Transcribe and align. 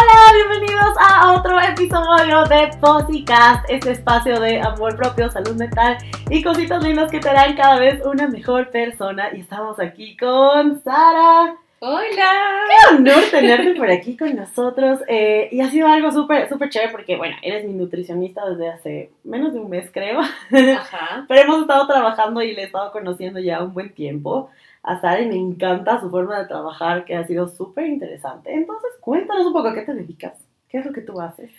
Hola, 0.00 0.32
bienvenidos 0.34 0.94
a 0.98 1.34
otro 1.34 1.60
episodio 1.60 2.44
de 2.44 2.70
Posicast, 2.80 3.68
este 3.68 3.90
espacio 3.90 4.40
de 4.40 4.58
amor 4.58 4.96
propio, 4.96 5.30
salud 5.30 5.54
mental 5.56 5.98
y 6.30 6.42
cositas 6.42 6.82
lindas 6.82 7.10
que 7.10 7.20
te 7.20 7.28
harán 7.28 7.54
cada 7.54 7.78
vez 7.78 8.00
una 8.06 8.26
mejor 8.26 8.70
persona. 8.70 9.28
Y 9.34 9.40
estamos 9.40 9.78
aquí 9.78 10.16
con 10.16 10.82
Sara. 10.82 11.54
Hola. 11.80 12.06
Qué 12.08 12.94
honor 12.94 13.24
tenerte 13.30 13.74
por 13.74 13.90
aquí 13.90 14.16
con 14.16 14.34
nosotros. 14.36 15.00
eh, 15.06 15.50
y 15.52 15.60
ha 15.60 15.68
sido 15.68 15.86
algo 15.86 16.10
súper, 16.12 16.48
súper 16.48 16.70
chévere 16.70 16.92
porque, 16.92 17.16
bueno, 17.16 17.36
eres 17.42 17.66
mi 17.66 17.74
nutricionista 17.74 18.48
desde 18.48 18.68
hace 18.70 19.10
menos 19.24 19.52
de 19.52 19.60
un 19.60 19.68
mes, 19.68 19.90
creo. 19.92 20.20
Ajá. 20.20 21.24
Pero 21.28 21.42
hemos 21.42 21.60
estado 21.60 21.86
trabajando 21.86 22.40
y 22.40 22.54
le 22.54 22.62
he 22.62 22.66
estado 22.66 22.90
conociendo 22.90 23.38
ya 23.38 23.62
un 23.62 23.74
buen 23.74 23.92
tiempo 23.92 24.50
a 24.82 25.00
Sara 25.00 25.20
y 25.22 25.26
me 25.28 25.36
encanta 25.36 26.00
su 26.00 26.10
forma 26.10 26.38
de 26.38 26.46
trabajar 26.48 27.04
que 27.04 27.14
ha 27.14 27.26
sido 27.26 27.48
súper 27.48 27.86
interesante. 27.86 28.52
Entonces, 28.52 28.90
cuéntanos 29.00 29.46
un 29.46 29.52
poco 29.52 29.68
a 29.68 29.74
qué 29.74 29.82
te 29.82 29.94
dedicas, 29.94 30.34
qué 30.68 30.78
es 30.78 30.86
lo 30.86 30.92
que 30.92 31.02
tú 31.02 31.20
haces. 31.20 31.50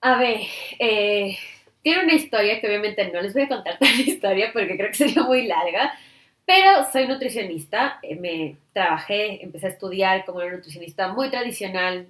A 0.00 0.18
ver, 0.18 0.40
eh, 0.78 1.36
tiene 1.82 2.04
una 2.04 2.14
historia 2.14 2.60
que 2.60 2.66
obviamente 2.66 3.10
no 3.10 3.20
les 3.22 3.34
voy 3.34 3.42
a 3.42 3.48
contar 3.48 3.78
toda 3.78 3.90
la 3.90 4.02
historia 4.02 4.50
porque 4.52 4.76
creo 4.76 4.88
que 4.88 4.94
sería 4.94 5.22
muy 5.22 5.46
larga, 5.46 5.92
pero 6.46 6.84
soy 6.92 7.08
nutricionista, 7.08 7.98
eh, 8.02 8.16
me 8.16 8.56
trabajé, 8.72 9.42
empecé 9.42 9.66
a 9.68 9.70
estudiar 9.70 10.24
como 10.24 10.38
una 10.38 10.52
nutricionista 10.52 11.08
muy 11.12 11.30
tradicional, 11.30 12.08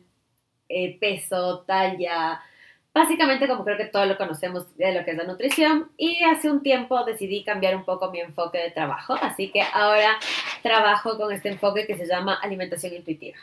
eh, 0.68 0.98
peso, 0.98 1.60
talla, 1.66 2.40
básicamente 2.94 3.48
como 3.48 3.64
creo 3.64 3.76
que 3.76 3.86
todos 3.86 4.06
lo 4.06 4.16
conocemos 4.16 4.74
de 4.76 4.94
lo 4.94 5.04
que 5.04 5.10
es 5.10 5.16
la 5.16 5.24
nutrición 5.24 5.90
y 5.96 6.22
hace 6.22 6.48
un 6.48 6.62
tiempo 6.62 7.04
decidí 7.04 7.42
cambiar 7.42 7.74
un 7.74 7.84
poco 7.84 8.10
mi 8.12 8.20
enfoque 8.20 8.58
de 8.58 8.70
trabajo, 8.70 9.14
así 9.20 9.50
que 9.50 9.62
ahora 9.72 10.16
trabajo 10.62 11.18
con 11.18 11.32
este 11.32 11.48
enfoque 11.48 11.86
que 11.86 11.96
se 11.96 12.06
llama 12.06 12.34
alimentación 12.40 12.94
intuitiva. 12.94 13.36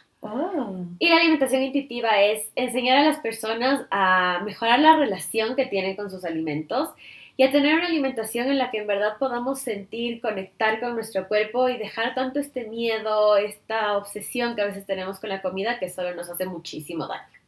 Y 1.00 1.10
la 1.10 1.18
alimentación 1.18 1.64
intuitiva 1.64 2.22
es 2.22 2.48
enseñar 2.56 3.00
a 3.00 3.04
las 3.04 3.20
personas 3.20 3.86
a 3.92 4.42
mejorar 4.46 4.80
la 4.80 4.96
relación 4.96 5.56
que 5.56 5.66
tienen 5.66 5.96
con 5.96 6.10
sus 6.10 6.24
alimentos 6.24 6.90
y 7.36 7.44
a 7.44 7.52
tener 7.52 7.76
una 7.76 7.88
alimentación 7.88 8.50
en 8.50 8.58
la 8.58 8.72
que 8.72 8.78
en 8.78 8.88
verdad 8.88 9.18
podamos 9.18 9.60
sentir, 9.60 10.22
conectar 10.22 10.80
con 10.80 10.94
nuestro 10.94 11.28
cuerpo 11.28 11.70
y 11.70 11.78
dejar 11.78 12.14
tanto 12.14 12.40
este 12.40 12.68
miedo, 12.68 13.36
esta 13.36 13.98
obsesión 13.98 14.56
que 14.56 14.62
a 14.62 14.66
veces 14.66 14.86
tenemos 14.86 15.20
con 15.20 15.30
la 15.30 15.42
comida 15.42 15.80
que 15.80 15.90
solo 15.90 16.14
nos 16.14 16.30
hace 16.30 16.46
muchísimo 16.46 17.08
daño. 17.08 17.41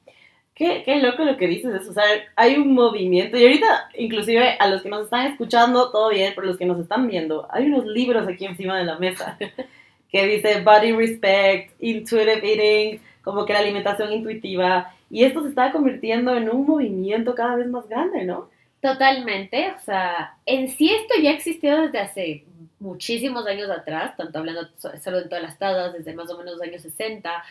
Qué, 0.56 0.84
qué 0.86 0.98
loco 0.98 1.24
lo 1.24 1.36
que 1.36 1.48
dices, 1.48 1.74
eso, 1.74 1.90
o 1.90 1.94
sea, 1.94 2.04
hay 2.36 2.58
un 2.58 2.74
movimiento 2.76 3.36
y 3.38 3.42
ahorita 3.44 3.90
inclusive 3.98 4.56
a 4.60 4.68
los 4.68 4.84
que 4.84 4.90
nos 4.90 5.06
están 5.06 5.26
escuchando, 5.26 5.90
todo 5.92 6.10
bien, 6.10 6.34
pero 6.36 6.46
los 6.46 6.58
que 6.58 6.66
nos 6.66 6.78
están 6.80 7.08
viendo, 7.08 7.48
hay 7.50 7.66
unos 7.66 7.88
libros 7.88 8.28
aquí 8.28 8.46
encima 8.46 8.78
de 8.78 8.84
la 8.86 9.00
mesa 9.00 9.36
que 10.10 10.28
dice 10.28 10.62
Body 10.62 10.92
Respect, 10.92 11.74
Intuitive 11.80 12.42
Eating, 12.44 13.02
como 13.24 13.46
que 13.46 13.54
la 13.54 13.60
alimentación 13.60 14.14
intuitiva 14.14 14.94
y 15.10 15.24
esto 15.24 15.42
se 15.42 15.50
está 15.50 15.72
convirtiendo 15.72 16.36
en 16.36 16.48
un 16.50 16.68
movimiento 16.68 17.34
cada 17.34 17.56
vez 17.56 17.68
más 17.68 17.88
grande, 17.90 18.24
¿no? 18.24 18.50
Totalmente, 18.80 19.72
o 19.76 19.80
sea, 19.84 20.38
en 20.46 20.70
sí 20.70 20.92
esto 20.94 21.16
ya 21.22 21.32
existió 21.32 21.82
desde 21.82 22.00
hace 22.00 22.46
muchísimos 22.80 23.48
años 23.48 23.70
atrás, 23.72 24.16
tanto 24.18 24.38
hablando 24.40 24.68
so- 24.78 24.92
solo 25.02 25.18
de 25.22 25.30
todas 25.30 25.42
las 25.44 25.58
tablas, 25.58 25.94
desde 25.94 26.14
más 26.14 26.30
o 26.30 26.38
menos 26.38 26.54
los 26.56 26.62
años 26.62 26.82
60, 26.82 27.44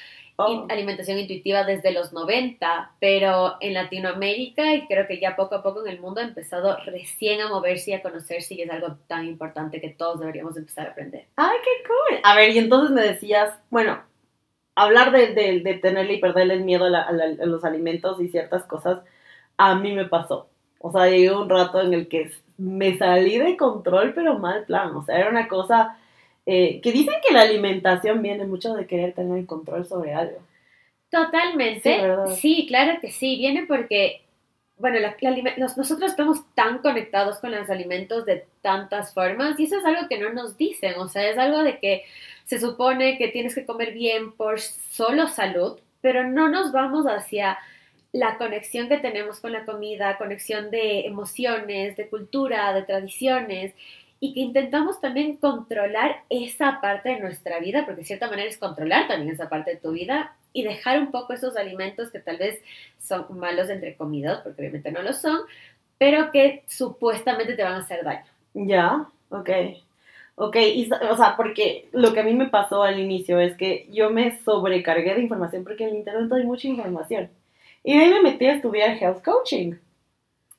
Oh. 0.47 0.67
alimentación 0.69 1.19
intuitiva 1.19 1.65
desde 1.65 1.93
los 1.93 2.12
90, 2.12 2.93
pero 3.01 3.57
en 3.61 3.75
Latinoamérica 3.75 4.75
y 4.75 4.87
creo 4.87 5.07
que 5.07 5.21
ya 5.21 5.37
poco 5.37 5.55
a 5.57 5.62
poco 5.62 5.84
en 5.84 5.93
el 5.93 6.01
mundo 6.01 6.21
ha 6.21 6.25
empezado 6.25 6.77
recién 6.87 7.41
a 7.41 7.49
moverse 7.49 7.91
y 7.91 7.95
a 7.95 8.03
conocerse 8.03 8.55
y 8.55 8.62
es 8.62 8.71
algo 8.71 8.97
tan 9.07 9.27
importante 9.27 9.81
que 9.81 9.91
todos 9.91 10.21
deberíamos 10.21 10.57
empezar 10.57 10.89
a 10.89 10.91
aprender. 10.93 11.27
¡Ay, 11.37 11.57
qué 11.65 11.89
cool! 11.89 12.21
A 12.25 12.34
ver, 12.37 12.51
y 12.51 12.59
entonces 12.59 12.91
me 12.91 13.03
decías, 13.03 13.59
bueno, 13.71 14.01
hablar 14.75 15.12
de, 15.12 15.34
de, 15.34 15.61
de 15.61 15.75
tenerle 15.75 16.15
y 16.15 16.21
perderle 16.21 16.55
el 16.55 16.65
miedo 16.65 16.84
a, 16.87 16.91
la- 16.91 17.03
a 17.03 17.12
la- 17.12 17.25
a 17.43 17.47
los 17.47 17.65
alimentos 17.65 18.21
y 18.21 18.29
ciertas 18.29 18.65
cosas, 18.65 19.01
a 19.56 19.75
mí 19.75 19.93
me 19.93 20.06
pasó. 20.06 20.49
O 20.79 20.91
sea, 20.93 21.09
llegó 21.09 21.43
un 21.43 21.49
rato 21.51 21.81
en 21.81 21.95
el 21.95 22.09
que 22.09 22.31
me 22.59 22.97
salí 22.99 23.39
de 23.39 23.56
control, 23.56 24.12
pero 24.15 24.39
mal 24.39 24.65
plan. 24.65 24.95
O 24.97 25.05
sea, 25.05 25.19
era 25.19 25.31
una 25.31 25.47
cosa 25.49 25.99
eh, 26.47 26.80
que 26.82 26.92
dicen 26.92 27.14
que 27.26 27.34
la 27.34 27.42
alimentación 27.42 28.22
viene 28.22 28.44
mucho 28.47 28.75
de 28.75 28.86
querer 28.86 29.12
tener 29.14 29.38
el 29.38 29.47
control 29.47 29.86
sobre 29.86 30.12
algo. 30.14 30.38
Totalmente. 31.10 32.00
Sí. 32.28 32.34
Sí, 32.36 32.66
claro 32.66 32.98
que 33.00 33.10
sí. 33.10 33.36
Viene 33.36 33.64
porque, 33.66 34.22
bueno, 34.78 34.98
la- 34.98 35.14
nosotros 35.58 36.03
estamos 36.10 36.42
tan 36.54 36.78
conectados 36.78 37.38
con 37.38 37.50
los 37.53 37.69
alimentos 37.69 38.25
de 38.25 38.47
tantas 38.62 39.12
formas 39.12 39.58
y 39.60 39.64
eso 39.64 39.78
es 39.78 39.84
algo 39.84 40.08
que 40.08 40.19
no 40.19 40.32
nos 40.32 40.56
dicen. 40.56 40.94
O 40.98 41.08
sea, 41.08 41.28
es 41.28 41.38
algo 41.38 41.62
de 41.62 41.78
que 41.78 42.04
se 42.44 42.59
supone 42.59 43.19
que 43.19 43.28
tienes 43.28 43.54
que 43.54 43.66
comer 43.66 43.92
bien 43.92 44.32
por 44.32 44.60
solo 44.60 45.28
salud, 45.28 45.78
pero 46.00 46.24
no 46.24 46.48
nos 46.48 46.72
vamos 46.72 47.06
hacia 47.06 47.59
la 48.12 48.36
conexión 48.36 48.88
que 48.88 48.98
tenemos 48.98 49.41
con 49.41 49.53
la 49.53 49.64
comida, 49.64 50.19
conexión 50.19 50.70
de 50.70 51.06
emociones, 51.06 51.97
de 51.97 52.09
cultura, 52.09 52.72
de 52.74 52.82
tradiciones, 52.82 53.74
y 54.25 54.33
que 54.33 54.38
intentamos 54.38 55.00
también 55.00 55.37
controlar 55.37 56.22
esa 56.31 56.81
parte 56.81 57.09
de 57.09 57.19
nuestra 57.19 57.59
vida, 57.59 57.84
porque 57.84 58.03
de 58.03 58.06
cierta 58.06 58.31
manera 58.31 58.49
es 58.49 58.56
controlar 58.56 59.09
también 59.09 59.33
esa 59.33 59.49
parte 59.49 59.72
de 59.72 59.77
tu 59.78 59.91
vida 59.91 60.37
y 60.53 60.62
dejar 60.62 61.00
un 61.00 61.10
poco 61.10 61.33
esos 61.33 61.56
alimentos 61.56 62.12
que 62.12 62.21
tal 62.21 62.38
vez 62.38 62.62
son 63.00 63.27
malos 63.37 63.69
entre 63.69 63.97
comidas, 63.97 64.38
porque 64.44 64.60
obviamente 64.60 64.93
no 64.93 65.03
lo 65.03 65.12
son, 65.12 65.41
pero 65.99 66.31
que 66.31 66.62
supuestamente 66.69 67.55
te 67.55 67.65
van 67.65 67.72
a 67.72 67.78
hacer 67.78 68.05
daño. 68.05 68.25
Ya, 68.55 69.09
ok. 69.31 69.50
Ok, 70.37 70.56
y, 70.56 70.89
o 70.93 71.16
sea, 71.16 71.34
porque 71.37 71.89
lo 71.91 72.12
que 72.12 72.21
a 72.21 72.25
mí 72.25 72.33
me 72.33 72.49
pasó 72.49 72.84
al 72.84 73.00
inicio 73.00 73.41
es 73.41 73.56
que 73.56 73.89
yo 73.91 74.10
me 74.10 74.39
sobrecargué 74.44 75.16
de 75.16 75.22
información 75.22 75.65
porque 75.65 75.89
en 75.89 75.97
internet 75.97 76.31
hay 76.33 76.44
mucha 76.44 76.69
información. 76.69 77.28
Y 77.83 77.99
de 77.99 78.04
ahí 78.04 78.10
me 78.12 78.22
metí 78.22 78.47
a 78.47 78.54
estudiar 78.54 78.97
health 79.03 79.25
coaching. 79.25 79.75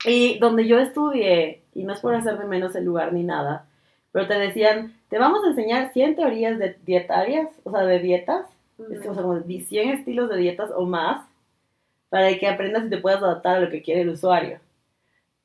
Y 0.06 0.38
donde 0.40 0.68
yo 0.68 0.80
estudié, 0.80 1.63
y 1.76 1.84
no 1.84 1.94
es 1.94 2.00
por 2.00 2.16
hacer 2.16 2.38
de 2.38 2.46
menos 2.46 2.76
el 2.76 2.86
lugar 2.86 3.14
ni 3.14 3.24
nada, 3.24 3.66
pero 4.12 4.28
te 4.28 4.36
decían, 4.36 4.96
te 5.10 5.18
vamos 5.18 5.44
a 5.44 5.50
enseñar 5.50 5.92
100 5.92 6.16
teorías 6.16 6.60
de 6.60 6.78
dietarias, 6.86 7.50
o 7.64 7.72
sea, 7.72 7.82
de 7.82 8.00
dietas, 8.00 8.46
es 8.92 9.00
que, 9.00 9.10
o 9.10 9.14
sea, 9.14 9.24
como 9.24 9.40
100 9.42 9.90
estilos 9.90 10.30
de 10.30 10.38
dietas 10.38 10.70
o 10.76 10.86
más, 10.86 11.26
para 12.10 12.38
que 12.38 12.48
aprendas 12.48 12.86
y 12.86 12.90
te 12.90 12.98
puedas 12.98 13.24
adaptar 13.24 13.58
a 13.58 13.60
lo 13.62 13.70
que 13.70 13.82
quiere 13.82 14.02
el 14.02 14.10
usuario. 14.10 14.60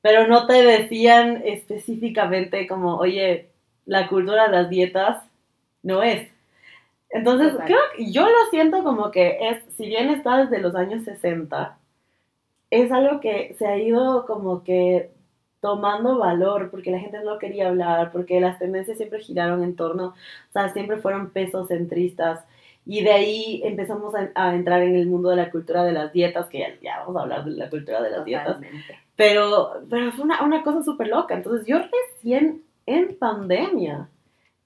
Pero 0.03 0.27
no 0.27 0.47
te 0.47 0.63
decían 0.63 1.43
específicamente 1.45 2.67
como, 2.67 2.97
oye, 2.97 3.49
la 3.87 4.07
cultura 4.07 4.45
de 4.45 4.53
las 4.53 4.69
dietas 4.69 5.25
no 5.83 6.03
es. 6.03 6.31
Entonces, 7.11 7.55
creo 7.65 7.81
que 7.97 8.13
yo 8.13 8.27
lo 8.27 8.51
siento 8.51 8.85
como 8.85 9.11
que 9.11 9.39
es, 9.41 9.65
si 9.77 9.87
bien 9.87 10.11
está 10.11 10.45
desde 10.45 10.61
los 10.61 10.75
años 10.75 11.05
60, 11.05 11.79
es 12.71 12.93
algo 12.93 13.21
que 13.21 13.55
se 13.59 13.67
ha 13.67 13.79
ido 13.79 14.27
como 14.27 14.63
que 14.63 15.11
tomando 15.61 16.19
valor 16.19 16.71
porque 16.71 16.91
la 16.91 16.99
gente 17.01 17.21
no 17.25 17.39
quería 17.39 17.69
hablar, 17.69 18.11
porque 18.13 18.41
las 18.41 18.59
tendencias 18.59 18.97
siempre 18.99 19.21
giraron 19.21 19.63
en 19.65 19.77
torno, 19.77 20.09
o 20.09 20.53
sea, 20.53 20.69
siempre 20.71 20.99
fueron 20.99 21.31
pesos 21.31 21.69
centristas. 21.69 22.45
Y 22.85 23.03
de 23.05 23.13
ahí 23.13 23.61
empezamos 23.65 24.15
a, 24.15 24.31
a 24.35 24.55
entrar 24.55 24.83
en 24.83 24.95
el 24.97 25.07
mundo 25.07 25.29
de 25.31 25.37
la 25.37 25.51
cultura 25.51 25.85
de 25.85 25.93
las 25.93 26.13
dietas, 26.13 26.49
que 26.49 26.61
ya, 26.61 26.69
ya 26.81 27.01
vamos 27.01 27.17
a 27.19 27.23
hablar 27.23 27.45
de 27.45 27.51
la 27.53 27.69
cultura 27.71 28.01
de 28.03 28.11
las 28.11 28.25
dietas. 28.25 28.59
Pero, 29.17 29.83
pero 29.91 30.13
fue 30.13 30.25
una, 30.25 30.43
una 30.45 30.63
cosa 30.63 30.83
súper 30.83 31.09
loca. 31.09 31.35
Entonces 31.35 31.67
yo 31.67 31.79
recién 31.81 32.63
en 32.87 33.17
pandemia 33.19 34.09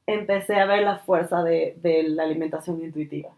empecé 0.07 0.57
a 0.57 0.67
ver 0.67 0.83
la 0.83 0.99
fuerza 0.99 1.43
de, 1.43 1.77
de 1.83 2.05
la 2.05 2.25
alimentación 2.25 2.83
intuitiva. 2.83 3.31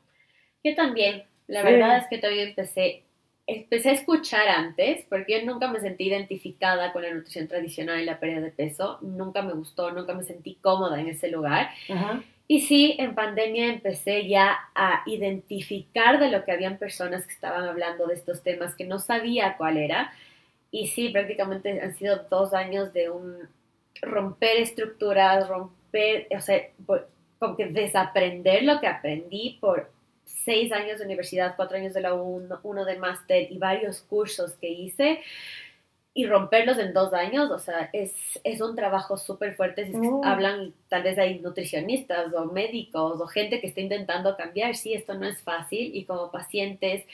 Yo 0.65 0.75
también, 0.75 1.25
la 1.47 1.63
Sí. 1.63 1.65
verdad 1.65 1.99
es 1.99 2.07
que 2.09 2.19
también 2.19 2.49
empecé, 2.49 3.04
empecé 3.47 3.91
a 3.91 3.93
escuchar 3.93 4.49
antes, 4.49 5.05
porque 5.09 5.41
yo 5.41 5.53
nunca 5.53 5.69
me 5.69 5.81
sentí 5.81 6.05
identificada 6.05 6.93
con 6.93 7.03
la 7.03 7.13
nutrición 7.13 7.47
tradicional 7.49 8.01
y 8.01 8.05
la 8.05 8.19
pérdida 8.19 8.41
de 8.41 8.51
peso, 8.51 8.99
nunca 9.03 9.43
me 9.43 9.53
gustó, 9.53 9.91
nunca 9.91 10.15
me 10.15 10.23
sentí 10.23 10.55
cómoda 10.61 11.01
en 11.01 11.09
ese 11.09 11.29
lugar. 11.29 11.71
Ajá. 11.91 12.23
Y 12.47 12.61
sí, 12.61 12.97
en 12.99 13.15
pandemia 13.15 13.69
empecé 13.69 14.29
ya 14.29 14.59
a 14.75 15.03
identificar 15.07 16.19
de 16.19 16.31
lo 16.31 16.45
que 16.45 16.53
habían 16.53 16.79
personas 16.79 17.27
que 17.27 17.33
estaban 17.33 17.65
hablando 17.65 18.07
de 18.07 18.15
estos 18.15 18.43
temas 18.43 18.75
que 18.75 18.85
no 18.85 18.99
sabía 18.99 19.57
cuál 19.57 19.79
era. 19.79 20.13
Y 20.71 20.89
sí, 20.89 21.09
prácticamente 21.09 21.81
han 21.81 21.95
sido 21.95 22.27
dos 22.29 22.53
años 22.53 22.93
de 22.93 23.09
un 23.09 23.49
romper 24.03 24.59
estructuras, 24.59 25.49
romper, 25.49 26.27
o 26.37 26.41
sea, 26.41 26.69
como 27.39 27.57
que 27.57 27.67
desaprender 27.67 28.65
lo 28.65 28.79
que 28.79 28.89
aprendí 28.89 29.57
por 29.61 29.91
seis 30.25 30.73
años 30.73 30.99
de 30.99 31.05
universidad, 31.07 31.55
cuatro 31.57 31.77
años 31.77 31.95
de 31.95 32.01
la 32.01 32.15
uno, 32.15 32.61
uno 32.63 32.85
de 32.85 32.97
máster 32.99 33.51
y 33.51 33.59
varios 33.59 34.03
cursos 34.03 34.53
que 34.61 34.69
hice 34.69 35.21
y 36.17 36.27
romperlos 36.27 36.79
en 36.79 36.93
dos 36.93 37.13
años, 37.13 37.51
o 37.51 37.59
sea, 37.59 37.91
es, 37.93 38.13
es 38.45 38.61
un 38.61 38.77
trabajo 38.77 39.17
súper 39.17 39.57
fuerte. 39.57 39.85
Si 39.87 39.93
es 39.93 40.01
que 40.01 40.07
Oh. 40.09 40.23
hablan, 40.25 40.73
tal 40.89 41.03
vez 41.03 41.19
hay 41.19 41.41
nutricionistas 41.41 42.33
o 42.35 42.45
médicos 42.47 43.21
o 43.21 43.27
gente 43.27 43.61
que 43.61 43.67
está 43.67 43.81
intentando 43.81 44.37
cambiar, 44.37 44.77
sí, 44.77 44.95
esto 44.95 45.15
no 45.15 45.27
es 45.27 45.43
fácil 45.43 45.91
y 45.97 46.05
como 46.05 46.31
pacientes 46.31 47.05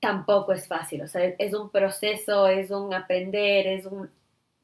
tampoco 0.00 0.52
es 0.52 0.68
fácil, 0.68 1.02
o 1.02 1.08
sea, 1.08 1.24
es 1.38 1.54
un 1.54 1.70
proceso, 1.70 2.46
es 2.48 2.70
un 2.70 2.92
aprender, 2.94 3.66
es 3.66 3.86
un 3.86 4.10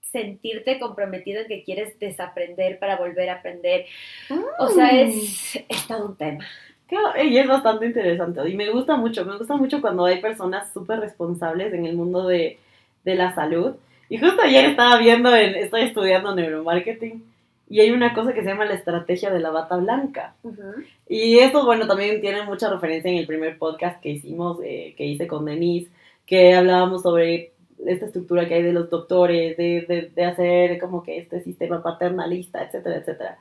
sentirte 0.02 0.78
comprometido 0.80 1.42
en 1.42 1.48
que 1.48 1.62
quieres 1.64 1.98
desaprender 1.98 2.78
para 2.78 2.96
volver 2.96 3.30
a 3.30 3.34
aprender. 3.36 3.86
O 4.58 4.68
sea, 4.68 4.90
es, 5.00 5.56
es 5.68 5.86
todo 5.86 6.06
un 6.06 6.16
tema. 6.16 6.46
Y 7.24 7.36
es 7.38 7.46
bastante 7.46 7.86
interesante. 7.86 8.48
Y 8.48 8.56
me 8.56 8.70
gusta 8.70 8.96
mucho, 8.96 9.24
me 9.24 9.36
gusta 9.36 9.56
mucho 9.56 9.80
cuando 9.80 10.04
hay 10.04 10.20
personas 10.20 10.72
súper 10.72 11.00
responsables 11.00 11.72
en 11.72 11.86
el 11.86 11.96
mundo 11.96 12.26
de, 12.26 12.58
de 13.04 13.14
la 13.14 13.34
salud. 13.34 13.76
Y 14.08 14.18
justo 14.18 14.42
ayer 14.42 14.64
estaba 14.64 14.98
viendo, 14.98 15.34
en, 15.34 15.54
estoy 15.54 15.82
estudiando 15.82 16.34
neuromarketing, 16.34 17.22
y 17.68 17.78
hay 17.78 17.92
una 17.92 18.12
cosa 18.12 18.32
que 18.32 18.42
se 18.42 18.48
llama 18.48 18.64
la 18.64 18.74
estrategia 18.74 19.30
de 19.30 19.38
la 19.38 19.50
bata 19.50 19.76
blanca. 19.76 20.34
Y 21.08 21.38
esto, 21.38 21.64
bueno, 21.64 21.86
también 21.86 22.20
tiene 22.20 22.42
mucha 22.42 22.68
referencia 22.68 23.08
en 23.08 23.18
el 23.18 23.26
primer 23.28 23.56
podcast 23.58 24.02
que 24.02 24.08
hicimos, 24.10 24.58
eh, 24.64 24.94
que 24.96 25.06
hice 25.06 25.28
con 25.28 25.44
Denise, 25.44 25.88
que 26.26 26.54
hablábamos 26.54 27.02
sobre 27.02 27.52
esta 27.86 28.06
estructura 28.06 28.48
que 28.48 28.54
hay 28.54 28.62
de 28.62 28.72
los 28.72 28.90
doctores, 28.90 29.56
de, 29.56 29.86
de, 29.86 30.10
de 30.14 30.24
hacer 30.24 30.80
como 30.80 31.04
que 31.04 31.18
este 31.18 31.40
sistema 31.42 31.80
paternalista, 31.80 32.64
etcétera, 32.64 32.96
etcétera. 32.96 33.38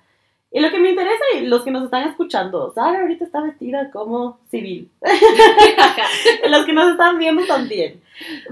Y 0.51 0.61
lo 0.61 0.71
que 0.71 0.79
me 0.79 0.89
interesa, 0.89 1.23
y 1.35 1.45
los 1.45 1.63
que 1.63 1.69
nos 1.69 1.83
están 1.83 2.07
escuchando, 2.09 2.71
Sara 2.73 3.01
ahorita 3.01 3.23
está 3.23 3.41
vestida 3.41 3.91
como 3.91 4.39
civil. 4.49 4.89
los 6.49 6.65
que 6.65 6.73
nos 6.73 6.91
están 6.91 7.19
viendo 7.19 7.45
también. 7.45 8.01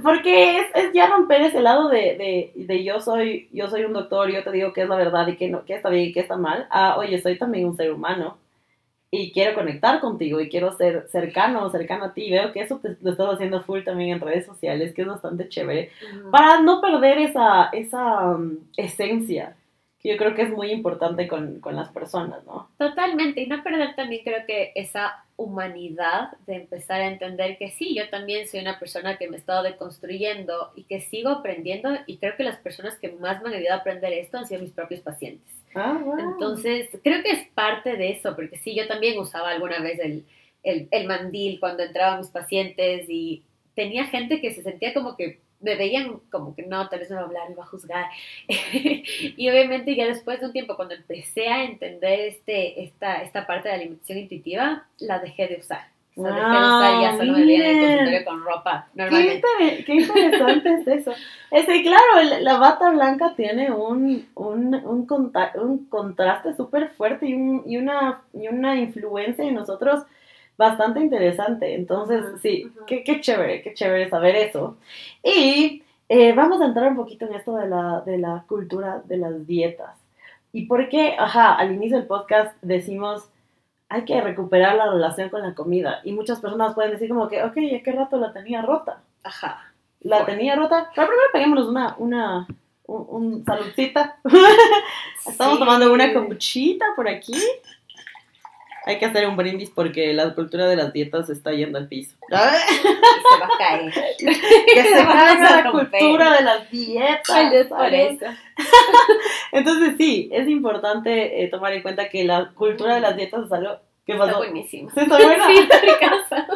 Porque 0.04 0.60
es, 0.60 0.68
es 0.76 0.94
ya 0.94 1.08
romper 1.08 1.42
ese 1.42 1.60
lado 1.60 1.90
de, 1.90 2.52
de, 2.56 2.66
de 2.66 2.84
yo, 2.84 3.00
soy, 3.00 3.50
yo 3.52 3.68
soy 3.68 3.84
un 3.84 3.94
doctor, 3.94 4.32
yo 4.32 4.44
te 4.44 4.52
digo 4.52 4.74
qué 4.74 4.84
es 4.84 4.90
la 4.90 4.96
verdad 4.96 5.28
y 5.28 5.38
qué, 5.38 5.50
no, 5.50 5.66
qué 5.66 5.74
está 5.74 5.90
bien 5.90 6.06
y 6.06 6.14
qué 6.14 6.20
está 6.20 6.38
mal. 6.38 6.68
Ah, 6.70 6.98
oye, 7.00 7.20
soy 7.20 7.38
también 7.38 7.66
un 7.66 7.76
ser 7.76 7.92
humano 7.92 8.38
y 9.10 9.32
quiero 9.32 9.56
conectar 9.56 10.00
contigo 10.02 10.42
y 10.42 10.50
quiero 10.50 10.74
ser 10.74 11.08
cercano, 11.10 11.70
cercano 11.70 12.06
a 12.06 12.14
ti. 12.14 12.30
Veo 12.30 12.52
que 12.52 12.62
eso 12.62 12.80
te, 12.80 12.98
lo 13.02 13.12
estás 13.12 13.34
haciendo 13.34 13.64
full 13.64 13.84
también 13.84 14.12
en 14.12 14.20
redes 14.20 14.46
sociales, 14.46 14.94
que 14.94 15.04
es 15.04 15.08
bastante 15.08 15.48
chévere. 15.48 15.92
Ujú. 16.20 16.32
Para 16.32 16.62
no 16.62 16.82
perder 16.82 17.18
esa, 17.20 17.70
esa 17.72 18.32
um, 18.32 18.58
esencia, 18.76 19.56
que 20.02 20.10
yo 20.10 20.18
creo 20.18 20.36
que 20.36 20.44
es 20.44 20.52
muy 20.52 20.72
importante 20.72 21.28
con, 21.28 21.60
con 21.60 21.76
las 21.76 21.90
personas, 21.90 22.46
¿no? 22.46 22.70
Totalmente, 22.78 23.42
y 23.42 23.48
no 23.48 23.64
perder 23.64 23.96
también 23.96 24.24
creo 24.24 24.46
que 24.46 24.72
esa 24.76 25.24
humanidad 25.38 26.32
de 26.46 26.56
empezar 26.56 27.02
a 27.02 27.08
entender 27.08 27.58
que 27.58 27.70
sí, 27.72 27.96
yo 27.96 28.10
también 28.10 28.48
soy 28.48 28.60
una 28.60 28.80
persona 28.80 29.18
que 29.18 29.28
me 29.28 29.38
he 29.38 29.40
estado 29.40 29.64
deconstruyendo 29.64 30.72
y 30.76 30.84
que 30.84 31.02
sigo 31.02 31.30
aprendiendo 31.30 31.90
y 32.06 32.18
creo 32.18 32.36
que 32.36 32.44
las 32.44 32.58
personas 32.58 32.98
que 32.98 33.12
más 33.14 33.42
me 33.42 33.50
han 33.50 33.56
ayudado 33.56 33.80
a 33.80 33.82
aprender 33.82 34.14
esto 34.14 34.38
han 34.38 34.48
sido 34.48 34.62
mis 34.62 34.72
propios 34.72 35.02
pacientes. 35.02 35.48
Ah, 35.76 36.00
wow. 36.04 36.20
Entonces, 36.20 36.90
creo 37.04 37.24
que 37.24 37.32
es 37.32 37.48
parte 37.50 37.96
de 37.98 38.12
eso, 38.12 38.36
porque 38.36 38.58
sí, 38.58 38.76
yo 38.76 38.88
también 38.88 39.20
usaba 39.20 39.50
alguna 39.50 39.80
vez 39.80 40.00
el, 40.00 40.26
el, 40.64 40.88
el 40.92 41.08
mandil 41.08 41.60
cuando 41.60 41.84
entraban 41.84 42.20
mis 42.20 42.30
pacientes 42.30 43.06
y 43.08 43.44
tenía 43.76 44.06
gente 44.06 44.42
que 44.42 44.54
se 44.54 44.64
sentía 44.64 44.94
como 44.94 45.16
que 45.16 45.40
me 45.60 45.76
veían 45.76 46.20
como 46.32 46.56
que 46.56 46.64
no, 46.64 46.88
tal 46.90 47.00
vez 47.00 47.10
me 47.10 47.16
va 47.16 47.24
a 47.24 47.26
hablar, 47.26 47.50
me 47.50 47.56
va 47.56 47.64
a 47.64 47.68
juzgar. 47.68 48.06
y 48.48 49.50
obviamente 49.50 49.96
ya 49.96 50.06
después 50.08 50.40
de 50.40 50.48
un 50.48 50.54
tiempo, 50.54 50.76
cuando 50.76 50.94
empecé 50.96 51.48
a 51.48 51.64
entender 51.64 52.20
este, 52.22 52.84
esta, 52.84 53.22
esta 53.24 53.46
parte 53.48 53.70
de 53.70 53.76
la 53.76 53.82
alimentación 53.82 54.20
intuitiva, 54.20 54.86
la 55.00 55.20
dejé 55.20 55.48
de 55.48 55.58
usar. 55.58 55.88
O 56.16 56.22
sea, 56.24 56.32
dejé 56.32 56.50
de 56.50 56.68
usar 56.68 56.96
y 56.96 57.02
ya 57.02 57.12
solo 57.18 57.34
me 57.34 57.46
veía 57.46 57.58
en 57.58 57.66
el 57.70 57.76
Wow, 57.78 57.82
consultorio 57.90 58.26
con 58.26 58.44
ropa, 58.44 58.88
normalmente. 58.96 59.48
qué 59.86 59.94
interesante 59.94 60.74
es 60.74 60.88
eso. 60.88 61.14
Este, 61.52 61.82
claro, 61.84 62.40
la 62.42 62.58
bata 62.58 62.90
blanca 62.90 63.34
tiene 63.36 63.72
un, 63.72 64.28
un, 64.34 64.74
un, 64.76 65.06
conta- 65.06 65.54
un 65.56 65.86
contraste 65.86 66.56
súper 66.56 66.90
fuerte 66.90 67.28
y, 67.28 67.34
un- 67.36 67.64
y, 67.68 67.78
una, 67.78 68.22
y 68.34 68.48
una 68.48 68.76
influencia 68.80 69.44
en 69.46 69.54
nosotros 69.56 70.06
bastante 70.58 71.00
interesante. 71.00 71.76
Entonces, 71.76 72.24
Ujú, 72.26 72.38
sí, 72.40 72.66
ujú. 72.76 72.86
qué, 72.86 73.04
qué 73.04 73.22
chévere, 73.22 73.62
qué 73.62 73.74
chévere 73.74 74.10
saber 74.10 74.36
eso. 74.36 74.78
Y 75.24 75.84
eh, 76.10 76.34
vamos 76.34 76.62
a 76.62 76.66
entrar 76.66 76.90
un 76.90 76.96
poquito 76.98 77.26
en 77.26 77.34
esto 77.36 77.56
de 77.58 77.68
la, 77.68 78.02
de 78.06 78.18
la 78.18 78.44
cultura 78.48 79.02
de 79.06 79.18
las 79.18 79.46
dietas. 79.48 79.96
Y 80.54 80.66
por 80.66 80.90
qué, 80.90 81.16
ajá, 81.20 81.54
al 81.56 81.74
inicio 81.74 81.98
del 81.98 82.08
podcast 82.08 82.56
decimos, 82.62 83.30
hay 83.90 84.04
que 84.06 84.20
recuperar 84.20 84.76
la 84.76 84.92
relación 84.92 85.30
con 85.30 85.42
la 85.42 85.54
comida. 85.54 86.02
Y 86.04 86.12
muchas 86.14 86.40
personas 86.40 86.74
pueden 86.74 86.92
decir 86.92 87.10
como 87.10 87.28
que, 87.28 87.44
ok, 87.44 87.58
¿a 87.58 87.84
qué 87.84 87.92
rato 87.94 88.18
la 88.18 88.34
tenía 88.34 88.62
rota? 88.62 89.02
Ajá. 89.24 89.72
La 90.02 90.18
Fuerte. 90.18 90.34
tenía 90.36 90.56
rota. 90.56 90.90
Pero 90.96 91.08
primero 91.08 91.28
peguémonos 91.34 91.68
una, 91.68 91.96
una, 91.98 92.48
un, 92.86 93.06
un 93.10 93.46
saludcita. 93.46 94.18
Estamos 95.28 95.56
Sí. 95.56 95.60
tomando 95.60 95.92
una 95.94 96.14
kombuchita 96.14 96.86
por 96.96 97.08
aquí. 97.08 97.34
Hay 98.88 98.98
que 99.00 99.06
hacer 99.06 99.28
un 99.28 99.36
brindis 99.36 99.70
porque 99.70 100.14
la 100.14 100.34
cultura 100.34 100.68
de 100.68 100.76
las 100.78 100.94
dietas 100.94 101.30
está 101.30 101.52
yendo 101.52 101.78
al 101.78 101.88
piso. 101.88 102.16
Y 102.30 102.36
se 102.36 103.40
va 103.40 103.46
a 103.46 103.58
caer. 103.58 103.94
que 104.18 104.34
se 104.84 105.04
Vamos 105.04 105.14
caiga 105.14 105.48
a 105.48 105.52
la 105.58 105.62
romper. 105.72 106.00
cultura 106.00 106.34
de 106.38 106.44
las 106.44 106.72
dietas. 106.72 107.38
Entonces 109.52 109.96
sí, 109.98 110.30
es 110.32 110.48
importante 110.48 111.44
eh, 111.44 111.48
tomar 111.50 111.74
en 111.74 111.82
cuenta 111.82 112.08
que 112.10 112.24
la 112.24 112.52
cultura 112.54 112.96
de 112.96 113.02
las 113.02 113.16
dietas 113.18 113.46
es 113.46 113.52
algo 113.52 113.78
que 114.06 114.14
Está 114.14 114.26
pasó. 114.26 114.38
buenísimo. 114.38 114.90
¿Sí 114.92 115.00
está 115.02 115.18
buena? 115.18 115.48
Sí, 115.48 115.58
está. 115.60 116.48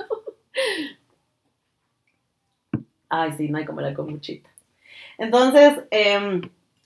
Ay, 3.09 3.33
sí, 3.37 3.49
no 3.49 3.57
hay 3.57 3.65
como 3.65 3.81
la 3.81 3.93
kombuchita. 3.93 4.49
Entonces, 5.17 5.73
em, 5.91 6.41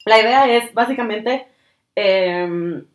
la 0.05 0.19
idea 0.19 0.47
es 0.57 0.73
básicamente 0.73 1.45
em, 1.95 2.85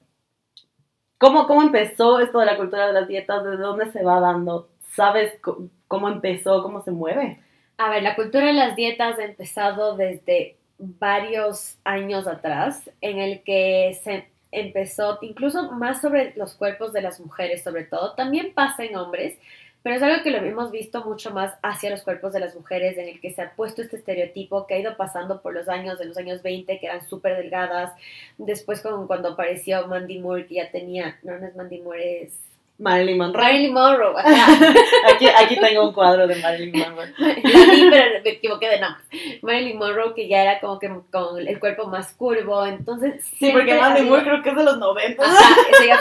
¿cómo, 1.21 1.47
cómo 1.47 1.63
empezó 1.63 2.19
esto 2.19 2.39
de 2.41 2.47
la 2.47 2.57
cultura 2.57 2.87
de 2.87 2.95
las 2.95 3.07
dietas, 3.07 3.45
de 3.45 3.59
dónde 3.59 3.93
se 3.93 4.03
va 4.03 4.21
dando, 4.21 4.71
¿sabes 4.97 5.39
cómo 5.87 6.09
empezó, 6.09 6.63
cómo 6.63 6.83
se 6.83 6.91
mueve? 6.91 7.39
A 7.77 7.91
ver, 7.91 8.03
la 8.03 8.17
cultura 8.17 8.47
de 8.47 8.55
las 8.55 8.75
dietas 8.75 9.19
ha 9.19 9.25
empezado 9.25 9.97
desde 9.97 10.57
varios 10.79 11.77
años 11.85 12.27
atrás, 12.27 12.91
en 13.03 13.19
el 13.19 13.43
que 13.43 14.01
se 14.03 14.31
empezó 14.51 15.19
incluso 15.21 15.71
más 15.73 16.01
sobre 16.01 16.33
los 16.37 16.55
cuerpos 16.55 16.93
de 16.95 17.03
las 17.03 17.21
mujeres, 17.21 17.63
sobre 17.63 17.85
todo. 17.85 18.15
También 18.15 18.55
pasa 18.55 18.83
en 18.85 18.97
hombres, 18.97 19.39
pero 19.83 19.97
es 19.97 20.03
algo 20.03 20.23
que 20.23 20.31
lo 20.31 20.39
hemos 20.39 20.71
visto 20.71 21.03
mucho 21.05 21.31
más 21.31 21.55
hacia 21.63 21.91
los 21.91 22.03
cuerpos 22.03 22.33
de 22.33 22.41
las 22.41 22.55
mujeres, 22.55 22.99
en 22.99 23.09
el 23.09 23.21
que 23.21 23.31
se 23.33 23.43
ha 23.43 23.53
puesto 23.55 23.81
este 23.83 23.97
estereotipo 23.97 24.67
que 24.67 24.75
ha 24.75 24.79
ido 24.79 24.97
pasando 24.97 25.41
por 25.41 25.55
los 25.55 25.69
años, 25.69 25.99
de 25.99 26.05
los 26.07 26.17
años 26.19 26.43
20, 26.43 26.79
que 26.79 26.87
eran 26.87 27.07
súper 27.09 27.37
delgadas. 27.37 27.93
Después, 28.39 28.81
con, 28.83 29.07
cuando 29.07 29.31
apareció 29.31 29.87
Mandy 29.87 30.19
Moore, 30.19 30.47
que 30.47 30.57
ya 30.57 30.71
tenía, 30.71 31.19
no, 31.23 31.39
no 31.39 31.47
es 31.47 31.57
Mandy 31.57 31.81
Moore, 31.81 32.23
es 32.25 32.33
Marilyn 32.79 33.19
Monroe. 33.19 33.43
Marilyn 33.43 33.73
Monroe. 33.75 34.15
ajá. 34.19 34.73
Aquí, 35.15 35.27
aquí 35.29 35.61
tengo 35.61 35.87
un 35.89 35.93
cuadro 35.93 36.27
de 36.27 36.37
Marilyn 36.37 36.79
Monroe. 36.81 37.13
La 37.19 37.35
vi, 37.75 37.91
pero 37.91 38.23
me 38.25 38.31
equivoqué 38.31 38.69
de 38.71 38.81
nombre. 38.81 39.03
Marilyn 39.43 39.77
Monroe, 39.79 40.15
que 40.15 40.27
ya 40.29 40.43
era 40.43 40.61
como 40.61 40.79
que 40.79 40.91
con 41.11 41.39
el 41.47 41.61
cuerpo 41.61 41.89
más 41.89 42.15
curvo, 42.15 42.65
entonces... 42.65 43.23
Sí, 43.39 43.51
porque 43.53 43.73
había- 43.79 44.03
Moore 44.03 44.23
creo 44.25 44.43
que 44.43 44.49
es 44.51 44.57
de 44.57 44.65
los 44.65 44.79
90. 44.79 45.23
Ajá, 45.23 45.57
ya 45.87 45.99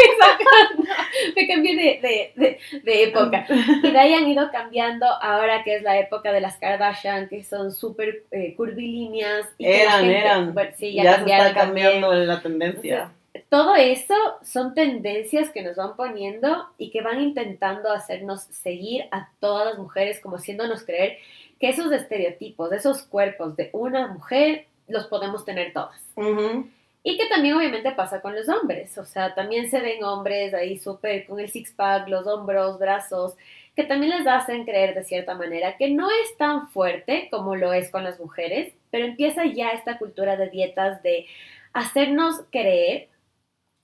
me 1.36 1.46
cambié 1.48 1.76
de, 1.76 2.08
de, 2.08 2.32
de, 2.36 2.80
de 2.82 3.02
época. 3.04 3.46
Y 3.82 3.90
de 3.90 3.98
ahí 3.98 4.14
han 4.14 4.28
ido 4.28 4.50
cambiando 4.50 5.06
ahora 5.06 5.62
que 5.64 5.76
es 5.76 5.82
la 5.82 5.98
época 5.98 6.32
de 6.32 6.40
las 6.40 6.56
Kardashian, 6.56 7.28
que 7.28 7.42
son 7.44 7.72
súper 7.72 8.24
eh, 8.30 8.54
curvilíneas. 8.56 9.46
Y 9.58 9.66
Eran, 9.66 10.00
gente- 10.04 10.18
eran. 10.18 10.54
bueno, 10.54 10.70
sí, 10.76 10.92
ya, 10.94 11.02
ya 11.04 11.14
se 11.24 11.30
está 11.30 11.54
cambiando 11.54 12.08
también. 12.08 12.26
la 12.28 12.40
tendencia. 12.42 13.12
Todo 13.48 13.76
eso 13.76 14.14
son 14.42 14.74
tendencias 14.74 15.50
que 15.50 15.62
nos 15.62 15.76
van 15.76 15.96
poniendo 15.96 16.66
y 16.78 16.90
que 16.90 17.00
van 17.00 17.20
intentando 17.20 17.90
hacernos 17.92 18.42
seguir 18.42 19.04
a 19.12 19.28
todas 19.40 19.66
las 19.66 19.78
mujeres, 19.78 20.20
como 20.20 20.36
haciéndonos 20.36 20.84
creer 20.84 21.18
que 21.58 21.68
esos 21.68 21.92
estereotipos, 21.92 22.72
esos 22.72 23.02
cuerpos 23.02 23.54
de 23.56 23.70
una 23.72 24.08
mujer, 24.08 24.66
los 24.88 25.06
podemos 25.06 25.44
tener 25.44 25.72
todas. 25.72 26.00
Ujú. 26.16 26.68
Y 27.02 27.16
que 27.16 27.26
también 27.28 27.56
obviamente 27.56 27.92
pasa 27.92 28.20
con 28.20 28.34
los 28.36 28.48
hombres, 28.50 28.98
o 28.98 29.06
sea, 29.06 29.34
también 29.34 29.70
se 29.70 29.80
ven 29.80 30.04
hombres 30.04 30.52
ahí 30.52 30.78
súper 30.78 31.26
con 31.26 31.40
el 31.40 31.50
six-pack, 31.50 32.06
los 32.08 32.26
hombros, 32.26 32.78
brazos, 32.78 33.36
que 33.74 33.84
también 33.84 34.18
les 34.18 34.26
hacen 34.26 34.64
creer 34.64 34.94
de 34.94 35.04
cierta 35.04 35.34
manera 35.34 35.78
que 35.78 35.88
no 35.90 36.10
es 36.10 36.36
tan 36.36 36.68
fuerte 36.68 37.28
como 37.30 37.56
lo 37.56 37.72
es 37.72 37.90
con 37.90 38.04
las 38.04 38.20
mujeres, 38.20 38.74
pero 38.90 39.06
empieza 39.06 39.46
ya 39.46 39.70
esta 39.70 39.96
cultura 39.98 40.36
de 40.36 40.50
dietas 40.50 41.02
de 41.02 41.26
hacernos 41.72 42.42
creer 42.50 43.08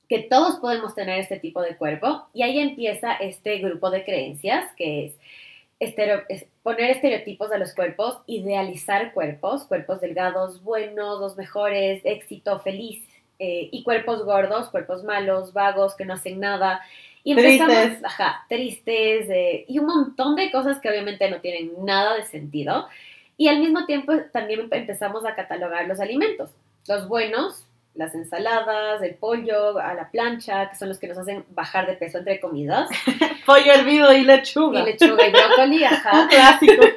que 0.08 0.20
todos 0.20 0.56
podemos 0.60 0.94
tener 0.94 1.18
este 1.20 1.38
tipo 1.40 1.62
de 1.62 1.76
cuerpo 1.76 2.26
y 2.34 2.42
ahí 2.42 2.58
empieza 2.60 3.14
este 3.14 3.58
grupo 3.58 3.90
de 3.90 4.04
creencias 4.04 4.66
que 4.76 5.06
es, 5.06 5.14
estereo- 5.80 6.24
es 6.28 6.46
poner 6.62 6.90
estereotipos 6.90 7.52
a 7.52 7.58
los 7.58 7.74
cuerpos, 7.74 8.18
idealizar 8.26 9.12
cuerpos, 9.12 9.64
cuerpos 9.64 10.00
delgados, 10.00 10.62
buenos, 10.62 11.20
los 11.20 11.36
mejores, 11.36 12.00
éxito, 12.04 12.60
feliz, 12.60 13.02
eh, 13.38 13.68
y 13.70 13.82
cuerpos 13.82 14.24
gordos, 14.24 14.70
cuerpos 14.70 15.04
malos, 15.04 15.52
vagos, 15.52 15.94
que 15.94 16.06
no 16.06 16.14
hacen 16.14 16.40
nada. 16.40 16.80
Y 17.22 17.32
empezamos, 17.32 17.74
Tristes. 17.74 18.04
ajá, 18.04 18.46
tristes, 18.48 19.28
eh, 19.28 19.64
y 19.68 19.78
un 19.78 19.86
montón 19.86 20.36
de 20.36 20.50
cosas 20.50 20.80
que 20.80 20.88
obviamente 20.88 21.28
no 21.28 21.40
tienen 21.40 21.72
nada 21.84 22.14
de 22.16 22.24
sentido. 22.24 22.88
Y 23.36 23.48
al 23.48 23.58
mismo 23.58 23.84
tiempo 23.84 24.14
también 24.32 24.68
empezamos 24.70 25.26
a 25.26 25.34
catalogar 25.34 25.86
los 25.86 26.00
alimentos. 26.00 26.50
Los 26.88 27.08
buenos, 27.08 27.65
las 27.96 28.14
ensaladas, 28.14 29.02
el 29.02 29.14
pollo 29.14 29.78
a 29.78 29.94
la 29.94 30.10
plancha, 30.10 30.68
que 30.70 30.76
son 30.76 30.88
los 30.88 30.98
que 30.98 31.08
nos 31.08 31.18
hacen 31.18 31.44
bajar 31.50 31.86
de 31.86 31.94
peso 31.94 32.18
entre 32.18 32.40
comidas. 32.40 32.88
Pollo 33.46 33.72
hervido 33.72 34.12
y 34.12 34.22
lechuga. 34.22 34.80
Y 34.80 34.84
lechuga 34.84 35.26
y 35.26 35.30
brócoli, 35.32 35.78
Un 35.84 35.84
ajá. 35.84 36.28
clásico. 36.28 36.84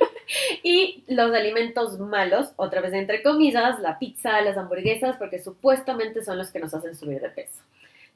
Y 0.61 1.03
los 1.07 1.33
alimentos 1.33 1.97
malos, 1.97 2.51
otra 2.55 2.81
vez 2.81 2.93
entre 2.93 3.23
comidas, 3.23 3.79
la 3.79 3.97
pizza, 3.97 4.39
las 4.41 4.57
hamburguesas, 4.57 5.15
porque 5.17 5.41
supuestamente 5.41 6.23
son 6.23 6.37
los 6.37 6.51
que 6.51 6.59
nos 6.59 6.71
hacen 6.71 6.95
subir 6.95 7.19
de 7.19 7.29
peso. 7.29 7.63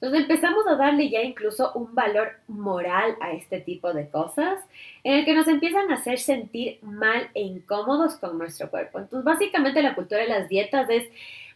Entonces 0.03 0.29
empezamos 0.29 0.67
a 0.67 0.75
darle 0.75 1.09
ya 1.09 1.21
incluso 1.21 1.71
un 1.75 1.95
valor 1.95 2.33
moral 2.49 3.15
a 3.21 3.31
este 3.31 3.61
tipo 3.61 3.93
de 3.93 4.09
cosas, 4.09 4.59
en 5.03 5.13
el 5.13 5.25
que 5.25 5.33
nos 5.33 5.47
empiezan 5.47 5.89
a 5.89 5.95
hacer 5.95 6.19
sentir 6.19 6.77
mal 6.81 7.29
e 7.33 7.41
incómodos 7.41 8.17
con 8.17 8.37
nuestro 8.37 8.69
cuerpo. 8.69 8.99
Entonces 8.99 9.23
básicamente 9.23 9.81
la 9.81 9.95
cultura 9.95 10.21
de 10.21 10.27
las 10.27 10.49
dietas 10.49 10.89
es 10.89 11.07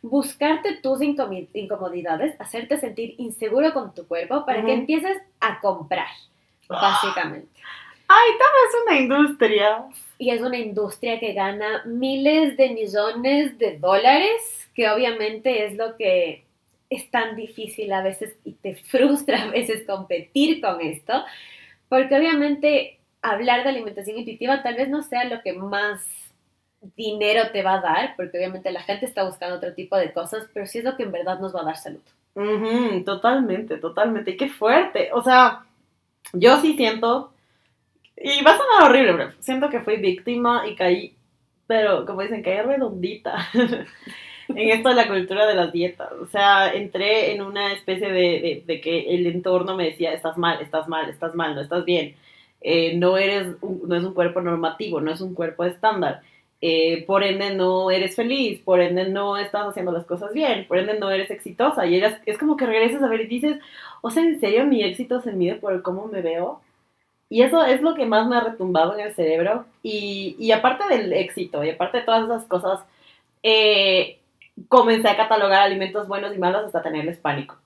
buscarte 0.02 0.78
tus 0.82 1.02
incomodidades, 1.02 2.40
hacerte 2.40 2.78
sentir 2.78 3.16
inseguro 3.18 3.74
con 3.74 3.94
tu 3.94 4.08
cuerpo 4.08 4.46
para 4.46 4.64
que 4.64 4.74
empieces 4.74 5.18
a 5.40 5.60
comprar, 5.60 6.08
ah. 6.70 6.82
básicamente. 6.82 7.50
Ay, 8.08 8.32
también 8.40 8.66
es 8.68 8.86
una 8.86 9.00
industria. 9.00 9.86
Y 10.20 10.32
es 10.32 10.42
una 10.42 10.58
industria 10.58 11.20
que 11.20 11.34
gana 11.34 11.84
miles 11.86 12.58
de 12.58 12.70
millones 12.70 13.58
de 13.60 13.78
dólares, 13.78 14.70
que 14.74 14.90
obviamente 14.90 15.66
es 15.66 15.76
lo 15.76 15.96
que 15.96 16.46
es 16.90 17.12
tan 17.12 17.36
difícil 17.36 17.92
a 17.94 18.02
veces 18.02 18.36
y 18.44 18.54
te 18.54 18.76
frustra 18.76 19.44
a 19.44 19.50
veces 19.52 19.86
competir 19.86 20.62
con 20.62 20.82
esto, 20.82 21.24
porque 21.90 22.16
obviamente 22.16 23.00
hablar 23.22 23.64
de 23.64 23.70
alimentación 23.70 24.18
intuitiva 24.18 24.64
tal 24.64 24.76
vez 24.76 24.90
no 24.90 25.04
sea 25.04 25.26
lo 25.26 25.42
que 25.42 25.54
más 25.54 26.06
dinero 26.96 27.52
te 27.52 27.64
va 27.64 27.76
a 27.76 27.82
dar, 27.82 28.16
porque 28.16 28.38
obviamente 28.38 28.72
la 28.72 28.82
gente 28.82 29.06
está 29.06 29.24
buscando 29.24 29.58
otro 29.58 29.74
tipo 29.74 29.98
de 29.98 30.14
cosas, 30.14 30.48
pero 30.54 30.66
sí 30.66 30.80
es 30.80 30.84
lo 30.84 30.96
que 30.96 31.04
en 31.04 31.12
verdad 31.12 31.40
nos 31.40 31.56
va 31.56 31.62
a 31.62 31.66
dar 31.66 31.78
salud. 31.78 32.02
totalmente, 33.06 33.78
totalmente. 33.78 34.32
Y 34.32 34.38
qué 34.38 34.50
fuerte. 34.50 35.10
O 35.14 35.24
sea, 35.24 35.66
yo 36.34 36.60
sí 36.62 36.76
siento, 36.76 37.34
y 38.16 38.44
va 38.44 38.52
a 38.52 38.58
sonar 38.58 38.90
horrible, 38.90 39.14
pero 39.14 39.32
siento 39.40 39.70
que 39.70 39.82
fui 39.82 39.98
víctima 39.98 40.68
y 40.68 40.76
caí, 40.76 41.16
pero 41.68 42.06
como 42.06 42.22
dicen, 42.22 42.44
caí 42.44 42.62
redondita. 42.62 43.48
en 44.50 44.70
esto 44.70 44.90
de 44.90 44.96
la 44.96 45.08
cultura 45.08 45.46
de 45.46 45.56
las 45.56 45.72
dietas. 45.72 46.12
O 46.14 46.26
sea, 46.28 46.74
entré 46.74 47.34
en 47.34 47.42
una 47.42 47.74
especie 47.74 48.12
de, 48.12 48.64
de, 48.66 48.82
que 48.82 49.16
el 49.16 49.28
entorno 49.28 49.76
me 49.76 49.86
decía, 49.86 50.14
estás 50.14 50.38
mal, 50.38 50.62
estás 50.62 50.88
mal, 50.88 51.10
estás 51.10 51.36
mal, 51.36 51.56
no 51.56 51.62
estás 51.62 51.86
bien. 51.86 52.16
Eh, 52.62 52.96
no, 52.98 53.18
eres 53.18 53.56
no 53.62 53.96
es 53.96 54.04
un 54.04 54.14
cuerpo 54.14 54.42
normativo, 54.42 55.02
no 55.02 55.12
es 55.12 55.22
un 55.22 55.34
cuerpo 55.34 55.64
estándar. 55.64 56.22
Eh, 56.60 57.06
por 57.06 57.24
ende 57.24 57.54
no 57.54 57.92
eres 57.92 58.16
feliz, 58.16 58.62
por 58.64 58.82
ende 58.82 59.08
no 59.10 59.38
estás 59.38 59.68
haciendo 59.68 59.92
las 59.92 60.06
cosas 60.06 60.34
bien, 60.34 60.68
por 60.68 60.80
ende 60.80 61.00
no 61.00 61.12
eres 61.12 61.30
exitosa. 61.30 61.86
Y 61.86 61.98
eres, 61.98 62.16
es 62.26 62.38
como 62.38 62.58
que 62.58 62.66
regresas 62.66 63.04
a 63.04 63.08
ver 63.08 63.22
y 63.22 63.28
dices, 63.28 63.60
o 64.02 64.10
sea, 64.10 64.24
¿en 64.24 64.40
serio 64.40 64.66
mi 64.66 64.84
éxito 64.84 65.22
se 65.22 65.34
mide 65.34 65.56
por 65.56 65.82
cómo 65.82 66.08
me 66.08 66.22
veo? 66.22 66.62
Y 67.30 67.42
eso 67.44 67.64
es 67.66 67.82
lo 67.82 67.94
que 67.96 68.06
más 68.06 68.28
me 68.28 68.38
ha 68.38 68.42
retumbado 68.42 68.94
en 68.96 69.02
el 69.02 69.14
cerebro. 69.14 69.66
Y, 69.84 70.36
y 70.40 70.52
aparte 70.52 70.88
del 70.90 71.14
éxito, 71.14 71.64
y 71.64 71.70
aparte 71.70 72.00
de 72.00 72.04
todas 72.04 72.26
esas 72.26 72.46
cosas, 72.46 72.82
eh, 73.44 74.20
comencé 74.68 75.08
a 75.10 75.18
catalogar 75.18 75.62
alimentos 75.62 76.08
buenos 76.08 76.36
y 76.36 76.40
malos 76.40 76.66
hasta 76.66 76.82
tenerles 76.82 77.20
pánico. 77.20 77.58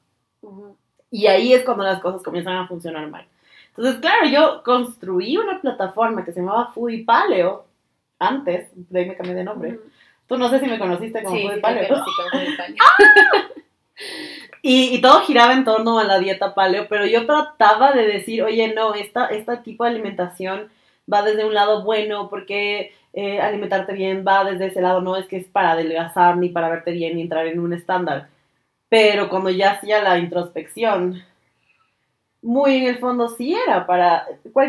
Y 1.10 1.27
ahí 1.27 1.53
es 1.53 1.63
cuando 1.63 1.83
las 1.83 2.01
cosas 2.01 2.24
comienzan 2.24 2.57
a 2.57 2.67
funcionar 2.67 3.07
mal. 3.10 3.25
Entonces, 3.69 4.01
claro, 4.01 4.27
yo 4.27 4.63
construí 4.63 5.38
una 5.38 5.62
plataforma 5.62 6.25
que 6.25 6.33
se 6.33 6.41
llamaba 6.41 6.71
Foodie 6.74 7.05
Paleo 7.05 7.65
antes, 8.21 8.69
de 8.73 8.99
ahí 8.99 9.05
me 9.07 9.17
cambié 9.17 9.35
de 9.35 9.43
nombre. 9.43 9.79
Tú 10.27 10.37
no 10.37 10.49
sé 10.49 10.59
si 10.59 10.67
me 10.67 10.79
conociste 10.79 11.23
como 11.23 11.35
Foodie 11.35 11.59
Paleo. 11.59 11.87
y, 14.61 14.95
y, 14.95 15.01
todo 15.01 15.21
giraba 15.21 15.53
en 15.53 15.65
torno 15.65 15.99
a 15.99 16.03
la 16.03 16.19
dieta 16.19 16.55
paleo, 16.55 16.87
pero 16.87 17.05
yo 17.05 17.25
trataba 17.25 17.91
de 17.91 18.07
decir, 18.07 18.43
oye, 18.43 18.73
no, 18.73 18.93
esta, 18.93 19.25
este 19.25 19.57
tipo 19.57 19.83
de 19.83 19.89
alimentación 19.89 20.69
va 21.11 21.23
desde 21.23 21.45
un 21.45 21.53
lado 21.53 21.83
bueno, 21.83 22.29
porque 22.29 22.93
eh, 23.13 23.41
alimentarte 23.41 23.93
bien 23.93 24.23
va 24.25 24.45
desde 24.45 24.67
ese 24.67 24.81
lado, 24.81 25.01
no 25.01 25.17
es 25.17 25.27
que 25.27 25.37
es 25.37 25.47
para 25.47 25.71
adelgazar 25.71 26.37
ni 26.37 26.49
para 26.49 26.69
verte 26.69 26.91
bien 26.91 27.15
ni 27.15 27.23
entrar 27.23 27.47
en 27.47 27.59
un 27.59 27.73
estándar. 27.73 28.29
Pero 28.87 29.29
cuando 29.29 29.49
ya 29.49 29.71
hacía 29.71 30.01
la 30.01 30.17
introspección, 30.17 31.23
muy 32.41 32.77
en 32.77 32.87
el 32.87 32.99
fondo 32.99 33.29
sí 33.29 33.53
era 33.53 33.85
para, 33.85 34.25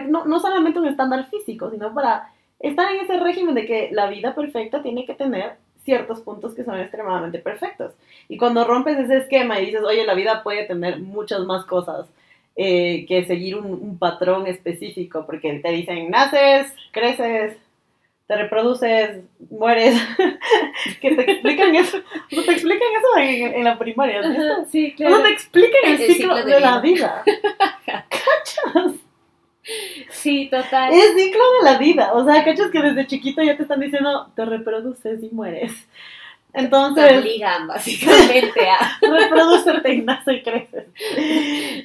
no, 0.08 0.24
no 0.24 0.40
solamente 0.40 0.78
un 0.78 0.86
estándar 0.86 1.28
físico, 1.30 1.70
sino 1.70 1.94
para 1.94 2.28
estar 2.62 2.94
en 2.94 3.00
ese 3.00 3.18
régimen 3.18 3.54
de 3.54 3.66
que 3.66 3.90
la 3.92 4.08
vida 4.08 4.34
perfecta 4.34 4.82
tiene 4.82 5.04
que 5.04 5.14
tener 5.14 5.56
ciertos 5.84 6.20
puntos 6.20 6.54
que 6.54 6.64
son 6.64 6.78
extremadamente 6.78 7.38
perfectos. 7.38 7.92
Y 8.28 8.36
cuando 8.36 8.64
rompes 8.64 8.98
ese 8.98 9.18
esquema 9.18 9.60
y 9.60 9.66
dices, 9.66 9.82
oye, 9.82 10.04
la 10.06 10.14
vida 10.14 10.42
puede 10.42 10.64
tener 10.64 11.00
muchas 11.00 11.40
más 11.40 11.64
cosas 11.66 12.06
eh, 12.56 13.04
que 13.08 13.24
seguir 13.24 13.56
un, 13.56 13.66
un, 13.66 13.98
patrón 13.98 14.46
específico, 14.46 15.24
porque 15.26 15.54
te 15.60 15.70
dicen, 15.70 16.10
naces, 16.10 16.72
creces, 16.90 17.56
te 18.26 18.36
reproduces, 18.36 19.24
mueres, 19.50 19.94
que 21.00 21.14
te 21.14 21.32
explican 21.32 21.74
eso, 21.74 21.98
no 22.30 22.42
te 22.42 22.52
explican 22.52 22.88
eso 22.98 23.54
en, 23.56 23.64
la 23.64 23.78
primaria, 23.78 24.22
Sí, 24.70 24.92
claro. 24.94 25.16
No 25.16 25.22
te 25.22 25.30
explican 25.30 25.80
el, 25.86 25.98
ciclo, 25.98 26.44
de, 26.44 26.60
la 26.60 26.80
vida. 26.80 27.22
¿Cachas? 27.86 28.94
Sí, 30.10 30.48
total. 30.50 30.92
Es 30.92 31.14
ciclo 31.14 31.42
de 31.58 31.70
la 31.70 31.78
vida, 31.78 32.12
o 32.12 32.24
sea, 32.24 32.44
cachas 32.44 32.70
que 32.70 32.82
desde 32.82 33.06
chiquito 33.06 33.42
ya 33.42 33.56
te 33.56 33.62
están 33.62 33.80
diciendo, 33.80 34.28
te 34.34 34.44
reproduces 34.44 35.22
y 35.22 35.28
mueres. 35.30 35.72
Entonces. 36.52 37.08
Te 37.08 37.18
obligan 37.18 37.66
básicamente 37.66 38.68
a 38.68 38.98
reproducerte 39.00 39.94
y 39.94 40.02
nace 40.02 40.34
y 40.34 40.42
creces. 40.42 40.86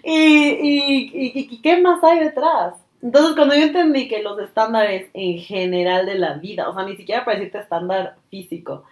Y, 0.03 0.09
y, 0.13 1.11
y, 1.13 1.47
y, 1.51 1.61
¿qué 1.61 1.79
más 1.79 2.03
hay 2.03 2.19
detrás? 2.19 2.75
Entonces, 3.01 3.35
cuando 3.35 3.55
yo 3.55 3.63
entendí 3.63 4.07
que 4.07 4.23
los 4.23 4.39
estándares 4.39 5.09
en 5.13 5.37
general 5.37 6.05
de 6.05 6.15
la 6.15 6.33
vida, 6.33 6.67
o 6.67 6.73
sea, 6.73 6.83
ni 6.83 6.95
siquiera 6.95 7.23
para 7.23 7.37
decirte 7.37 7.59
estándar 7.59 8.15
físico, 8.29 8.83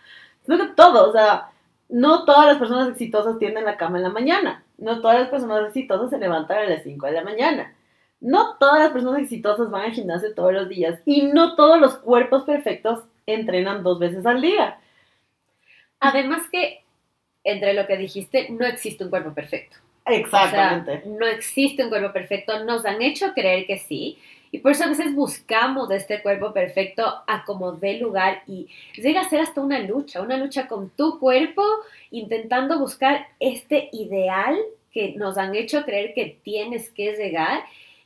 sino 0.46 0.58
que 0.60 0.68
todo, 0.76 1.10
o 1.10 1.12
sea, 1.12 1.50
no 1.90 2.24
todas 2.24 2.46
las 2.46 2.58
personas 2.58 2.90
exitosas 2.90 3.40
tienden 3.40 3.66
la 3.66 3.78
cama 3.78 3.98
en 3.98 4.04
la 4.04 4.10
mañana, 4.10 4.64
no 4.78 5.02
todas 5.02 5.20
las 5.20 5.30
personas 5.30 5.68
exitosas 5.68 6.10
se 6.10 6.20
levantan 6.20 6.58
a 6.60 6.70
las 6.70 6.84
5 6.84 7.06
de 7.08 7.12
la 7.12 7.24
mañana, 7.24 7.75
no 8.22 8.58
todas 8.58 8.80
las 8.80 8.92
personas 8.92 9.22
exitosas 9.22 9.70
van 9.70 9.84
al 9.84 9.92
gimnasio 9.92 10.34
todos 10.34 10.54
los 10.54 10.70
días 10.70 11.00
y 11.06 11.24
no 11.24 11.56
todos 11.56 11.80
los 11.80 11.98
cuerpos 11.98 12.44
perfectos 12.44 13.04
entrenan 13.26 13.84
dos 13.84 14.00
veces 14.00 14.26
al 14.26 14.42
día. 14.42 14.80
Además 16.00 16.44
que, 16.52 16.84
entre 17.44 17.74
lo 17.74 17.88
que 17.88 17.98
dijiste, 17.98 18.50
no 18.50 18.66
existe 18.66 19.04
un 19.04 19.10
cuerpo 19.10 19.34
perfecto. 19.34 19.78
Exactamente. 20.08 21.02
no 21.08 21.26
existe 21.26 21.84
un 21.84 21.90
cuerpo 21.90 22.14
perfecto, 22.14 22.64
nos 22.64 22.86
han 22.86 23.02
hecho 23.02 23.34
creer 23.34 23.66
que 23.66 23.80
sí. 23.80 24.20
Y 24.52 24.60
por 24.60 24.72
eso 24.72 24.86
a 24.86 24.88
veces 24.88 25.14
buscamos 25.14 25.90
de 25.90 25.98
este 25.98 26.22
cuerpo 26.22 26.54
perfecto 26.54 27.04
a 27.28 27.44
como 27.44 27.74
dé 27.74 27.96
lugar 27.96 28.44
y 28.48 28.68
llega 28.96 29.22
a 29.22 29.30
ser 29.30 29.42
hasta 29.42 29.60
una 29.60 29.80
lucha, 29.80 30.22
una 30.22 30.38
lucha 30.38 30.68
con 30.68 30.92
tu 30.92 31.20
cuerpo, 31.20 31.64
intentando 32.12 32.80
buscar 32.80 33.28
este 33.40 33.90
ideal 33.92 34.58
que 34.94 35.14
nos 35.18 35.38
han 35.38 35.56
hecho 35.56 35.84
creer 35.84 36.14
que 36.14 36.40
tienes 36.44 36.90
que 36.92 37.14
llegar 37.18 37.64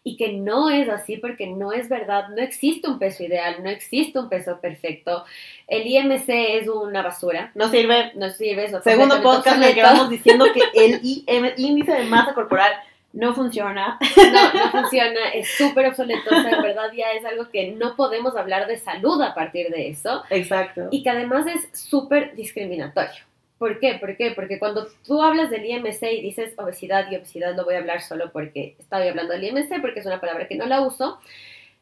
y 0.09 0.17
que 0.17 0.33
no 0.33 0.71
es 0.71 0.89
así 0.89 1.17
porque 1.17 1.45
no 1.45 1.71
es 1.71 1.87
verdad, 1.87 2.29
no 2.29 2.41
existe 2.41 2.89
un 2.89 2.97
peso 2.97 3.23
ideal, 3.23 3.57
no 3.63 3.69
existe 3.69 4.17
un 4.17 4.27
peso 4.27 4.59
perfecto. 4.59 5.23
El 5.67 5.85
IMC 5.85 6.25
es 6.27 6.67
una 6.67 7.03
basura. 7.03 7.51
No 7.53 7.69
sirve. 7.69 8.11
No 8.15 8.31
sirve. 8.31 8.69
Segundo 8.81 9.21
podcast 9.21 9.61
en 9.61 9.75
que 9.75 9.83
vamos 9.83 10.09
diciendo 10.09 10.45
que 10.51 10.61
el 11.27 11.59
índice 11.59 11.91
de 11.91 12.05
masa 12.05 12.33
corporal 12.33 12.73
no 13.13 13.35
funciona. 13.35 13.99
No, 14.17 14.53
no 14.53 14.71
funciona, 14.71 15.29
es 15.33 15.49
súper 15.57 15.87
obsoleto, 15.87 16.29
o 16.29 16.41
sea, 16.41 16.51
en 16.51 16.61
verdad 16.61 16.91
ya 16.95 17.11
es 17.11 17.25
algo 17.25 17.49
que 17.49 17.71
no 17.71 17.95
podemos 17.95 18.35
hablar 18.35 18.67
de 18.67 18.77
salud 18.77 19.21
a 19.21 19.33
partir 19.33 19.69
de 19.69 19.89
eso. 19.89 20.23
Exacto. 20.29 20.87
Y 20.91 21.03
que 21.03 21.09
además 21.09 21.45
es 21.47 21.69
súper 21.79 22.35
discriminatorio. 22.35 23.28
¿Por 23.59 23.79
qué? 23.79 23.95
¿Por 23.95 24.15
qué? 24.15 24.31
Porque 24.31 24.57
cuando 24.57 24.87
tú 25.05 25.21
hablas 25.21 25.51
del 25.51 25.65
IMC 25.65 26.01
y 26.03 26.21
dices 26.21 26.53
obesidad 26.57 27.11
y 27.11 27.17
obesidad, 27.17 27.55
no 27.55 27.65
voy 27.65 27.75
a 27.75 27.79
hablar 27.79 28.01
solo 28.01 28.31
porque 28.31 28.77
estoy 28.79 29.09
hablando 29.09 29.33
del 29.33 29.43
IMC, 29.43 29.81
porque 29.81 29.99
es 29.99 30.05
una 30.05 30.21
palabra 30.21 30.47
que 30.47 30.55
no 30.55 30.65
la 30.65 30.81
uso, 30.81 31.19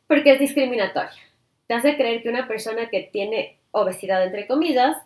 porque 0.07 0.33
es 0.33 0.39
discriminatoria. 0.39 1.11
Te 1.67 1.75
hace 1.75 1.95
creer 1.95 2.23
que 2.23 2.29
una 2.29 2.47
persona 2.47 2.89
que 2.89 3.03
tiene 3.03 3.59
obesidad, 3.71 4.23
entre 4.25 4.47
comillas, 4.47 4.97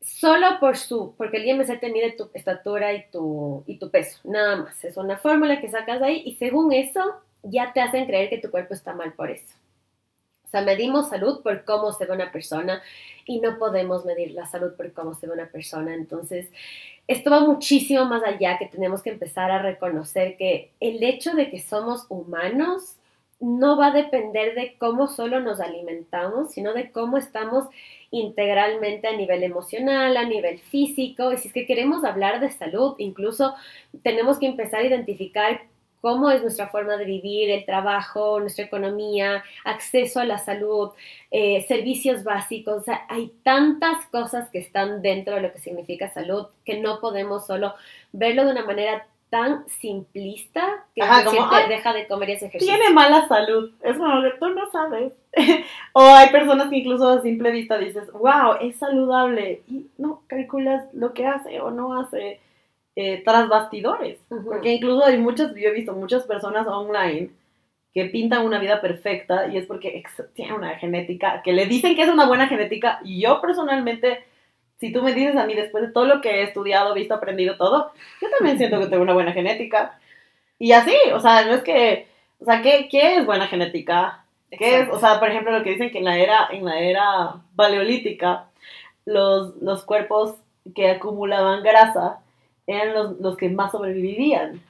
solo 0.00 0.58
por 0.58 0.78
su, 0.78 1.14
porque 1.18 1.36
el 1.36 1.46
IMC 1.46 1.78
te 1.78 1.90
mide 1.90 2.12
tu 2.12 2.30
estatura 2.32 2.94
y 2.94 3.04
tu, 3.12 3.62
y 3.66 3.76
tu 3.76 3.90
peso, 3.90 4.20
nada 4.24 4.56
más. 4.56 4.82
Es 4.82 4.96
una 4.96 5.18
fórmula 5.18 5.60
que 5.60 5.70
sacas 5.70 6.00
de 6.00 6.06
ahí 6.06 6.22
y 6.24 6.34
según 6.36 6.72
eso 6.72 7.20
ya 7.42 7.74
te 7.74 7.82
hacen 7.82 8.06
creer 8.06 8.30
que 8.30 8.38
tu 8.38 8.50
cuerpo 8.50 8.72
está 8.72 8.94
mal 8.94 9.12
por 9.12 9.30
eso. 9.30 9.54
O 10.50 10.52
sea, 10.52 10.62
medimos 10.62 11.08
salud 11.08 11.42
por 11.42 11.64
cómo 11.64 11.92
se 11.92 12.06
ve 12.06 12.12
una 12.12 12.32
persona 12.32 12.82
y 13.24 13.40
no 13.40 13.56
podemos 13.56 14.04
medir 14.04 14.32
la 14.32 14.46
salud 14.46 14.72
por 14.76 14.92
cómo 14.92 15.14
se 15.14 15.28
ve 15.28 15.34
una 15.34 15.46
persona. 15.46 15.94
Entonces, 15.94 16.48
esto 17.06 17.30
va 17.30 17.38
muchísimo 17.38 18.04
más 18.06 18.24
allá, 18.24 18.58
que 18.58 18.66
tenemos 18.66 19.00
que 19.00 19.10
empezar 19.10 19.52
a 19.52 19.62
reconocer 19.62 20.36
que 20.36 20.72
el 20.80 21.04
hecho 21.04 21.34
de 21.34 21.50
que 21.50 21.60
somos 21.60 22.06
humanos 22.08 22.96
no 23.38 23.76
va 23.76 23.86
a 23.86 23.92
depender 23.92 24.56
de 24.56 24.74
cómo 24.76 25.06
solo 25.06 25.38
nos 25.38 25.60
alimentamos, 25.60 26.50
sino 26.50 26.74
de 26.74 26.90
cómo 26.90 27.16
estamos 27.16 27.68
integralmente 28.10 29.06
a 29.06 29.16
nivel 29.16 29.44
emocional, 29.44 30.16
a 30.16 30.24
nivel 30.24 30.58
físico. 30.58 31.32
Y 31.32 31.38
si 31.38 31.46
es 31.46 31.54
que 31.54 31.66
queremos 31.66 32.02
hablar 32.02 32.40
de 32.40 32.50
salud, 32.50 32.96
incluso 32.98 33.54
tenemos 34.02 34.40
que 34.40 34.46
empezar 34.46 34.80
a 34.80 34.86
identificar 34.86 35.69
cómo 36.00 36.30
es 36.30 36.42
nuestra 36.42 36.68
forma 36.68 36.96
de 36.96 37.04
vivir, 37.04 37.50
el 37.50 37.64
trabajo, 37.64 38.40
nuestra 38.40 38.64
economía, 38.64 39.44
acceso 39.64 40.20
a 40.20 40.24
la 40.24 40.38
salud, 40.38 40.90
eh, 41.30 41.64
servicios 41.68 42.24
básicos. 42.24 42.82
O 42.82 42.84
sea, 42.84 43.04
hay 43.08 43.32
tantas 43.42 44.06
cosas 44.06 44.48
que 44.50 44.58
están 44.58 45.02
dentro 45.02 45.34
de 45.34 45.42
lo 45.42 45.52
que 45.52 45.58
significa 45.58 46.08
salud 46.10 46.46
que 46.64 46.78
no 46.78 47.00
podemos 47.00 47.46
solo 47.46 47.74
verlo 48.12 48.44
de 48.44 48.52
una 48.52 48.64
manera 48.64 49.06
tan 49.30 49.64
simplista 49.68 50.84
que 50.94 51.02
Ajá, 51.02 51.24
como, 51.24 51.46
"Ay, 51.52 51.68
deja 51.68 51.92
de 51.92 52.06
comer 52.08 52.30
y 52.30 52.32
hacer 52.32 52.48
ejercicio. 52.48 52.74
Tiene 52.74 52.92
mala 52.92 53.28
salud. 53.28 53.70
Es 53.80 53.96
como 53.96 54.22
que 54.22 54.30
tú 54.40 54.48
no 54.50 54.68
sabes. 54.70 55.12
o 55.92 56.02
hay 56.02 56.30
personas 56.30 56.68
que 56.68 56.78
incluso 56.78 57.08
a 57.08 57.22
simple 57.22 57.52
vista 57.52 57.78
dices, 57.78 58.10
wow, 58.12 58.56
es 58.60 58.76
saludable. 58.76 59.62
Y 59.68 59.86
no 59.98 60.22
calculas 60.26 60.84
lo 60.92 61.14
que 61.14 61.26
hace 61.26 61.60
o 61.60 61.70
no 61.70 62.00
hace 62.00 62.40
eh, 62.96 63.22
tras 63.24 63.48
bastidores. 63.48 64.18
Ujú. 64.30 64.44
Porque 64.44 64.72
incluso 64.72 65.04
hay 65.04 65.18
muchas, 65.18 65.54
yo 65.54 65.68
he 65.68 65.72
visto 65.72 65.92
muchas 65.92 66.24
personas 66.24 66.66
online 66.66 67.30
que 67.92 68.04
pintan 68.06 68.44
una 68.44 68.58
vida 68.58 68.80
perfecta 68.80 69.48
y 69.48 69.56
es 69.56 69.66
porque 69.66 70.02
tienen 70.34 70.54
una 70.54 70.76
genética, 70.78 71.42
que 71.42 71.52
le 71.52 71.66
dicen 71.66 71.96
que 71.96 72.02
es 72.02 72.08
una 72.08 72.26
buena 72.26 72.46
genética. 72.46 73.00
Y 73.04 73.20
yo 73.20 73.40
personalmente, 73.40 74.24
si 74.78 74.92
tú 74.92 75.02
me 75.02 75.12
dices 75.12 75.36
a 75.36 75.46
mí 75.46 75.54
después 75.54 75.86
de 75.86 75.92
todo 75.92 76.04
lo 76.04 76.20
que 76.20 76.30
he 76.30 76.42
estudiado, 76.44 76.94
visto, 76.94 77.14
aprendido, 77.14 77.56
todo, 77.56 77.92
yo 78.20 78.28
también 78.30 78.58
siento 78.58 78.78
que 78.78 78.86
tengo 78.86 79.02
una 79.02 79.14
buena 79.14 79.32
genética. 79.32 79.98
Y 80.58 80.72
así, 80.72 80.94
o 81.12 81.20
sea, 81.20 81.44
no 81.46 81.54
es 81.54 81.62
que, 81.62 82.06
o 82.38 82.44
sea, 82.44 82.62
¿qué, 82.62 82.88
qué 82.90 83.16
es 83.16 83.26
buena 83.26 83.48
genética? 83.48 84.24
¿Qué 84.50 84.80
es? 84.80 84.88
O 84.90 84.98
sea, 84.98 85.18
por 85.18 85.28
ejemplo, 85.28 85.56
lo 85.56 85.64
que 85.64 85.70
dicen 85.70 85.90
que 85.90 85.98
en 85.98 86.04
la 86.04 86.18
era, 86.18 86.48
en 86.50 86.64
la 86.64 86.80
era 86.80 87.34
paleolítica, 87.56 88.46
los, 89.04 89.56
los 89.56 89.84
cuerpos 89.84 90.36
que 90.74 90.90
acumulaban 90.90 91.62
grasa 91.62 92.20
eran 92.70 92.94
los, 92.94 93.20
los 93.20 93.36
que 93.36 93.48
más 93.48 93.72
sobrevivían. 93.72 94.60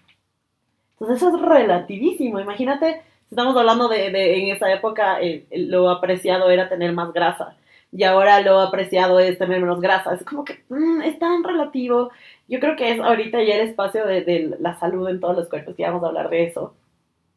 Entonces 0.93 1.17
eso 1.17 1.37
es 1.37 1.43
relativísimo. 1.43 2.41
Imagínate, 2.41 3.03
estamos 3.31 3.57
hablando 3.57 3.89
de, 3.89 4.11
de 4.11 4.39
en 4.39 4.55
esa 4.55 4.73
época, 4.73 5.19
lo 5.51 5.91
apreciado 5.91 6.51
era 6.51 6.69
tener 6.69 6.93
más 6.93 7.13
grasa. 7.13 7.57
Y 7.93 8.05
ahora 8.05 8.41
lo 8.41 8.61
apreciado 8.61 9.19
es 9.19 9.39
tener 9.39 9.61
menos 9.61 9.81
grasa. 9.81 10.15
Es 10.15 10.25
como 10.25 10.45
que 10.45 10.63
mm, 10.69 11.03
es 11.03 11.19
tan 11.19 11.43
relativo. 11.43 12.11
Yo 12.49 12.61
creo 12.61 12.77
que 12.77 12.93
es 12.93 13.01
ahorita 13.01 13.43
ya 13.43 13.57
el 13.57 13.69
espacio 13.69 14.07
de, 14.07 14.23
de 14.23 14.57
la 14.61 14.79
salud 14.79 15.09
en 15.09 15.21
todos 15.21 15.37
los 15.37 15.49
cuerpos, 15.49 15.75
que 15.75 15.83
vamos 15.83 16.05
a 16.05 16.09
hablar 16.09 16.31
de 16.31 16.45
eso. 16.45 16.75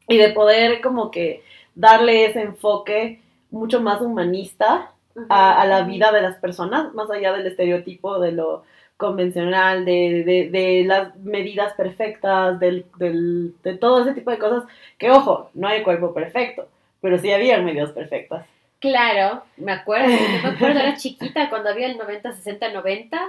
Y 0.08 0.18
de 0.18 0.30
poder 0.30 0.82
como 0.82 1.10
que 1.10 1.44
darle 1.76 2.26
ese 2.26 2.42
enfoque 2.42 3.22
mucho 3.50 3.82
más 3.82 4.02
humanista 4.02 4.92
a, 5.30 5.62
a 5.62 5.66
la 5.66 5.84
vida 5.84 6.12
de 6.12 6.22
las 6.22 6.38
personas, 6.38 6.94
más 6.94 7.10
allá 7.10 7.34
del 7.34 7.48
estereotipo 7.48 8.20
de 8.20 8.34
lo 8.34 8.64
convencional, 8.98 9.86
de, 9.86 10.24
de- 10.26 10.50
de 10.50 10.84
las 10.86 11.16
medidas 11.18 11.74
perfectas, 11.76 12.60
del, 12.60 12.86
del- 12.98 13.56
de 13.64 13.78
todo 13.78 14.04
ese 14.04 14.14
tipo 14.14 14.32
de 14.32 14.40
cosas, 14.40 14.64
que 14.98 15.12
ojo, 15.12 15.50
no 15.54 15.68
hay 15.68 15.84
cuerpo 15.84 16.14
perfecto, 16.14 16.70
pero 17.02 17.18
sí 17.20 17.32
había 17.32 17.60
medidas 17.62 17.92
perfectas. 17.92 18.46
Claro, 18.80 19.44
me 19.58 19.72
acuerdo, 19.72 20.28
yo 20.28 20.40
me 20.40 20.50
acuerdo, 20.50 20.80
era 20.80 20.96
chiquita 20.98 21.50
cuando 21.50 21.70
había 21.70 21.88
el 21.88 21.98
90, 21.98 22.34
60, 22.34 22.70
90, 22.74 23.20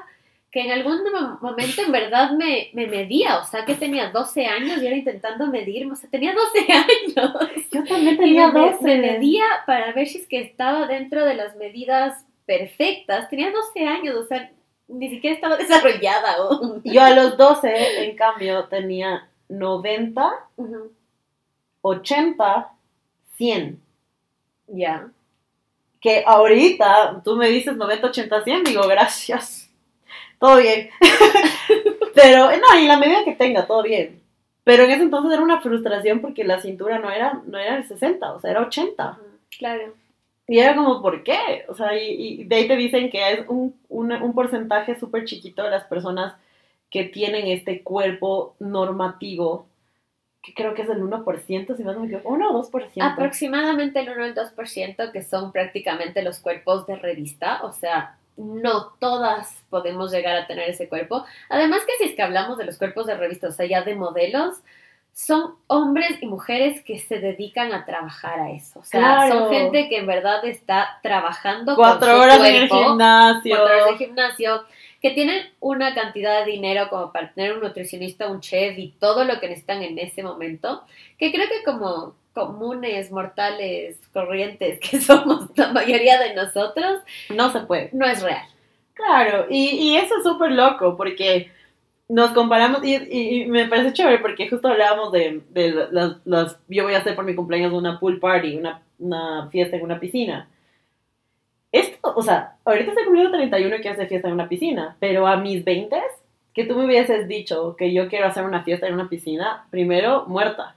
que 0.50 0.60
en 0.62 0.72
algún 0.72 1.00
mo- 1.12 1.38
momento 1.40 1.82
en 1.82 1.92
verdad 1.92 2.32
me, 2.32 2.70
me 2.72 2.86
medía, 2.88 3.38
o 3.38 3.44
sea 3.44 3.64
que 3.64 3.74
tenía 3.76 4.10
12 4.10 4.46
años 4.46 4.82
y 4.82 4.86
era 4.86 4.96
intentando 4.96 5.46
medirme, 5.46 5.92
o 5.92 5.96
sea, 5.96 6.10
tenía 6.10 6.34
12 6.34 6.66
años. 6.72 7.32
Yo 7.72 7.84
también 7.86 8.18
Y 8.18 8.18
tenía 8.18 8.48
me, 8.48 8.52
12. 8.52 8.84
me 8.84 8.96
medía 8.98 9.44
para 9.66 9.92
ver 9.92 10.06
si 10.08 10.18
es 10.18 10.26
que 10.28 10.40
estaba 10.40 10.86
dentro 10.86 11.24
de 11.24 11.34
las 11.34 11.56
medidas 11.56 12.24
perfectas, 12.46 13.28
tenía 13.30 13.50
12 13.52 13.86
años, 13.86 14.16
o 14.16 14.24
sea, 14.26 14.50
ni 14.88 15.08
siquiera 15.10 15.34
estaba 15.34 15.56
desarrollada 15.58 16.34
aún. 16.34 16.82
Yo 16.84 17.02
a 17.02 17.10
los 17.10 17.36
12, 17.36 18.04
en 18.04 18.16
cambio, 18.16 18.64
tenía 18.66 19.28
90, 19.48 20.32
Ujú, 20.56 20.92
80, 21.82 22.70
100. 23.36 23.80
Ya. 24.68 25.10
Que 26.00 26.22
ahorita 26.26 27.22
tú 27.24 27.36
me 27.36 27.48
dices 27.48 27.76
90, 27.76 28.06
80, 28.08 28.44
100, 28.44 28.64
digo 28.64 28.86
gracias. 28.88 29.70
Todo 30.38 30.58
bien. 30.58 30.90
Pero 32.14 32.50
no, 32.50 32.78
y 32.80 32.86
la 32.86 32.98
medida 32.98 33.24
que 33.24 33.34
tenga, 33.34 33.66
todo 33.66 33.82
bien. 33.82 34.22
Pero 34.64 34.84
en 34.84 34.90
ese 34.92 35.02
entonces 35.02 35.32
era 35.32 35.42
una 35.42 35.60
frustración 35.60 36.20
porque 36.20 36.44
la 36.44 36.60
cintura 36.60 36.98
no 36.98 37.10
era, 37.10 37.42
no 37.46 37.58
era 37.58 37.76
el 37.76 37.86
60, 37.86 38.32
o 38.34 38.40
sea, 38.40 38.50
era 38.50 38.62
80. 38.62 39.10
Ujú, 39.12 39.20
Claro. 39.58 39.94
Y 40.46 40.58
era 40.58 40.74
como, 40.76 41.00
¿por 41.00 41.22
qué? 41.22 41.64
O 41.68 41.74
sea, 41.74 41.96
y, 41.96 42.44
de 42.44 42.56
ahí 42.56 42.68
te 42.68 42.76
dicen 42.76 43.10
que 43.10 43.32
es 43.32 43.48
un, 43.48 43.74
un, 43.88 44.12
un 44.12 44.34
porcentaje 44.34 44.98
súper 44.98 45.24
chiquito 45.24 45.62
de 45.62 45.70
las 45.70 45.84
personas 45.84 46.34
que 46.90 47.04
tienen 47.04 47.46
este 47.46 47.82
cuerpo 47.82 48.54
normativo, 48.60 49.66
que 50.42 50.54
creo 50.54 50.74
que 50.74 50.82
es 50.82 50.88
el 50.88 51.02
1%, 51.02 51.76
si 51.76 51.82
no 51.82 51.98
me 51.98 52.06
equivoco, 52.06 52.28
1 52.28 52.50
o 52.50 52.70
2%. 52.70 52.90
Aproximadamente 53.00 54.00
el 54.00 54.10
1 54.10 54.22
o 54.22 54.24
el 54.26 54.34
2% 54.34 55.10
que 55.10 55.22
son 55.22 55.50
prácticamente 55.50 56.22
los 56.22 56.38
cuerpos 56.38 56.86
de 56.86 56.96
revista, 56.96 57.64
o 57.64 57.72
sea, 57.72 58.18
no 58.36 58.92
todas 59.00 59.62
podemos 59.70 60.12
llegar 60.12 60.36
a 60.36 60.46
tener 60.46 60.68
ese 60.68 60.88
cuerpo. 60.88 61.24
Además 61.48 61.80
que 61.86 61.92
si 61.98 62.10
es 62.10 62.16
que 62.16 62.22
hablamos 62.22 62.58
de 62.58 62.64
los 62.64 62.78
cuerpos 62.78 63.06
de 63.06 63.16
revista, 63.16 63.48
o 63.48 63.52
sea, 63.52 63.66
ya 63.66 63.82
de 63.82 63.94
modelos, 63.94 64.58
son 65.16 65.54
hombres 65.68 66.18
y 66.20 66.26
mujeres 66.26 66.82
que 66.82 66.98
se 66.98 67.20
dedican 67.20 67.72
a 67.72 67.84
trabajar 67.84 68.40
a 68.40 68.50
eso. 68.50 68.80
O 68.80 68.84
sea, 68.84 69.00
Claro. 69.00 69.38
son 69.38 69.50
gente 69.54 69.88
que 69.88 69.98
en 69.98 70.06
verdad 70.06 70.44
está 70.44 70.98
trabajando 71.04 71.76
Cuatro 71.76 72.08
con 72.08 72.16
su 72.16 72.22
horas 72.22 72.38
en 72.40 72.46
el 72.56 72.68
cuerpo, 72.68 72.88
gimnasio. 72.88 73.56
cuatro 73.56 73.74
horas 73.76 73.86
de 73.98 74.04
gimnasio, 74.04 74.64
que 75.00 75.10
tienen 75.12 75.50
una 75.60 75.94
cantidad 75.94 76.44
de 76.44 76.50
dinero 76.50 76.88
como 76.90 77.12
para 77.12 77.32
tener 77.32 77.52
un 77.52 77.60
nutricionista, 77.60 78.26
un 78.26 78.40
chef 78.40 78.76
y 78.76 78.88
todo 78.98 79.24
lo 79.24 79.38
que 79.38 79.48
necesitan 79.48 79.82
en 79.82 79.98
ese 79.98 80.22
momento, 80.24 80.82
que 81.18 81.30
creo 81.30 81.46
que 81.48 81.62
como 81.64 82.14
comunes, 82.32 83.12
mortales, 83.12 83.96
corrientes 84.12 84.80
que 84.80 85.00
somos 85.00 85.48
la 85.54 85.68
mayoría 85.68 86.18
de 86.18 86.34
nosotros, 86.34 87.00
No 87.28 87.52
se 87.52 87.60
puede. 87.60 87.90
no 87.92 88.04
es 88.06 88.20
real. 88.20 88.46
Claro, 88.94 89.46
y, 89.48 89.70
y 89.70 89.96
eso 89.96 90.16
es 90.18 90.24
súper 90.24 90.50
loco 90.52 90.96
porque 90.96 91.50
nos 92.08 92.32
comparamos 92.32 92.84
y, 92.84 92.94
y- 92.96 93.42
y 93.42 93.46
me 93.46 93.66
parece 93.66 93.92
chévere 93.92 94.18
porque 94.18 94.48
justo 94.48 94.68
hablábamos 94.68 95.12
de, 95.12 95.42
de 95.50 95.88
las, 95.90 96.16
las- 96.24 96.58
Yo 96.68 96.84
voy 96.84 96.94
a 96.94 96.98
hacer 96.98 97.14
por 97.16 97.24
mi 97.24 97.34
cumpleaños 97.34 97.72
una 97.72 97.98
pool 97.98 98.20
party, 98.20 98.56
una, 98.58 98.82
una 98.98 99.48
fiesta 99.50 99.76
en 99.76 99.82
una 99.84 99.98
piscina. 100.00 100.48
Esto, 101.72 102.12
o 102.14 102.22
sea, 102.22 102.56
ahorita 102.64 102.90
estoy 102.90 103.04
cumpliendo 103.04 103.32
31 103.32 103.76
y 103.76 103.78
quiero 103.80 103.94
hacer 103.94 104.06
fiesta 104.08 104.28
en 104.28 104.34
una 104.34 104.48
piscina, 104.48 104.96
pero 105.00 105.26
a 105.26 105.36
mis 105.36 105.64
20 105.64 105.96
que 106.52 106.64
tú 106.64 106.76
me 106.76 106.84
hubieses 106.84 107.26
dicho 107.26 107.74
que 107.76 107.92
yo 107.92 108.08
quiero 108.08 108.26
hacer 108.28 108.44
una 108.44 108.62
fiesta 108.62 108.86
en 108.86 108.94
una 108.94 109.08
piscina, 109.08 109.66
primero 109.70 110.24
muerta. 110.26 110.76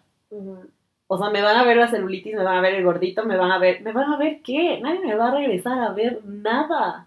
O 1.10 1.18
sea, 1.20 1.30
me 1.30 1.42
van 1.44 1.56
a 1.56 1.64
ver 1.64 1.78
la 1.78 1.88
celulitis, 1.88 2.36
me 2.36 2.44
van 2.44 2.58
a 2.58 2.62
ver 2.62 2.74
el 2.76 2.84
gordito, 2.84 3.24
me 3.26 3.38
van 3.38 3.52
a 3.52 3.60
ver... 3.60 3.82
¿Me 3.82 3.92
van 3.94 4.12
a 4.12 4.18
ver 4.18 4.42
qué? 4.42 4.80
Nadie 4.82 5.00
me 5.00 5.16
va 5.16 5.28
a 5.28 5.32
regresar 5.36 5.80
a 5.80 5.92
ver 5.92 6.20
nada. 6.26 7.06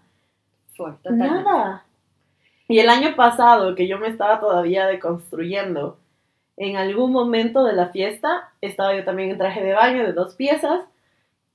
Fue, 0.75 0.91
totalmente. 1.03 1.43
Nada. 1.43 1.85
Y 2.71 2.79
el 2.79 2.89
año 2.89 3.15
pasado, 3.17 3.75
que 3.75 3.85
yo 3.87 3.99
me 3.99 4.07
estaba 4.07 4.39
todavía 4.39 4.87
deconstruyendo, 4.87 5.97
en 6.55 6.77
algún 6.77 7.11
momento 7.11 7.63
de 7.65 7.73
la 7.73 7.87
fiesta, 7.89 8.49
estaba 8.61 8.95
yo 8.95 9.03
también 9.03 9.29
en 9.31 9.37
traje 9.37 9.61
de 9.61 9.73
baño 9.73 10.03
de 10.03 10.13
dos 10.13 10.35
piezas 10.35 10.81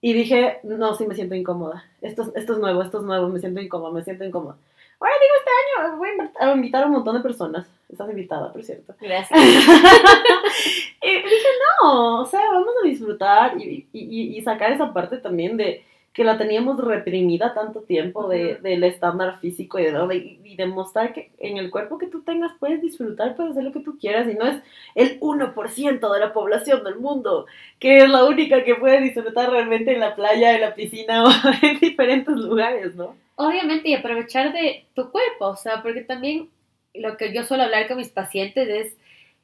y 0.03 0.13
dije, 0.13 0.59
no, 0.63 0.95
sí 0.95 1.07
me 1.07 1.15
siento 1.15 1.35
incómoda. 1.35 1.85
Esto, 2.03 2.23
es- 2.23 2.33
esto 2.37 2.53
es 2.55 2.59
nuevo, 2.59 2.83
esto 2.83 2.99
es 2.99 3.05
nuevo, 3.05 3.29
me 3.29 3.41
siento 3.41 3.61
incómoda, 3.63 3.93
me 3.93 4.03
siento 4.05 4.25
incómoda. 4.25 4.57
Ahora 5.01 5.15
digo, 5.21 5.35
este 5.39 5.51
año 5.87 5.97
voy 5.97 6.09
a 6.09 6.55
invitar- 6.55 6.83
a 6.83 6.87
un 6.87 6.93
montón 6.93 7.17
de 7.17 7.23
personas. 7.23 7.67
Estás 7.89 8.11
invitada, 8.11 8.53
por 8.53 8.63
cierto. 8.63 8.95
Gracias. 9.01 9.39
y 11.03 11.15
dije, 11.15 11.49
no, 11.83 12.21
o 12.23 12.27
sea, 12.27 12.43
vamos 12.53 12.75
a 12.83 12.87
disfrutar 12.87 13.57
y- 13.59 13.87
y 13.93 14.43
sacar 14.43 14.73
esa 14.73 14.93
parte 14.93 15.17
también 15.19 15.57
de 15.57 15.83
que 16.17 16.25
la 16.25 16.39
teníamos 16.39 16.83
reprimida 16.83 17.53
tanto 17.53 17.83
tiempo 17.83 18.27
de, 18.27 18.55
del 18.63 18.83
estándar 18.85 19.39
físico 19.39 19.79
y 19.79 19.85
de, 19.85 19.93
de, 19.93 20.39
y 20.43 20.57
demostrar 20.57 21.13
que 21.13 21.31
en 21.39 21.59
el 21.59 21.71
cuerpo 21.71 21.99
que 21.99 22.07
tú 22.07 22.23
tengas 22.23 22.53
puedes 22.59 22.81
disfrutar, 22.81 23.37
puedes 23.37 23.53
hacer 23.53 23.65
lo 23.65 23.73
que 23.73 23.81
tú 23.81 23.99
quieras 23.99 24.27
y 24.27 24.33
no 24.33 24.47
es 24.47 24.63
el 24.95 25.21
1% 25.21 26.13
de 26.15 26.21
la 26.21 26.33
población 26.33 26.83
del 26.85 26.97
mundo 26.97 27.45
que 27.79 27.99
es 27.99 28.09
la 28.09 28.25
única 28.25 28.65
que 28.65 28.77
puede 28.77 29.03
disfrutar 29.03 29.51
realmente 29.51 29.93
en 29.93 30.01
la 30.01 30.15
playa, 30.15 30.55
en 30.55 30.63
la 30.63 30.75
piscina 30.75 31.23
o 31.27 31.31
en 31.61 31.81
diferentes 31.81 32.35
lugares, 32.35 32.95
¿no? 32.95 33.15
Obviamente, 33.35 33.91
y 33.91 33.95
aprovechar 33.95 34.55
de 34.55 34.87
tu 34.95 35.11
cuerpo, 35.11 35.49
o 35.49 35.57
sea, 35.57 35.83
porque 35.83 36.01
también 36.01 36.49
lo 36.95 37.19
que 37.19 37.35
yo 37.35 37.45
suelo 37.45 37.65
hablar 37.65 37.89
con 37.89 37.99
mis 37.99 38.09
pacientes 38.09 38.67
es 38.71 38.97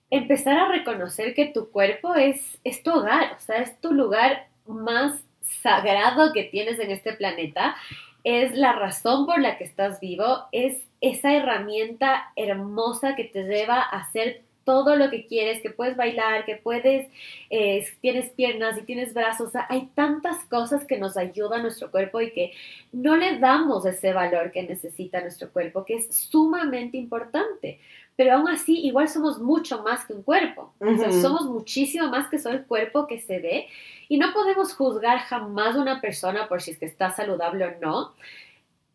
empezar 0.09 0.57
a 0.57 0.69
reconocer 0.69 1.35
que 1.35 1.45
tu 1.45 1.71
cuerpo 1.71 2.15
es, 2.15 2.59
es 2.65 2.83
tu 2.83 2.93
hogar, 2.93 3.35
o 3.37 3.41
sea, 3.41 3.57
es 3.57 3.79
tu 3.83 3.93
lugar 3.93 4.49
más 4.65 5.23
sagrado 5.63 6.33
que 6.33 6.45
tienes 6.45 6.79
en 6.79 6.91
este 6.91 7.13
planeta, 7.13 7.77
es 8.25 8.57
la 8.57 8.73
razón 8.73 9.27
por 9.27 9.41
la 9.41 9.59
que 9.59 9.65
estás 9.65 10.01
vivo, 10.01 10.45
es 10.53 10.83
esa 11.01 11.35
herramienta 11.35 12.33
hermosa 12.37 13.17
que 13.17 13.25
te 13.25 13.45
lleva 13.45 13.81
a 13.81 14.01
hacer 14.01 14.43
todo 14.65 14.97
lo 14.97 15.11
que 15.11 15.27
quieres, 15.27 15.61
que 15.61 15.71
puedes 15.71 15.97
bailar, 15.97 16.45
que 16.45 16.57
puedes, 16.57 17.09
eh, 17.51 17.85
tienes 18.01 18.31
piernas, 18.31 18.77
si 18.77 18.83
tienes 18.83 19.13
brazos, 19.13 19.53
hay 19.69 19.89
tantas 19.95 20.45
cosas 20.45 20.85
que 20.85 20.99
nos 20.99 21.17
ayudan 21.17 21.61
a 21.61 21.63
nuestro 21.63 21.91
cuerpo 21.91 22.21
y 22.21 22.31
que 22.31 22.53
no 22.93 23.17
le 23.17 23.39
damos 23.39 23.85
ese 23.87 24.13
valor 24.13 24.53
que 24.53 24.63
necesita 24.63 25.21
nuestro 25.21 25.51
cuerpo, 25.51 25.85
que 25.85 25.95
es 25.95 26.15
sumamente 26.15 26.97
importante. 26.97 27.81
Pero 28.17 28.35
aún 28.35 28.49
así, 28.49 28.79
igual 28.87 29.09
somos 29.09 29.39
mucho 29.39 29.83
más 29.83 30.05
que 30.05 30.13
un 30.13 30.23
cuerpo. 30.23 30.75
O 30.79 30.97
sea, 30.97 31.11
somos 31.13 31.47
muchísimo 31.47 32.09
más 32.09 32.29
que 32.29 32.39
solo 32.39 32.57
el 32.57 32.67
cuerpo 32.67 33.07
que 33.07 33.21
se 33.21 33.39
ve. 33.39 33.69
Y 34.09 34.19
no 34.19 34.33
podemos 34.35 34.75
juzgar 34.75 35.19
jamás 35.21 35.77
a 35.77 35.81
una 35.81 36.01
persona 36.01 36.49
por 36.49 36.61
si 36.61 36.73
es 36.73 36.79
que 36.79 36.85
está 36.85 37.11
saludable 37.11 37.65
o 37.65 37.81
no, 37.81 38.13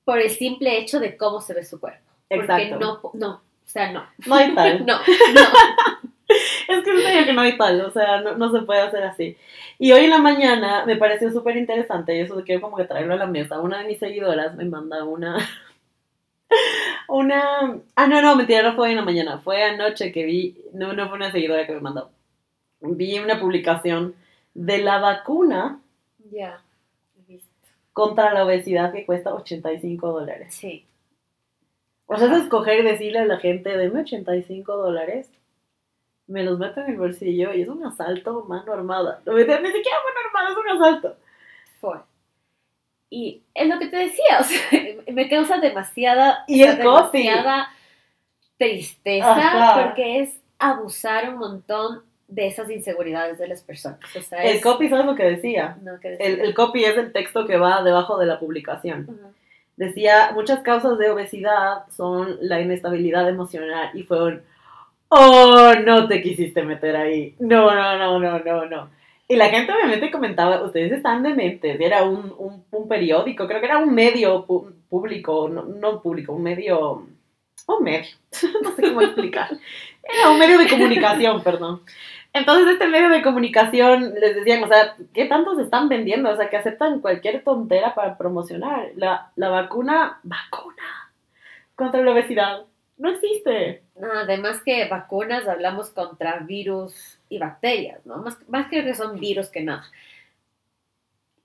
por 0.06 0.20
el 0.20 0.30
simple 0.30 0.78
hecho 0.78 1.00
de 1.00 1.18
cómo 1.18 1.42
se 1.42 1.54
ve 1.54 1.64
su 1.64 1.80
cuerpo. 1.80 2.08
Porque 2.30 2.44
Exacto. 2.44 2.80
no, 2.80 3.12
no, 3.14 3.32
o 3.34 3.70
sea, 3.70 3.92
no. 3.92 4.06
No 4.26 4.36
hay 4.36 4.54
tal. 4.54 4.86
No, 4.86 5.00
no. 5.00 5.04
que 6.84 6.92
en 6.92 7.02
serio 7.02 7.26
que 7.26 7.34
no 7.34 7.42
hay 7.42 7.58
tal, 7.58 7.82
o 7.82 7.92
sea, 7.92 8.22
no, 8.22 8.38
no 8.38 8.52
se 8.52 8.66
puede 8.66 8.82
hacer 8.82 9.04
así. 9.04 9.38
Y 9.80 9.92
hoy 9.92 10.06
en 10.06 10.10
la 10.10 10.20
mañana 10.20 10.86
me 10.86 10.98
pareció 10.98 11.32
súper 11.32 11.58
interesante, 11.58 12.16
y 12.16 12.22
eso 12.22 12.42
quiero 12.46 12.62
como 12.62 12.78
que 12.78 12.84
traerlo 12.84 13.14
a 13.14 13.18
la 13.18 13.28
mesa. 13.28 13.60
Una 13.60 13.80
de 13.80 13.86
mis 13.86 14.00
seguidoras 14.00 14.56
me 14.56 14.66
manda 14.66 15.04
una. 15.04 15.38
Una. 17.08 17.80
Ah, 17.96 18.08
no, 18.08 18.22
no, 18.22 18.36
mentira, 18.36 18.64
no 18.64 18.76
fue 18.76 18.86
hoy 18.86 18.92
en 18.92 18.98
la 18.98 19.06
mañana. 19.06 19.40
Fue 19.40 19.64
anoche 19.64 20.12
que 20.12 20.26
vi. 20.26 20.58
No, 20.74 20.94
no 20.94 21.08
fue 21.08 21.18
una 21.18 21.32
seguidora 21.32 21.66
que 21.66 21.74
me 21.74 21.82
mandó. 21.82 22.12
Vi 22.82 23.20
una 23.20 23.40
publicación 23.40 24.16
de 24.54 24.80
la 24.80 25.00
vacuna 25.00 25.80
visto. 27.28 27.50
contra 27.94 28.34
la 28.34 28.46
obesidad 28.46 28.92
que 28.92 29.06
cuesta 29.06 29.34
85 29.34 30.12
dólares. 30.12 30.54
Sí. 30.54 30.86
O 32.06 32.18
sea, 32.18 32.28
es 32.32 32.44
escoger 32.44 32.80
y 32.80 32.84
decirle 32.84 33.20
a 33.20 33.26
la 33.26 33.38
gente, 33.38 33.76
deme 33.78 34.02
85 34.02 34.78
dólares, 34.78 35.30
me 36.28 36.44
los 36.44 36.58
meto 36.58 36.82
en 36.82 36.92
el 36.92 36.98
bolsillo 36.98 37.54
y 37.54 37.62
es 37.62 37.68
un 37.68 37.86
asalto 37.86 38.46
mano 38.46 38.74
armada. 38.74 39.22
No, 39.26 39.34
Ni 39.34 39.42
siquiera 39.42 39.62
mano 39.62 40.20
armada, 40.26 40.52
es 40.52 40.58
un 40.58 40.70
asalto. 40.70 41.18
Fue. 41.82 41.98
Y 43.10 43.42
es 43.54 43.68
lo 43.68 43.80
que 43.80 43.88
te 43.88 43.98
decía, 43.98 44.40
o 44.40 44.44
sea, 44.44 44.60
me 45.14 45.30
causa 45.30 45.58
demasiada, 45.60 46.44
Y 46.48 46.64
el 46.64 46.78
tristeza 48.58 49.32
Ajá. 49.32 49.84
porque 49.86 50.20
es 50.22 50.40
abusar 50.60 51.30
un 51.30 51.38
montón 51.38 52.02
de 52.28 52.48
esas 52.48 52.70
inseguridades 52.70 53.38
de 53.38 53.48
las 53.48 53.62
personas. 53.62 54.00
O 54.16 54.22
sea, 54.22 54.44
El 54.44 54.58
es- 54.58 54.62
copy, 54.64 54.90
¿sabes 54.90 55.06
lo 55.06 55.16
que 55.16 55.24
decía? 55.24 55.78
no, 55.82 55.94
El, 56.02 56.42
el 56.42 56.54
copy 56.54 56.84
es 56.84 56.98
el 56.98 57.14
texto 57.14 57.46
que 57.46 57.58
va 57.58 57.84
debajo 57.84 58.18
de 58.18 58.26
la 58.26 58.40
publicación. 58.40 59.08
Decía, 59.78 60.32
muchas 60.34 60.60
causas 60.62 60.98
de 60.98 61.10
obesidad 61.12 61.84
son 61.96 62.38
la 62.42 62.60
inestabilidad 62.60 63.30
emocional 63.30 63.92
y 63.94 64.04
fue 64.04 64.24
un, 64.24 64.42
oh, 65.10 65.74
no 65.86 66.08
te 66.08 66.22
quisiste 66.22 66.64
meter 66.64 66.96
ahí. 66.96 67.36
No, 67.40 67.74
no, 67.74 67.98
no, 67.98 68.20
no, 68.20 68.40
no, 68.40 68.66
no. 68.66 68.90
Y 69.28 69.36
la 69.36 69.50
gente 69.50 69.74
obviamente 69.74 70.10
comentaba, 70.10 70.64
ustedes 70.64 70.92
están 70.94 71.22
dementes. 71.22 71.80
Era 71.80 72.04
un, 72.04 72.34
un, 72.38 72.66
un 72.72 72.88
periódico, 72.88 73.48
creo 73.48 73.60
que 73.60 73.66
era 73.66 73.78
un 73.78 73.94
medio 73.94 74.46
público, 74.46 75.50
no, 75.50 75.64
no 75.64 76.02
público, 76.02 76.34
un 76.34 76.44
medio, 76.44 77.08
un 77.68 77.84
medio, 77.84 78.08
no 78.64 78.76
sé 78.76 78.82
cómo 78.84 79.02
explicar. 79.02 79.50
Era 80.04 80.30
un 80.30 80.40
medio 80.40 80.58
de 80.58 80.70
comunicación, 80.70 81.44
perdón. 81.44 81.82
Entonces 82.32 82.74
este 82.74 82.88
medio 82.88 83.10
de 83.10 83.22
comunicación 83.22 84.14
les 84.20 84.36
decían, 84.36 84.64
o 84.64 84.68
sea, 84.68 84.96
¿qué 85.14 85.26
tanto 85.26 85.56
se 85.56 85.64
están 85.64 85.90
vendiendo? 85.90 86.30
O 86.30 86.36
sea, 86.38 86.50
que 86.50 86.58
aceptan 86.58 87.02
cualquier 87.02 87.44
tontera 87.44 87.96
para 87.96 88.18
promocionar. 88.18 88.92
La, 88.96 89.32
la 89.36 89.50
vacuna, 89.50 90.20
vacuna 90.24 91.12
contra 91.76 92.02
la 92.02 92.12
obesidad, 92.12 92.66
no 92.98 93.12
existe. 93.12 93.84
Además 94.22 94.62
que 94.64 94.88
vacunas 94.88 95.48
hablamos 95.48 95.90
contra 95.90 96.40
virus 96.40 97.20
y 97.30 97.40
bacterias, 97.40 98.06
¿no? 98.06 98.18
Más, 98.18 98.38
más 98.48 98.70
que 98.70 98.94
son 98.96 99.20
virus 99.20 99.50
que 99.50 99.62
nada. 99.62 99.84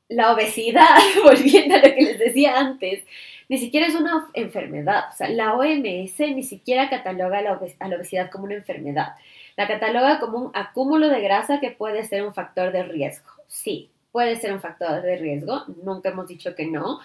La 0.09 0.33
obesidad, 0.33 0.99
volviendo 1.25 1.75
a 1.75 1.79
lo 1.79 1.95
que 1.95 2.03
les 2.03 2.19
decía 2.19 2.59
antes, 2.59 3.05
ni 3.49 3.59
siquiera 3.59 3.87
es 3.87 3.95
una 3.95 4.29
enfermedad. 4.35 5.05
O 5.13 5.17
sea, 5.17 5.29
la 5.29 5.55
OMS 5.55 6.19
ni 6.19 6.43
siquiera 6.43 6.91
cataloga 6.91 7.39
a 7.39 7.89
la 7.89 7.97
obesidad 7.97 8.31
como 8.31 8.45
una 8.45 8.55
enfermedad. 8.55 9.15
La 9.57 9.69
cataloga 9.69 10.19
como 10.21 10.39
un 10.39 10.51
acúmulo 10.55 11.09
de 11.09 11.21
grasa 11.21 11.61
que 11.61 11.71
puede 11.71 12.05
ser 12.05 12.25
un 12.25 12.35
factor 12.35 12.73
de 12.73 12.85
riesgo. 12.85 13.31
Sí, 13.49 13.91
puede 14.13 14.37
ser 14.37 14.53
un 14.53 14.61
factor 14.61 15.03
de 15.03 15.17
riesgo, 15.17 15.65
nunca 15.83 16.11
hemos 16.11 16.29
dicho 16.29 16.55
que 16.55 16.67
no, 16.67 17.01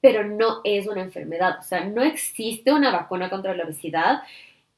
pero 0.00 0.24
no 0.24 0.60
es 0.64 0.86
una 0.86 1.02
enfermedad. 1.02 1.58
O 1.60 1.62
sea, 1.62 1.84
no 1.84 2.02
existe 2.02 2.72
una 2.72 2.90
vacuna 2.90 3.28
contra 3.30 3.54
la 3.54 3.64
obesidad 3.64 4.22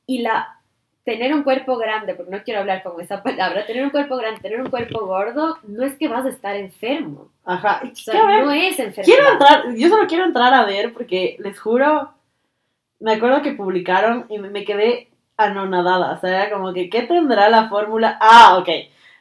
y 0.06 0.18
la 0.22 0.58
tener 1.04 1.34
un 1.34 1.42
cuerpo 1.42 1.76
grande, 1.78 2.14
porque 2.14 2.30
no 2.30 2.42
quiero 2.44 2.60
hablar 2.60 2.82
con 2.84 3.00
esa 3.00 3.22
palabra, 3.24 3.66
tener 3.66 3.82
un 3.82 3.90
cuerpo 3.90 4.16
grande, 4.16 4.40
tener 4.40 4.60
un 4.60 4.70
cuerpo 4.70 5.04
gordo, 5.04 5.58
no 5.64 5.84
es 5.84 5.94
que 5.98 6.06
vas 6.06 6.24
a 6.24 6.28
estar 6.28 6.54
enfermo. 6.54 7.28
Ajá. 7.44 7.82
O 7.84 7.96
sea, 7.96 8.24
ver- 8.26 8.44
no 8.44 8.52
es 8.52 8.78
enfermedad. 8.78 9.04
Quiero 9.04 9.32
entrar, 9.32 9.74
yo 9.74 9.88
solo 9.88 10.06
quiero 10.06 10.24
entrar 10.24 10.54
a 10.54 10.64
ver 10.64 10.92
porque 10.92 11.36
les 11.40 11.58
juro, 11.58 12.12
me 13.00 13.14
acuerdo 13.14 13.42
que 13.42 13.52
publicaron 13.52 14.26
y 14.28 14.38
me 14.38 14.64
quedé 14.64 15.08
anonadada, 15.36 16.12
o 16.12 16.20
sea, 16.20 16.44
era 16.44 16.50
como 16.54 16.72
que, 16.72 16.88
¿qué 16.88 17.02
tendrá 17.02 17.48
la 17.48 17.68
fórmula? 17.68 18.16
Ah, 18.20 18.56
ok. 18.60 18.68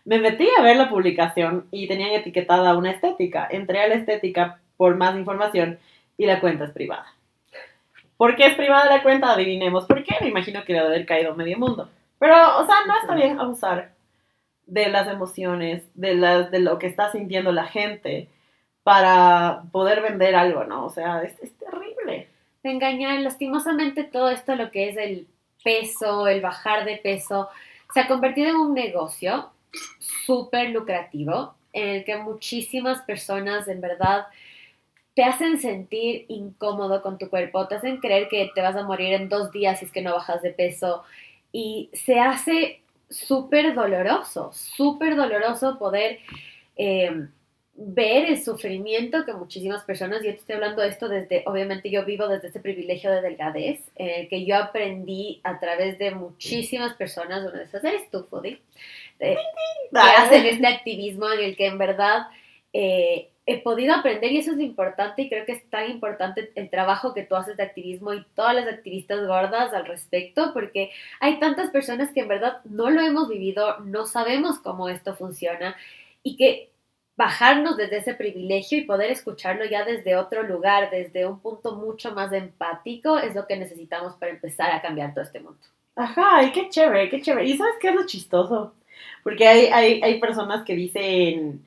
Me 0.06 0.20
metí 0.20 0.48
a 0.58 0.62
ver 0.62 0.78
la 0.78 0.90
publicación 0.90 1.66
y 1.72 1.88
tenían 1.88 2.12
etiquetada 2.12 2.76
una 2.78 2.92
estética. 2.92 3.48
Entré 3.50 3.82
a 3.82 3.88
la 3.88 3.96
estética 3.96 4.60
por 4.78 4.96
más 4.98 5.16
información 5.16 5.80
y 6.18 6.26
la 6.26 6.40
cuenta 6.40 6.66
es 6.66 6.72
privada. 6.72 7.06
¿Por 8.18 8.36
qué 8.36 8.46
es 8.46 8.56
privada 8.56 8.86
la 8.86 9.02
cuenta? 9.02 9.32
Adivinemos 9.32 9.86
por 9.86 10.04
qué. 10.04 10.16
Me 10.22 10.28
imagino 10.28 10.64
que 10.64 10.74
le 10.74 10.80
ha 10.80 10.84
de 10.84 10.90
haber 10.90 11.06
caído 11.06 11.36
medio 11.36 11.58
mundo. 11.58 11.90
Pero, 12.20 12.36
o 12.60 12.66
sea, 12.68 12.76
no 12.86 13.00
está 13.02 13.16
bien 13.16 13.40
abusar 13.40 13.94
de 14.68 14.90
las 14.90 15.08
emociones, 15.08 15.84
de, 15.96 16.14
las, 16.14 16.52
de 16.52 16.60
lo 16.60 16.78
que 16.78 16.86
está 16.86 17.12
sintiendo 17.12 17.52
la 17.52 17.66
gente 17.66 18.30
para 18.84 19.64
poder 19.72 20.02
vender 20.02 20.36
algo, 20.36 20.64
¿no? 20.66 20.86
O 20.86 20.90
sea, 20.92 21.24
es, 21.24 21.36
terrible. 21.58 22.28
de 22.62 22.70
engañar. 22.70 23.20
Lastimosamente 23.22 24.04
todo 24.04 24.30
esto, 24.30 24.56
lo 24.56 24.70
que 24.70 24.90
es 24.90 24.98
el 24.98 25.28
peso, 25.64 26.28
el 26.28 26.42
bajar 26.42 26.86
de 26.86 26.98
peso, 26.98 27.50
se 27.94 28.02
ha 28.02 28.08
convertido 28.08 28.50
en 28.50 28.56
un 28.58 28.74
negocio 28.74 29.50
súper 30.26 30.70
lucrativo 30.70 31.56
en 31.74 31.88
el 31.88 32.04
que 32.04 32.18
muchísimas 32.18 33.02
personas 33.02 33.68
en 33.68 33.82
verdad 33.82 34.28
te 35.14 35.24
hacen 35.24 35.60
sentir 35.60 36.26
incómodo 36.30 37.02
con 37.02 37.18
tu 37.18 37.30
cuerpo, 37.30 37.68
te 37.68 37.76
hacen 37.76 37.98
creer 37.98 38.30
que 38.30 38.50
te 38.54 38.62
vas 38.62 38.76
a 38.76 38.84
morir 38.84 39.14
en 39.14 39.30
dos 39.30 39.52
días 39.52 39.80
si 39.80 39.86
es 39.86 39.92
que 39.92 40.02
no 40.02 40.14
bajas 40.14 40.42
de 40.42 40.52
peso 40.52 41.04
y 41.52 41.90
se 41.94 42.20
hace 42.20 42.82
súper 43.10 43.76
doloroso, 43.76 44.52
súper 44.54 45.18
doloroso 45.18 45.78
poder 45.78 46.20
eh, 46.78 47.28
ver 47.74 48.26
el 48.26 48.42
sufrimiento 48.42 49.26
que 49.26 49.34
muchísimas 49.34 49.84
personas, 49.84 50.24
yo 50.24 50.32
te 50.32 50.40
estoy 50.40 50.56
hablando 50.56 50.82
de 50.82 50.90
esto 50.90 51.10
desde, 51.10 51.44
obviamente 51.46 51.90
yo 51.90 52.06
vivo 52.06 52.28
desde 52.28 52.48
ese 52.48 52.60
privilegio 52.60 53.12
de 53.12 53.22
delgadez, 53.22 53.82
en 53.96 54.22
el 54.22 54.30
que 54.30 54.46
yo 54.46 54.56
aprendí 54.56 55.42
a 55.44 55.60
través 55.60 55.98
de 55.98 56.12
muchísimas 56.12 56.96
personas, 56.96 57.42
una 57.42 57.60
de 57.60 57.64
esas 57.64 57.84
eres 57.84 58.10
tú, 58.12 58.26
Fodi, 58.30 58.62
que 59.20 59.38
hacen 59.94 60.46
este 60.46 60.68
activismo 60.68 61.32
en 61.32 61.40
el 61.40 61.56
que 61.56 61.68
en 61.68 61.78
verdad 61.78 62.28
eh, 62.74 63.31
he 63.52 63.62
podido 63.62 63.94
aprender 63.94 64.32
y 64.32 64.38
eso 64.38 64.52
es 64.52 64.60
importante 64.60 65.24
y 65.24 65.30
creo 65.30 65.46
que 65.46 65.54
es 65.54 65.70
tan 65.70 65.90
importante 65.90 66.52
el 66.56 66.70
trabajo 66.70 67.14
que 67.14 67.24
tú 67.24 67.36
haces 67.36 67.58
de 67.58 67.64
activismo 67.64 68.14
y 68.14 68.24
todas 68.36 68.56
las 68.56 68.68
activistas 68.68 69.26
gordas 69.26 69.74
al 69.74 69.86
respecto 69.86 70.54
porque 70.54 70.92
hay 71.20 71.40
tantas 71.40 71.70
personas 71.72 72.12
que 72.12 72.22
en 72.22 72.28
verdad 72.28 72.62
no 72.66 72.90
lo 72.90 73.02
hemos 73.02 73.30
vivido, 73.30 73.80
no 73.80 74.06
sabemos 74.06 74.60
cómo 74.60 74.90
esto 74.90 75.16
funciona 75.16 75.76
y 76.24 76.36
que 76.36 76.72
bajarnos 77.18 77.78
desde 77.78 77.98
ese 77.98 78.14
privilegio 78.14 78.78
y 78.78 78.86
poder 78.86 79.12
escucharlo 79.12 79.66
ya 79.66 79.86
desde 79.86 80.16
otro 80.16 80.44
lugar, 80.44 80.90
desde 80.90 81.26
un 81.26 81.40
punto 81.40 81.76
mucho 81.76 82.14
más 82.14 82.32
empático, 82.34 83.20
es 83.20 83.36
lo 83.36 83.46
que 83.46 83.58
necesitamos 83.58 84.16
para 84.16 84.32
empezar 84.32 84.72
a 84.72 84.82
cambiar 84.82 85.14
todo 85.14 85.24
este 85.24 85.40
mundo. 85.40 85.60
Ajá, 85.96 86.44
y 86.44 86.52
qué 86.52 86.70
chévere, 86.70 87.10
qué 87.10 87.22
chévere. 87.22 87.46
¿Y 87.48 87.58
sabes 87.58 87.76
qué 87.80 87.90
es 87.90 87.96
lo 87.96 88.06
chistoso? 88.06 88.74
Porque 89.24 89.48
hay, 89.48 89.66
hay, 89.68 90.02
hay 90.02 90.20
personas 90.20 90.64
que 90.64 90.76
dicen, 90.76 91.64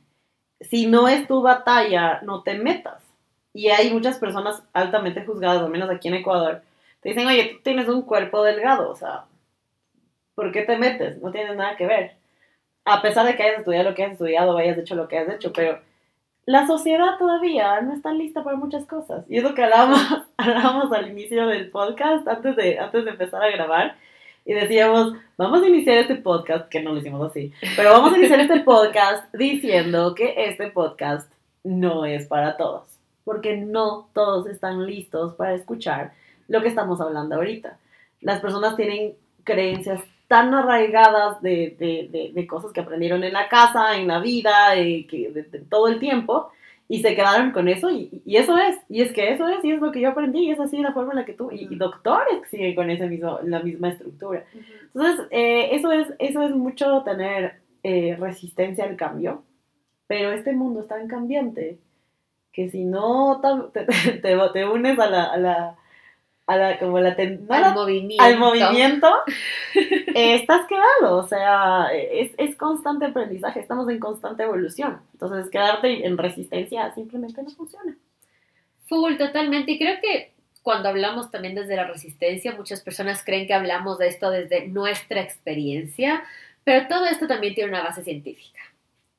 si 0.71 0.87
no 0.87 1.09
es 1.09 1.27
tu 1.27 1.43
batalla, 1.43 2.21
no 2.23 2.43
te 2.43 2.55
metas. 2.55 3.03
Y 3.53 3.69
hay 3.69 3.93
muchas 3.93 4.19
personas 4.19 4.63
altamente 4.73 5.25
juzgadas, 5.25 5.63
al 5.63 5.71
menos 5.71 5.91
aquí 5.91 6.09
en 6.09 6.15
Ecuador, 6.15 6.63
te 7.01 7.11
dicen, 7.11 7.27
oye, 7.27 7.45
tú 7.53 7.63
tienes 7.63 7.89
un 7.89 8.03
cuerpo 8.03 8.43
delgado, 8.43 8.91
o 8.91 8.97
sea, 8.97 9.25
¿por 10.35 10.51
qué 10.53 10.63
te 10.63 10.79
metes? 10.79 11.21
No 11.21 11.31
tienes 11.31 11.57
nada 11.57 11.77
que 11.77 11.87
ver. 11.87 12.17
A 12.85 13.03
pesar 13.03 13.27
de 13.27 13.37
que 13.37 13.43
hayas 13.43 13.59
estudiado 13.59 13.91
lo 13.91 13.95
que 13.95 14.05
has 14.05 14.13
estudiado, 14.13 14.57
hayas 14.57 14.79
hecho 14.79 14.95
lo 14.95 15.07
que 15.07 15.19
has 15.19 15.29
hecho, 15.29 15.53
pero 15.53 15.81
la 16.47 16.67
sociedad 16.67 17.17
todavía 17.19 17.81
no 17.81 17.95
está 17.95 18.13
lista 18.13 18.45
para 18.45 18.57
muchas 18.57 18.87
cosas. 18.87 19.25
Y 19.29 19.39
es 19.39 19.45
lo 19.45 19.55
que 19.55 19.63
hablábamos 19.63 20.25
al 20.93 21.11
inicio 21.11 21.47
del 21.47 21.71
podcast, 21.71 22.27
antes 22.29 22.57
de, 22.57 22.79
antes 22.79 23.05
de 23.05 23.11
empezar 23.11 23.43
a 23.43 23.51
grabar, 23.51 23.97
y 24.45 24.53
decíamos, 24.53 25.15
vamos 25.37 25.63
a 25.63 25.69
iniciar 25.69 25.99
este 25.99 26.17
podcast, 26.17 26.69
que 26.69 26.83
no 26.83 26.93
lo 26.93 26.99
hicimos 26.99 27.31
así, 27.31 27.53
pero 27.77 27.93
vamos 27.93 28.13
a 28.13 28.19
iniciar 28.19 28.41
este 28.41 28.61
podcast 28.61 29.33
diciendo 29.35 30.15
que 30.15 30.35
este 30.37 30.71
podcast 30.71 31.31
no 31.63 32.05
es 32.05 32.27
para 32.27 32.57
todos, 32.57 32.85
porque 33.25 33.57
no 33.57 34.09
todos 34.13 34.47
están 34.49 34.87
listos 34.87 35.35
para 35.35 35.55
escuchar 35.55 36.13
lo 36.49 36.61
que 36.61 36.69
estamos 36.69 37.01
hablando 37.01 37.37
ahorita. 37.37 37.79
Las 38.21 38.41
personas 38.41 38.77
tienen 38.77 39.15
creencias 39.45 40.03
tan 40.29 40.55
arraigadas 40.55 41.41
de, 41.43 41.77
de, 41.79 42.09
de, 42.11 42.33
de 42.35 42.47
cosas 42.47 42.73
que 42.73 42.81
aprendieron 42.81 43.25
en 43.25 43.33
la 43.33 43.49
casa, 43.49 43.97
en 43.97 44.09
la 44.09 44.21
vida, 44.21 44.77
eh, 44.77 45.07
de 45.11 45.43
todo 45.69 45.89
el 45.89 45.99
tiempo, 45.99 46.51
y 46.89 47.01
se 47.01 47.15
quedaron 47.15 47.53
con 47.53 47.69
eso, 47.69 47.91
y, 47.91 48.23
y, 48.25 48.37
eso 48.37 48.59
es, 48.59 48.79
y 48.89 49.03
es 49.03 49.13
que 49.13 49.33
eso 49.33 49.49
es, 49.49 49.65
y 49.65 49.73
es 49.73 49.81
lo 49.81 49.91
que 49.91 50.01
yo 50.01 50.11
aprendí, 50.11 50.45
y 50.45 50.51
es 50.51 50.61
así 50.61 50.79
la 50.79 50.93
forma 50.93 51.13
en 51.13 51.19
la 51.19 51.25
que 51.25 51.33
tú, 51.33 51.51
y, 51.51 51.67
y 51.71 51.77
doctores 51.77 52.41
que 52.43 52.49
siguen 52.49 52.75
con 52.75 52.91
ese 52.91 53.09
mismo, 53.09 53.39
la 53.43 53.61
misma 53.61 53.89
estructura. 53.89 54.45
Entonces, 54.95 55.27
eh, 55.31 55.71
eso, 55.73 55.91
es, 55.93 56.09
eso 56.19 56.43
es 56.43 56.51
mucho 56.51 57.03
tener 57.03 57.61
eh, 57.83 58.17
resistencia 58.19 58.85
al 58.85 58.97
cambio, 58.97 59.43
pero 60.07 60.33
este 60.33 60.53
mundo 60.53 60.81
es 60.81 60.89
tan 60.89 61.09
cambiante 61.09 61.79
que 62.53 62.71
si 62.71 62.85
no 62.85 63.41
te, 63.73 63.85
te, 63.85 64.13
te, 64.21 64.37
te 64.53 64.65
unes 64.67 64.99
a 64.99 65.11
la, 65.11 65.25
a 65.25 65.37
la, 65.37 65.77
a 66.47 66.57
la, 66.57 66.79
como 66.79 67.01
la, 67.01 67.17
ten, 67.17 67.47
no 67.47 67.55
al, 67.55 67.63
la 67.63 67.75
movimiento. 67.75 68.25
al 68.25 68.39
movimiento, 68.39 69.09
estás 70.15 70.67
quedado, 70.67 71.19
o 71.19 71.27
sea, 71.27 71.89
es, 71.93 72.33
es 72.39 72.57
constante 72.57 73.07
aprendizaje, 73.07 73.61
estamos 73.61 73.89
en 73.89 73.99
constante 73.99 74.43
evolución. 74.43 75.01
Entonces, 75.13 75.51
quedarte 75.51 76.07
en 76.07 76.17
resistencia 76.19 76.93
simplemente 76.95 77.43
no 77.43 77.51
funciona. 77.51 77.97
Full, 78.87 79.17
totalmente. 79.17 79.73
Y 79.73 79.79
creo 79.79 79.97
que 80.01 80.35
cuando 80.63 80.89
hablamos 80.89 81.31
también 81.31 81.55
desde 81.55 81.77
la 81.77 81.85
resistencia, 81.85 82.55
muchas 82.57 82.81
personas 82.81 83.23
creen 83.25 83.47
que 83.47 83.55
hablamos 83.55 83.99
de 83.99 84.09
esto 84.09 84.31
desde 84.31 84.67
nuestra 84.69 85.21
experiencia, 85.21 86.25
pero 86.65 86.89
todo 86.89 87.05
esto 87.05 87.27
también 87.27 87.55
tiene 87.55 87.71
una 87.71 87.83
base 87.83 88.03
científica. 88.03 88.61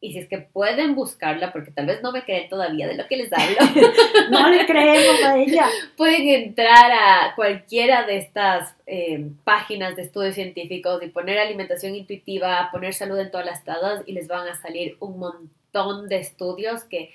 Y 0.05 0.13
si 0.13 0.19
es 0.19 0.29
que 0.29 0.37
pueden 0.37 0.93
buscarla, 0.93 1.51
porque 1.51 1.71
tal 1.71 1.87
vez 1.87 2.03
no 2.03 2.11
me 2.11 2.23
creen 2.23 2.47
todavía 2.47 2.87
de 2.87 2.93
lo 2.93 3.07
que 3.07 3.17
les 3.17 3.33
hablo. 3.33 3.57
no 4.29 4.49
le 4.49 4.67
creemos 4.67 5.23
a 5.23 5.35
ella. 5.35 5.65
Pueden 5.97 6.27
entrar 6.29 6.91
a 6.91 7.33
cualquiera 7.35 8.05
de 8.05 8.17
estas 8.17 8.75
eh, 8.85 9.31
páginas 9.43 9.95
de 9.95 10.03
estudios 10.03 10.35
científicos 10.35 11.01
y 11.01 11.07
poner 11.07 11.39
alimentación 11.39 11.95
intuitiva, 11.95 12.69
poner 12.71 12.93
salud 12.93 13.17
en 13.17 13.31
todas 13.31 13.47
las 13.47 13.63
tadas 13.63 14.03
y 14.05 14.11
les 14.11 14.27
van 14.27 14.47
a 14.47 14.61
salir 14.61 14.95
un 14.99 15.17
montón 15.17 16.07
de 16.07 16.17
estudios 16.17 16.83
que 16.83 17.11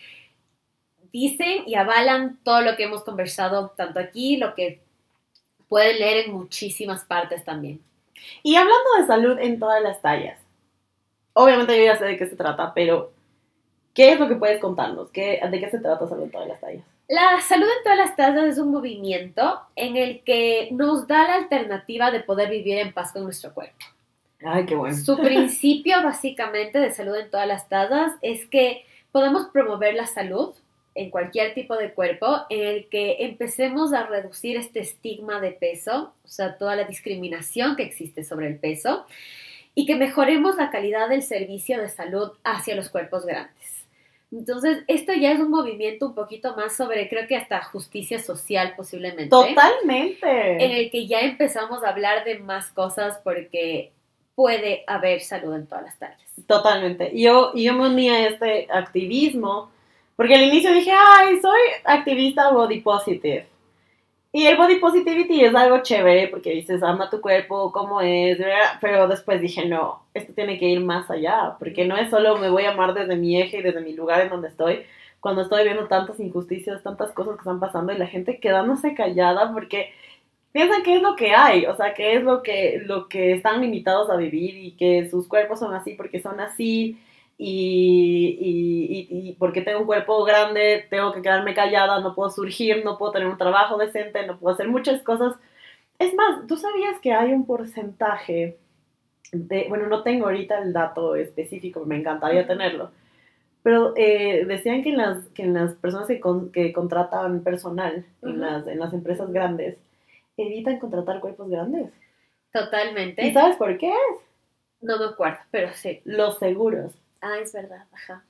dicen 1.13 1.63
y 1.69 1.77
avalan 1.77 2.41
todo 2.43 2.61
lo 2.63 2.75
que 2.75 2.83
hemos 2.83 3.05
conversado 3.05 3.73
tanto 3.77 4.01
aquí, 4.01 4.37
lo 4.37 4.57
que 4.57 4.81
pueden 5.69 6.01
leer 6.01 6.27
en 6.27 6.33
muchísimas 6.33 7.05
partes 7.05 7.45
también. 7.45 7.81
Y 8.43 8.57
hablando 8.57 8.97
de 8.99 9.07
salud 9.07 9.39
en 9.39 9.61
todas 9.61 9.81
las 9.81 10.03
tallas, 10.03 10.40
obviamente 11.33 11.77
yo 11.77 11.85
ya 11.85 11.97
sé 11.97 12.05
de 12.05 12.17
qué 12.17 12.27
se 12.27 12.37
trata, 12.37 12.73
pero 12.75 13.13
¿qué 13.95 14.13
es 14.13 14.21
lo 14.21 14.29
que 14.29 14.37
puedes 14.37 14.61
contarnos? 14.61 15.11
¿Qué, 15.11 15.41
¿De 15.51 15.61
qué 15.61 15.71
se 15.71 15.79
trata 15.79 16.09
salud 16.09 16.25
en 16.25 16.31
todas 16.31 16.49
las 16.49 16.61
tallas? 16.61 16.85
La 17.09 17.41
salud 17.41 17.67
en 17.67 17.83
todas 17.83 17.99
las 17.99 18.17
tallas 18.17 18.45
es 18.45 18.59
un 18.59 18.71
movimiento 18.71 19.61
en 19.75 19.97
el 19.97 20.23
que 20.23 20.69
nos 20.71 21.09
da 21.09 21.27
la 21.27 21.35
alternativa 21.35 22.11
de 22.11 22.21
poder 22.21 22.51
vivir 22.51 22.79
en 22.79 22.93
paz 22.93 23.13
con 23.13 23.25
nuestro 23.25 23.53
cuerpo. 23.53 23.85
Ay, 24.45 24.65
qué 24.65 24.77
bueno. 24.77 24.97
Su 24.97 25.17
principio 25.21 26.03
básicamente 26.03 26.79
de 26.79 26.93
salud 26.93 27.17
en 27.17 27.31
todas 27.31 27.49
las 27.49 27.69
tallas 27.69 28.13
es 28.23 28.47
que 28.47 28.85
podemos 29.13 29.47
promover 29.47 29.95
la 29.95 30.07
salud 30.07 30.55
en 30.95 31.11
cualquier 31.11 31.55
tipo 31.55 31.77
de 31.77 31.93
cuerpo 31.93 32.43
en 32.49 32.67
el 32.67 32.89
que 32.89 33.17
empecemos 33.21 33.93
a 33.93 34.07
reducir 34.07 34.57
este 34.57 34.81
estigma 34.81 35.41
de 35.41 35.53
peso, 35.53 36.13
o 36.25 36.29
sea, 36.29 36.59
toda 36.59 36.77
la 36.77 36.85
discriminación 36.85 37.77
que 37.77 37.85
existe 37.85 38.25
sobre 38.25 38.49
el 38.49 38.59
peso, 38.59 39.07
y 39.75 39.87
que 39.87 39.97
mejoremos 39.97 40.57
la 40.57 40.71
calidad 40.71 41.09
del 41.09 41.23
servicio 41.23 41.81
de 41.81 41.89
salud 41.89 42.33
hacia 42.45 42.75
los 42.75 42.89
cuerpos 42.89 43.25
grandes. 43.25 43.87
Entonces, 44.33 44.85
esto 44.87 45.13
ya 45.13 45.33
es 45.33 45.41
un 45.41 45.51
movimiento 45.51 46.07
un 46.07 46.15
poquito 46.15 46.55
más 46.55 46.77
sobre, 46.77 47.09
creo 47.09 47.27
que 47.27 47.37
hasta 47.37 47.63
justicia 47.63 48.21
social 48.21 48.75
posiblemente. 48.77 49.29
Totalmente. 49.29 50.65
En 50.65 50.71
el 50.71 50.91
que 50.91 51.07
ya 51.09 51.21
empezamos 51.21 51.83
a 51.83 51.89
hablar 51.89 52.25
de 52.25 52.39
más 52.39 52.71
cosas 52.71 53.21
porque 53.25 53.93
puede 54.37 54.85
haber 54.87 55.21
salud 55.21 55.55
en 55.55 55.67
todas 55.67 55.85
las 55.85 55.99
tallas. 55.99 56.31
Totalmente. 56.47 57.11
Yo, 57.19 57.53
yo 57.55 57.75
me 57.75 57.89
uní 57.89 58.09
a 58.09 58.29
este 58.29 58.69
activismo 58.71 59.71
porque 60.15 60.35
al 60.35 60.43
inicio 60.43 60.73
dije, 60.73 60.93
ay, 60.93 61.41
soy 61.41 61.61
activista 61.85 62.53
body 62.53 62.81
positive. 62.81 63.47
Y 64.33 64.47
el 64.47 64.57
body 64.57 64.77
positivity 64.77 65.45
es 65.45 65.55
algo 65.57 65.83
chévere 65.83 66.29
porque 66.29 66.53
dices, 66.53 66.83
ama 66.85 67.11
tu 67.11 67.21
cuerpo, 67.21 67.73
cómo 67.73 68.01
es, 68.01 68.39
pero 68.81 69.09
después 69.09 69.41
dije, 69.41 69.67
no, 69.67 70.05
esto 70.15 70.33
tiene 70.35 70.57
que 70.59 70.67
ir 70.67 70.81
más 70.81 71.11
allá, 71.11 71.57
porque 71.59 71.85
no 71.85 71.97
es 71.97 72.11
solo 72.11 72.39
me 72.39 72.49
voy 72.49 72.65
a 72.65 72.71
amar 72.71 72.95
desde 72.95 73.17
mi 73.17 73.41
eje 73.41 73.59
y 73.59 73.63
desde 73.63 73.81
mi 73.81 73.93
lugar 73.93 74.21
en 74.21 74.29
donde 74.29 74.49
estoy, 74.49 74.85
cuando 75.19 75.43
estoy 75.43 75.65
viendo 75.65 75.89
tantas 75.89 76.21
injusticias, 76.21 76.83
tantas 76.85 77.11
cosas 77.13 77.35
que 77.35 77.41
están 77.41 77.59
pasando 77.59 77.93
y 77.93 77.99
la 77.99 78.07
gente 78.07 78.39
quedándose 78.39 78.95
callada 78.95 79.53
porque 79.53 79.93
piensan 80.53 80.83
que 80.85 80.97
es 80.97 81.03
lo 81.03 81.17
que 81.17 81.35
hay, 81.35 81.67
o 81.67 81.77
sea, 81.77 81.95
que 81.95 82.15
es 82.15 82.23
lo 82.23 82.43
que, 82.43 82.83
lo 82.85 83.09
que 83.09 83.33
están 83.35 83.61
limitados 83.61 84.11
a 84.11 84.17
vivir 84.17 84.57
y 84.57 84.73
que 84.77 85.09
sus 85.11 85.27
cuerpos 85.29 85.59
son 85.59 85.75
así 85.75 85.95
porque 85.95 86.21
son 86.21 86.39
así 86.41 86.99
y, 87.43 88.37
y, 88.39 89.31
y, 89.31 89.33
porque 89.37 89.63
tengo 89.63 89.81
un 89.81 89.87
cuerpo 89.87 90.25
grande, 90.25 90.87
tengo 90.91 91.11
que 91.15 91.23
quedarme 91.23 91.55
callada, 91.55 91.99
no 92.01 92.15
puedo 92.15 92.29
surgir, 92.29 92.85
no 92.85 92.99
puedo 92.99 93.13
tener 93.13 93.29
un 93.29 93.39
trabajo 93.39 93.79
decente, 93.79 94.27
no 94.27 94.39
puedo 94.39 94.53
hacer 94.53 94.69
muchas 94.69 95.03
cosas. 95.03 95.37
Es 95.99 96.15
más, 96.15 96.47
¿tú 96.47 96.59
sabías 96.59 97.01
que 97.01 97.15
hay 97.15 97.33
un 97.33 97.47
porcentaje 97.47 98.59
de, 99.33 99.67
bueno, 99.71 99.87
no 99.87 100.03
tengo 100.03 100.27
ahorita 100.27 100.59
el 100.59 100.75
dato 100.75 101.17
específico, 101.17 101.87
me 101.87 101.97
encantaría 101.97 102.47
tenerlo, 102.47 102.91
pero 103.63 103.95
eh, 103.97 104.45
decían 104.45 104.83
que 104.83 104.91
en, 104.91 104.99
las, 104.99 105.27
que 105.29 105.45
en 105.45 105.55
las 105.55 105.73
personas 105.77 106.09
que, 106.09 106.21
que 106.53 106.75
contratan 106.75 107.43
personal 107.43 108.05
en, 108.21 108.39
las, 108.39 108.67
en 108.67 108.79
las 108.79 108.93
empresas 108.93 109.33
grandes, 109.33 109.79
evitan 110.37 110.79
contratar 110.79 111.21
cuerpos 111.21 111.49
grandes. 111.49 111.91
Totalmente. 112.53 113.27
¿Y 113.27 113.33
sabes 113.33 113.57
por 113.57 113.79
qué 113.79 113.89
es? 113.89 114.21
No 114.83 114.99
me 114.99 115.07
acuerdo, 115.07 115.39
pero 115.51 115.73
sí. 115.73 116.03
Los 116.05 116.39
seguros. 116.39 117.00
Ah, 117.21 117.39
es 117.43 117.53
verdad, 117.53 117.87
ajá. 117.93 118.25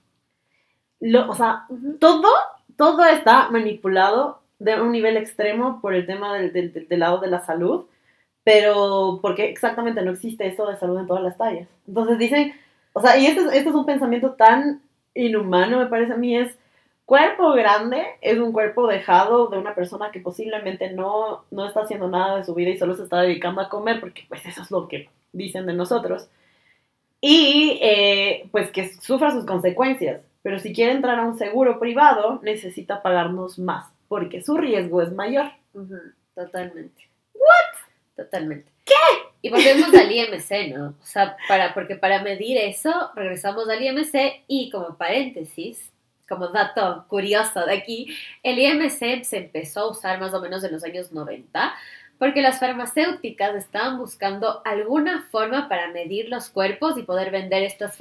Lo, 1.00 1.30
o 1.30 1.34
sea, 1.34 1.66
todo, 1.98 2.28
todo 2.76 3.04
está 3.04 3.50
manipulado 3.50 4.42
de 4.58 4.80
un 4.80 4.92
nivel 4.92 5.16
extremo 5.16 5.80
por 5.80 5.94
el 5.94 6.06
tema 6.06 6.34
del, 6.34 6.52
del, 6.52 6.88
del, 6.88 7.00
lado 7.00 7.18
de 7.18 7.28
la 7.28 7.40
salud, 7.40 7.86
pero 8.44 9.20
porque 9.22 9.48
exactamente 9.48 10.02
no 10.02 10.10
existe 10.10 10.46
eso 10.46 10.66
de 10.66 10.76
salud 10.76 10.98
en 10.98 11.06
todas 11.06 11.22
las 11.22 11.38
tallas. 11.38 11.68
Entonces 11.86 12.18
dicen, 12.18 12.52
o 12.92 13.00
sea, 13.00 13.16
y 13.16 13.26
este, 13.26 13.42
este 13.56 13.70
es 13.70 13.74
un 13.74 13.86
pensamiento 13.86 14.32
tan 14.32 14.82
inhumano, 15.14 15.78
me 15.78 15.86
parece 15.86 16.12
a 16.12 16.16
mí, 16.16 16.36
es 16.36 16.58
cuerpo 17.10 17.52
grande 17.54 18.06
es 18.20 18.38
un 18.38 18.52
cuerpo 18.52 18.86
dejado 18.86 19.48
de 19.48 19.58
una 19.58 19.74
persona 19.74 20.12
que 20.12 20.20
posiblemente 20.20 20.92
no, 20.92 21.44
no 21.50 21.66
está 21.66 21.80
haciendo 21.80 22.06
nada 22.08 22.36
de 22.36 22.44
su 22.44 22.54
vida 22.54 22.70
y 22.70 22.78
solo 22.78 22.94
se 22.94 23.02
está 23.02 23.22
dedicando 23.22 23.60
a 23.62 23.68
comer, 23.68 24.00
porque 24.00 24.24
pues 24.28 24.46
eso 24.46 24.62
es 24.62 24.70
lo 24.70 24.86
que 24.86 25.08
dicen 25.32 25.66
de 25.66 25.72
nosotros 25.72 26.28
y 27.20 27.78
eh, 27.82 28.48
pues 28.50 28.70
que 28.70 28.92
sufra 28.94 29.30
sus 29.30 29.44
consecuencias. 29.44 30.22
Pero 30.42 30.58
si 30.58 30.72
quiere 30.72 30.92
entrar 30.92 31.18
a 31.18 31.26
un 31.26 31.36
seguro 31.36 31.78
privado, 31.78 32.40
necesita 32.42 33.02
pagarnos 33.02 33.58
más, 33.58 33.86
porque 34.08 34.42
su 34.42 34.56
riesgo 34.56 35.02
es 35.02 35.12
mayor. 35.12 35.50
Totalmente. 36.34 37.08
¿What? 37.34 38.24
Totalmente. 38.24 38.70
¿Qué? 38.84 38.94
Y 39.42 39.50
volvemos 39.50 39.94
al 39.94 40.10
IMC, 40.10 40.74
¿no? 40.74 40.88
O 41.00 41.04
sea, 41.04 41.36
para, 41.46 41.74
porque 41.74 41.96
para 41.96 42.22
medir 42.22 42.56
eso, 42.58 43.10
regresamos 43.14 43.68
al 43.68 43.82
IMC 43.82 44.44
y 44.46 44.70
como 44.70 44.96
paréntesis, 44.96 45.90
como 46.28 46.48
dato 46.48 47.04
curioso 47.08 47.66
de 47.66 47.74
aquí, 47.74 48.16
el 48.42 48.58
IMC 48.58 49.24
se 49.24 49.36
empezó 49.36 49.80
a 49.80 49.90
usar 49.90 50.20
más 50.20 50.32
o 50.32 50.40
menos 50.40 50.64
en 50.64 50.72
los 50.72 50.84
años 50.84 51.12
90 51.12 51.74
porque 52.20 52.42
las 52.42 52.60
farmacéuticas 52.60 53.54
estaban 53.54 53.96
buscando 53.96 54.60
alguna 54.66 55.26
forma 55.30 55.70
para 55.70 55.88
medir 55.88 56.28
los 56.28 56.50
cuerpos 56.50 56.98
y 56.98 57.02
poder 57.02 57.30
vender 57.30 57.62
estos 57.62 57.92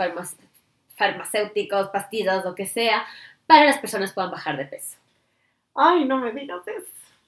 farmacéuticos, 0.97 1.87
pastillas, 1.87 2.43
lo 2.43 2.53
que 2.53 2.65
sea, 2.67 3.05
para 3.47 3.61
que 3.61 3.67
las 3.67 3.77
personas 3.77 4.11
puedan 4.11 4.29
bajar 4.29 4.57
de 4.57 4.65
peso. 4.65 4.97
Ay, 5.73 6.03
no 6.03 6.17
me 6.17 6.33
digas 6.33 6.67
eso. 6.67 6.85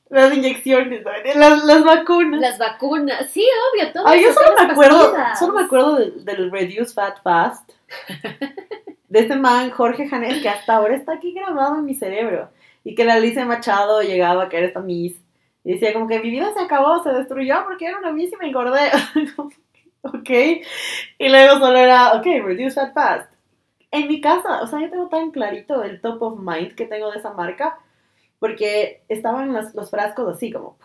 Las 0.10 0.34
inyecciones, 0.34 1.02
las, 1.34 1.64
las 1.64 1.84
vacunas. 1.86 2.42
Las 2.42 2.58
vacunas, 2.58 3.32
sí, 3.32 3.48
obvio, 3.72 3.94
todo 3.94 4.06
Ay, 4.06 4.24
yo 4.24 4.34
solo 4.34 4.54
me, 4.54 4.74
acuerdo, 4.74 5.16
solo 5.40 5.54
me 5.54 5.64
acuerdo 5.64 5.96
del, 5.96 6.26
del 6.26 6.52
Reduce 6.52 6.94
Fat 6.94 7.24
Fast. 7.24 7.72
de 9.08 9.20
este 9.20 9.38
man, 9.38 9.72
Jorge 9.72 10.10
Janés, 10.10 10.42
que 10.42 10.50
hasta 10.50 10.76
ahora 10.76 10.98
está 10.98 11.14
aquí 11.14 11.32
grabado 11.32 11.76
en 11.76 11.86
mi 11.86 11.96
cerebro. 11.96 12.50
Y 12.84 12.96
que 12.96 13.06
la 13.06 13.14
Alicia 13.14 13.46
Machado 13.46 14.02
llegaba 14.02 14.44
a 14.44 14.50
caer 14.50 14.66
esta 14.66 14.82
Miss 14.82 15.16
y 15.64 15.74
decía 15.74 15.94
como 15.94 16.08
que 16.08 16.20
mi 16.20 16.32
vida 16.32 16.52
se 16.54 16.62
acabó, 16.62 17.04
se 17.04 17.12
destruyó 17.12 17.64
porque 17.66 17.86
era 17.86 18.00
una 18.00 18.12
bici 18.12 18.34
y 18.34 18.38
me 18.38 18.48
engordé. 18.48 18.90
ok. 20.02 20.30
Y 21.18 21.30
luego 21.30 21.60
solo 21.60 21.78
era, 21.78 22.14
ok, 22.14 22.26
reduce 22.44 22.76
that 22.76 22.94
fast. 22.94 23.32
En 23.92 24.08
mi 24.08 24.22
casa, 24.22 24.62
o 24.62 24.68
sea, 24.68 24.80
yo 24.80 24.90
tengo 24.90 25.10
tan 25.10 25.32
clarito 25.32 25.84
el 25.84 26.02
top 26.02 26.22
of 26.22 26.40
mind 26.40 26.76
que 26.76 26.86
tengo 26.86 27.12
de 27.12 27.20
esa 27.20 27.34
marca, 27.34 27.78
porque 28.40 29.04
estaban 29.10 29.54
los, 29.54 29.76
los 29.76 29.92
frascos 29.92 30.36
así 30.36 30.52
como 30.52 30.78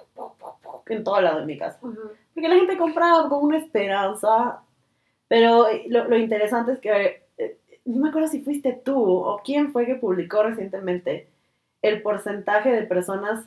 en 0.86 1.04
todo 1.04 1.20
lado 1.20 1.40
de 1.40 1.46
mi 1.46 1.58
casa. 1.58 1.78
Porque 1.80 2.48
la 2.48 2.56
gente 2.56 2.76
compraba 2.76 3.28
con 3.28 3.44
una 3.44 3.58
esperanza. 3.58 4.60
Pero 5.28 5.66
lo, 5.88 6.04
lo 6.04 6.16
interesante 6.16 6.72
es 6.72 6.78
que, 6.80 7.22
eh, 7.38 7.58
no 7.84 8.02
me 8.02 8.08
acuerdo 8.10 8.28
si 8.28 8.42
fuiste 8.42 8.72
tú 8.72 9.02
o 9.02 9.40
quién 9.44 9.72
fue 9.72 9.86
que 9.86 9.96
publicó 9.96 10.42
recientemente 10.42 11.28
el 11.82 12.02
porcentaje 12.02 12.70
de 12.70 12.82
personas 12.82 13.46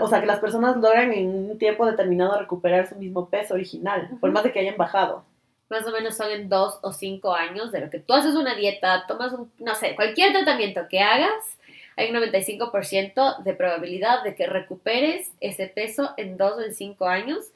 o 0.00 0.08
sea, 0.08 0.20
que 0.20 0.26
las 0.26 0.40
personas 0.40 0.76
logran 0.76 1.12
en 1.12 1.28
un 1.50 1.58
tiempo 1.58 1.86
determinado 1.86 2.38
recuperar 2.38 2.88
su 2.88 2.96
mismo 2.96 3.28
peso 3.28 3.54
original, 3.54 4.10
por 4.20 4.30
más 4.30 4.44
de 4.44 4.52
que 4.52 4.60
hayan 4.60 4.76
bajado. 4.76 5.24
Más 5.68 5.86
o 5.86 5.90
menos 5.90 6.16
son 6.16 6.30
en 6.30 6.48
dos 6.48 6.78
o 6.82 6.92
cinco 6.92 7.34
años 7.34 7.72
de 7.72 7.80
lo 7.80 7.90
que 7.90 7.98
tú 7.98 8.12
haces 8.12 8.34
una 8.34 8.54
dieta, 8.54 9.04
tomas 9.06 9.32
un, 9.32 9.50
no 9.58 9.74
sé, 9.74 9.94
cualquier 9.96 10.32
tratamiento 10.32 10.82
que 10.88 11.00
hagas, 11.00 11.58
hay 11.96 12.10
un 12.10 12.16
95% 12.16 13.42
de 13.42 13.54
probabilidad 13.54 14.22
de 14.22 14.34
que 14.34 14.46
recuperes 14.46 15.30
ese 15.40 15.66
peso 15.68 16.12
en 16.16 16.36
dos 16.36 16.58
o 16.58 16.62
en 16.62 16.74
cinco 16.74 17.06
años 17.06 17.52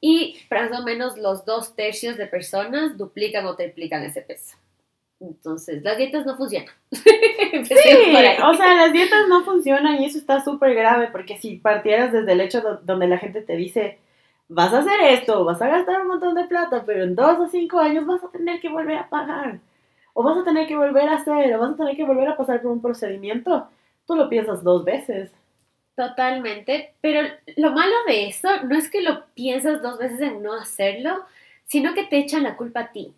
y 0.00 0.40
más 0.50 0.72
o 0.78 0.82
menos 0.82 1.18
los 1.18 1.44
dos 1.44 1.74
tercios 1.74 2.16
de 2.16 2.26
personas 2.26 2.96
duplican 2.96 3.46
o 3.46 3.56
triplican 3.56 4.02
ese 4.02 4.22
peso. 4.22 4.56
Entonces, 5.20 5.82
las 5.82 5.98
dietas 5.98 6.24
no 6.24 6.36
funcionan. 6.36 6.74
sí, 6.90 7.04
o 8.42 8.54
sea, 8.54 8.74
las 8.74 8.92
dietas 8.92 9.28
no 9.28 9.44
funcionan 9.44 10.02
y 10.02 10.06
eso 10.06 10.16
está 10.16 10.42
súper 10.42 10.74
grave 10.74 11.08
porque 11.12 11.36
si 11.36 11.56
partieras 11.56 12.10
desde 12.10 12.32
el 12.32 12.40
hecho 12.40 12.80
donde 12.82 13.06
la 13.06 13.18
gente 13.18 13.42
te 13.42 13.54
dice, 13.54 13.98
vas 14.48 14.72
a 14.72 14.78
hacer 14.78 14.98
esto, 15.02 15.44
vas 15.44 15.60
a 15.60 15.68
gastar 15.68 16.00
un 16.00 16.08
montón 16.08 16.34
de 16.34 16.44
plata, 16.44 16.84
pero 16.86 17.04
en 17.04 17.14
dos 17.14 17.38
o 17.38 17.48
cinco 17.48 17.80
años 17.80 18.06
vas 18.06 18.24
a 18.24 18.30
tener 18.30 18.60
que 18.60 18.70
volver 18.70 18.96
a 18.96 19.10
pagar. 19.10 19.60
O 20.14 20.22
vas 20.22 20.38
a 20.38 20.44
tener 20.44 20.66
que 20.66 20.76
volver 20.76 21.08
a 21.08 21.16
hacer, 21.16 21.54
o 21.54 21.60
vas 21.60 21.72
a 21.72 21.76
tener 21.76 21.96
que 21.96 22.04
volver 22.04 22.28
a 22.28 22.36
pasar 22.36 22.62
por 22.62 22.72
un 22.72 22.80
procedimiento. 22.80 23.68
Tú 24.06 24.16
lo 24.16 24.28
piensas 24.28 24.64
dos 24.64 24.84
veces. 24.84 25.30
Totalmente, 25.96 26.94
pero 27.02 27.28
lo 27.56 27.72
malo 27.72 27.94
de 28.06 28.28
eso 28.28 28.48
no 28.64 28.74
es 28.74 28.90
que 28.90 29.02
lo 29.02 29.26
piensas 29.34 29.82
dos 29.82 29.98
veces 29.98 30.20
en 30.22 30.42
no 30.42 30.54
hacerlo, 30.54 31.26
sino 31.66 31.92
que 31.92 32.04
te 32.04 32.18
echan 32.18 32.42
la 32.42 32.56
culpa 32.56 32.80
a 32.80 32.92
ti 32.92 33.14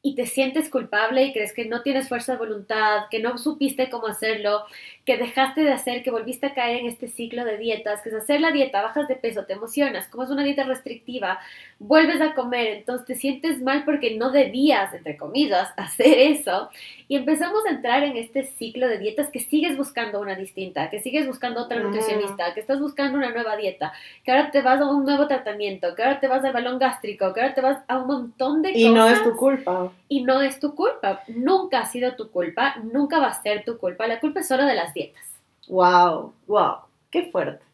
y 0.00 0.14
te 0.14 0.26
sientes 0.26 0.70
culpable 0.70 1.24
y 1.24 1.32
crees 1.32 1.52
que 1.52 1.64
no 1.64 1.82
tienes 1.82 2.08
fuerza 2.08 2.32
de 2.32 2.38
voluntad, 2.38 3.06
que 3.10 3.18
no 3.18 3.36
supiste 3.36 3.90
cómo 3.90 4.06
hacerlo, 4.06 4.64
que 5.04 5.16
dejaste 5.16 5.62
de 5.62 5.72
hacer, 5.72 6.04
que 6.04 6.12
volviste 6.12 6.46
a 6.46 6.54
caer 6.54 6.80
en 6.80 6.86
este 6.86 7.08
ciclo 7.08 7.44
de 7.44 7.58
dietas, 7.58 8.02
que 8.02 8.10
es 8.10 8.14
hacer 8.14 8.40
la 8.40 8.52
dieta, 8.52 8.82
bajas 8.82 9.08
de 9.08 9.16
peso, 9.16 9.44
te 9.44 9.54
emocionas, 9.54 10.06
como 10.06 10.22
es 10.22 10.30
una 10.30 10.44
dieta 10.44 10.62
restrictiva, 10.62 11.40
vuelves 11.80 12.20
a 12.20 12.34
comer, 12.34 12.68
entonces 12.68 13.06
te 13.06 13.14
sientes 13.16 13.60
mal 13.60 13.84
porque 13.84 14.16
no 14.16 14.30
debías, 14.30 14.94
entre 14.94 15.16
comillas, 15.16 15.72
hacer 15.76 16.18
eso. 16.18 16.70
Y 17.08 17.16
empezamos 17.16 17.64
a 17.66 17.70
entrar 17.70 18.04
en 18.04 18.16
este 18.16 18.44
ciclo 18.44 18.86
de 18.86 18.98
dietas 18.98 19.30
que 19.30 19.40
sigues 19.40 19.76
buscando 19.76 20.20
una 20.20 20.36
distinta, 20.36 20.90
que 20.90 21.00
sigues 21.00 21.26
buscando 21.26 21.62
otra 21.62 21.80
nutricionista, 21.80 22.54
que 22.54 22.60
estás 22.60 22.78
buscando 22.78 23.18
una 23.18 23.30
nueva 23.30 23.56
dieta, 23.56 23.92
que 24.24 24.30
ahora 24.30 24.50
te 24.50 24.62
vas 24.62 24.80
a 24.80 24.90
un 24.90 25.04
nuevo 25.04 25.26
tratamiento, 25.26 25.94
que 25.94 26.02
ahora 26.02 26.20
te 26.20 26.28
vas 26.28 26.44
al 26.44 26.52
balón 26.52 26.78
gástrico, 26.78 27.32
que 27.32 27.40
ahora 27.40 27.54
te 27.54 27.62
vas 27.62 27.78
a 27.88 27.98
un 27.98 28.06
montón 28.06 28.62
de 28.62 28.72
cosas. 28.72 28.82
Y 28.82 28.90
no 28.90 29.08
es 29.08 29.22
tu 29.24 29.34
culpa. 29.34 29.87
Y 30.08 30.22
no 30.24 30.40
es 30.40 30.60
tu 30.60 30.74
culpa. 30.74 31.22
Nunca 31.28 31.80
ha 31.80 31.86
sido 31.86 32.14
tu 32.16 32.30
culpa, 32.30 32.76
nunca 32.82 33.18
va 33.18 33.28
a 33.28 33.42
ser 33.42 33.64
tu 33.64 33.78
culpa. 33.78 34.06
La 34.06 34.20
culpa 34.20 34.40
es 34.40 34.48
solo 34.48 34.64
de 34.64 34.74
las 34.74 34.94
dietas. 34.94 35.24
Wow, 35.68 36.32
wow, 36.46 36.76
qué 37.10 37.30
fuerte. 37.30 37.64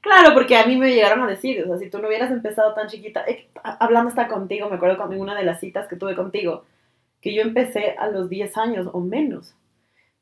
Claro, 0.00 0.34
porque 0.34 0.56
a 0.56 0.66
mí 0.66 0.76
me 0.76 0.92
llegaron 0.92 1.22
a 1.22 1.28
decir, 1.28 1.62
o 1.62 1.66
sea, 1.66 1.78
si 1.78 1.88
tú 1.88 1.98
no 2.00 2.08
hubieras 2.08 2.32
empezado 2.32 2.74
tan 2.74 2.88
chiquita, 2.88 3.24
eh, 3.26 3.48
hablando 3.62 4.08
hasta 4.08 4.26
contigo, 4.26 4.68
me 4.68 4.74
acuerdo 4.76 4.96
cuando 4.96 5.14
en 5.14 5.22
una 5.22 5.36
de 5.36 5.44
las 5.44 5.60
citas 5.60 5.86
que 5.86 5.94
tuve 5.94 6.16
contigo, 6.16 6.64
que 7.20 7.32
yo 7.32 7.42
empecé 7.42 7.94
a 7.96 8.08
los 8.08 8.28
10 8.28 8.56
años 8.58 8.88
o 8.92 9.00
menos. 9.00 9.54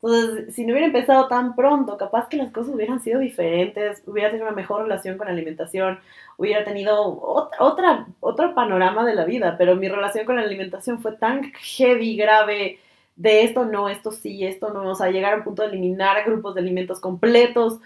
Entonces, 0.03 0.55
si 0.55 0.65
no 0.65 0.73
hubiera 0.73 0.87
empezado 0.87 1.27
tan 1.27 1.55
pronto, 1.55 1.97
capaz 1.97 2.27
que 2.27 2.37
las 2.37 2.51
cosas 2.51 2.73
hubieran 2.73 3.01
sido 3.01 3.19
diferentes, 3.19 4.01
hubiera 4.07 4.29
tenido 4.29 4.47
una 4.47 4.55
mejor 4.55 4.83
relación 4.83 5.17
con 5.17 5.27
la 5.27 5.33
alimentación, 5.33 5.99
hubiera 6.37 6.63
tenido 6.63 7.19
otra, 7.59 8.07
otro 8.19 8.55
panorama 8.55 9.05
de 9.05 9.13
la 9.13 9.25
vida, 9.25 9.55
pero 9.59 9.75
mi 9.75 9.87
relación 9.87 10.25
con 10.25 10.37
la 10.37 10.41
alimentación 10.41 11.01
fue 11.01 11.17
tan 11.17 11.51
heavy, 11.53 12.17
grave, 12.17 12.79
de 13.15 13.43
esto 13.43 13.65
no, 13.65 13.89
esto 13.89 14.11
sí, 14.11 14.43
esto 14.45 14.73
no, 14.73 14.89
o 14.89 14.95
sea, 14.95 15.11
llegar 15.11 15.33
a 15.33 15.37
un 15.37 15.43
punto 15.43 15.61
de 15.61 15.69
eliminar 15.69 16.25
grupos 16.25 16.55
de 16.55 16.61
alimentos 16.61 16.99
completos 16.99 17.79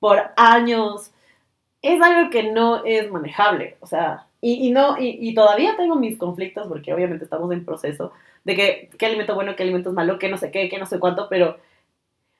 por 0.00 0.20
años, 0.36 1.12
es 1.80 2.00
algo 2.02 2.30
que 2.30 2.42
no 2.52 2.84
es 2.84 3.10
manejable, 3.10 3.78
o 3.80 3.86
sea, 3.86 4.26
y, 4.46 4.70
no, 4.72 4.96
y, 4.98 5.34
todavía 5.34 5.74
tengo 5.76 5.96
mis 5.96 6.18
conflictos 6.18 6.66
porque 6.66 6.92
obviamente 6.92 7.24
estamos 7.24 7.50
en 7.50 7.64
proceso 7.64 8.12
de 8.44 8.54
que 8.54 8.90
qué 8.98 9.06
alimento 9.06 9.34
bueno, 9.34 9.56
qué 9.56 9.62
alimento 9.62 9.88
es 9.88 9.94
malo, 9.94 10.18
qué 10.18 10.28
no 10.28 10.36
sé 10.36 10.50
qué, 10.50 10.68
qué 10.68 10.76
no 10.76 10.84
sé 10.84 10.98
cuánto, 10.98 11.28
pero 11.30 11.56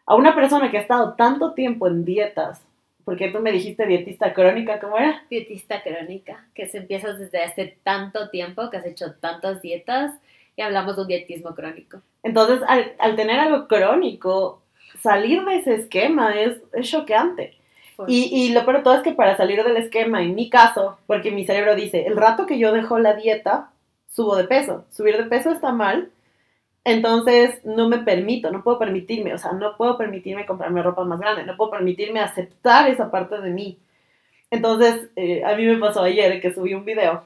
a 0.05 0.15
una 0.15 0.35
persona 0.35 0.71
que 0.71 0.77
ha 0.77 0.83
estado 0.83 1.15
tanto 1.15 1.55
tiempo 1.55 1.89
en 1.89 2.05
dietas, 2.05 2.61
porque 3.07 3.31
tú 3.31 3.41
me 3.41 3.53
dijiste 3.53 3.87
dietista 3.87 4.35
crónica, 4.35 4.81
¿cómo 4.81 4.99
era? 4.99 5.25
Dietista 5.31 5.83
crónica, 5.83 6.47
que 6.55 6.67
se 6.67 6.79
empieza 6.79 7.15
desde 7.15 7.43
hace 7.43 7.79
tanto 7.83 8.29
tiempo, 8.29 8.69
que 8.69 8.77
has 8.77 8.87
hecho 8.87 9.15
tantas 9.15 9.63
dietas 9.63 10.13
y 10.57 10.63
hablamos 10.63 10.97
de 10.97 11.03
un 11.03 11.09
dietismo 11.09 11.55
crónico. 11.55 12.03
Entonces, 12.23 12.61
al, 12.69 13.17
tener 13.17 13.41
algo 13.41 13.67
crónico, 13.67 14.63
salir 15.03 15.43
de 15.45 15.57
ese 15.57 15.75
esquema 15.75 16.39
es, 16.39 16.59
es 16.75 16.91
choqueante. 16.91 17.55
Y, 18.09 18.25
y, 18.33 18.53
lo 18.53 18.65
peor 18.65 18.79
de 18.79 18.83
todo 18.83 18.95
es 18.95 19.03
que 19.03 19.13
para 19.13 19.37
salir 19.37 19.63
del 19.63 19.77
esquema, 19.77 20.23
en 20.23 20.35
mi 20.35 20.51
caso, 20.51 20.99
porque 21.07 21.31
mi 21.31 21.45
cerebro 21.45 21.77
dice, 21.77 22.07
el 22.07 22.17
rato 22.17 22.47
que 22.47 22.59
yo 22.59 22.73
dejo 22.73 22.99
la 22.99 23.15
dieta, 23.15 23.71
subo 24.09 24.37
de 24.37 24.45
peso. 24.45 24.85
Subir 24.91 25.17
de 25.17 25.25
peso 25.25 25.51
está 25.51 25.73
mal. 25.73 26.11
Entonces 26.85 27.65
no 27.65 27.89
me 27.89 27.99
permito, 27.99 28.51
no 28.51 28.63
puedo 28.63 28.79
permitirme, 28.79 29.33
o 29.33 29.39
sea, 29.39 29.53
no 29.53 29.77
puedo 29.77 29.97
permitirme 29.97 30.45
comprarme 30.45 30.83
ropa 30.83 31.05
más 31.05 31.19
grande, 31.19 31.45
no 31.45 31.57
puedo 31.57 31.71
permitirme 31.71 32.21
aceptar 32.21 32.91
esa 32.91 33.11
parte 33.11 33.41
de 33.41 33.51
mí. 33.51 33.79
Entonces, 34.51 35.09
eh, 35.17 35.43
a 35.45 35.57
mí 35.57 35.65
me 35.65 35.79
pasó 35.79 36.03
ayer 36.03 36.41
que 36.41 36.53
subí 36.53 36.75
un 36.75 36.85
video 36.85 37.25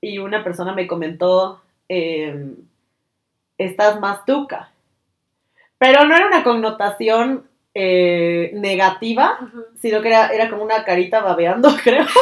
y 0.00 0.18
una 0.18 0.44
persona 0.44 0.72
me 0.72 0.86
comentó, 0.86 1.60
em, 1.88 2.56
estás 3.58 4.00
más 4.00 4.24
tuca. 4.24 4.72
Pero 5.78 6.04
no 6.04 6.14
era 6.16 6.28
una 6.28 6.44
connotación 6.44 7.48
eh, 7.74 8.50
negativa, 8.54 9.50
sino 9.80 10.02
que 10.02 10.08
era, 10.08 10.28
era, 10.28 10.50
como 10.50 10.62
una 10.62 10.84
carita 10.84 11.20
babeando, 11.20 11.70
creo. 11.82 12.06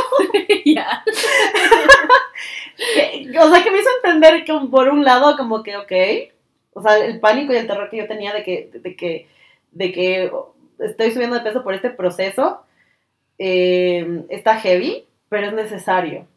Ya. 0.64 1.02
o 3.42 3.50
sea, 3.50 3.64
que 3.64 3.70
me 3.70 3.78
hizo 3.78 3.88
entender 4.04 4.44
que 4.44 4.52
por 4.70 4.88
un 4.88 5.04
lado, 5.04 5.36
como 5.36 5.62
que, 5.62 5.76
ok, 5.76 5.92
o 6.74 6.82
sea, 6.82 6.98
el 6.98 7.18
pánico 7.18 7.52
y 7.52 7.56
el 7.56 7.66
terror 7.66 7.88
que 7.88 7.96
yo 7.96 8.06
tenía 8.06 8.32
de 8.32 8.44
que, 8.44 8.70
de 8.72 8.94
que, 8.94 9.26
de 9.72 9.90
que 9.90 10.30
estoy 10.78 11.10
subiendo 11.10 11.36
de 11.36 11.42
peso 11.42 11.64
por 11.64 11.74
este 11.74 11.90
proceso, 11.90 12.62
eh, 13.38 14.24
está 14.28 14.60
heavy, 14.60 15.06
pero 15.28 15.48
es 15.48 15.54
necesario. 15.54 16.28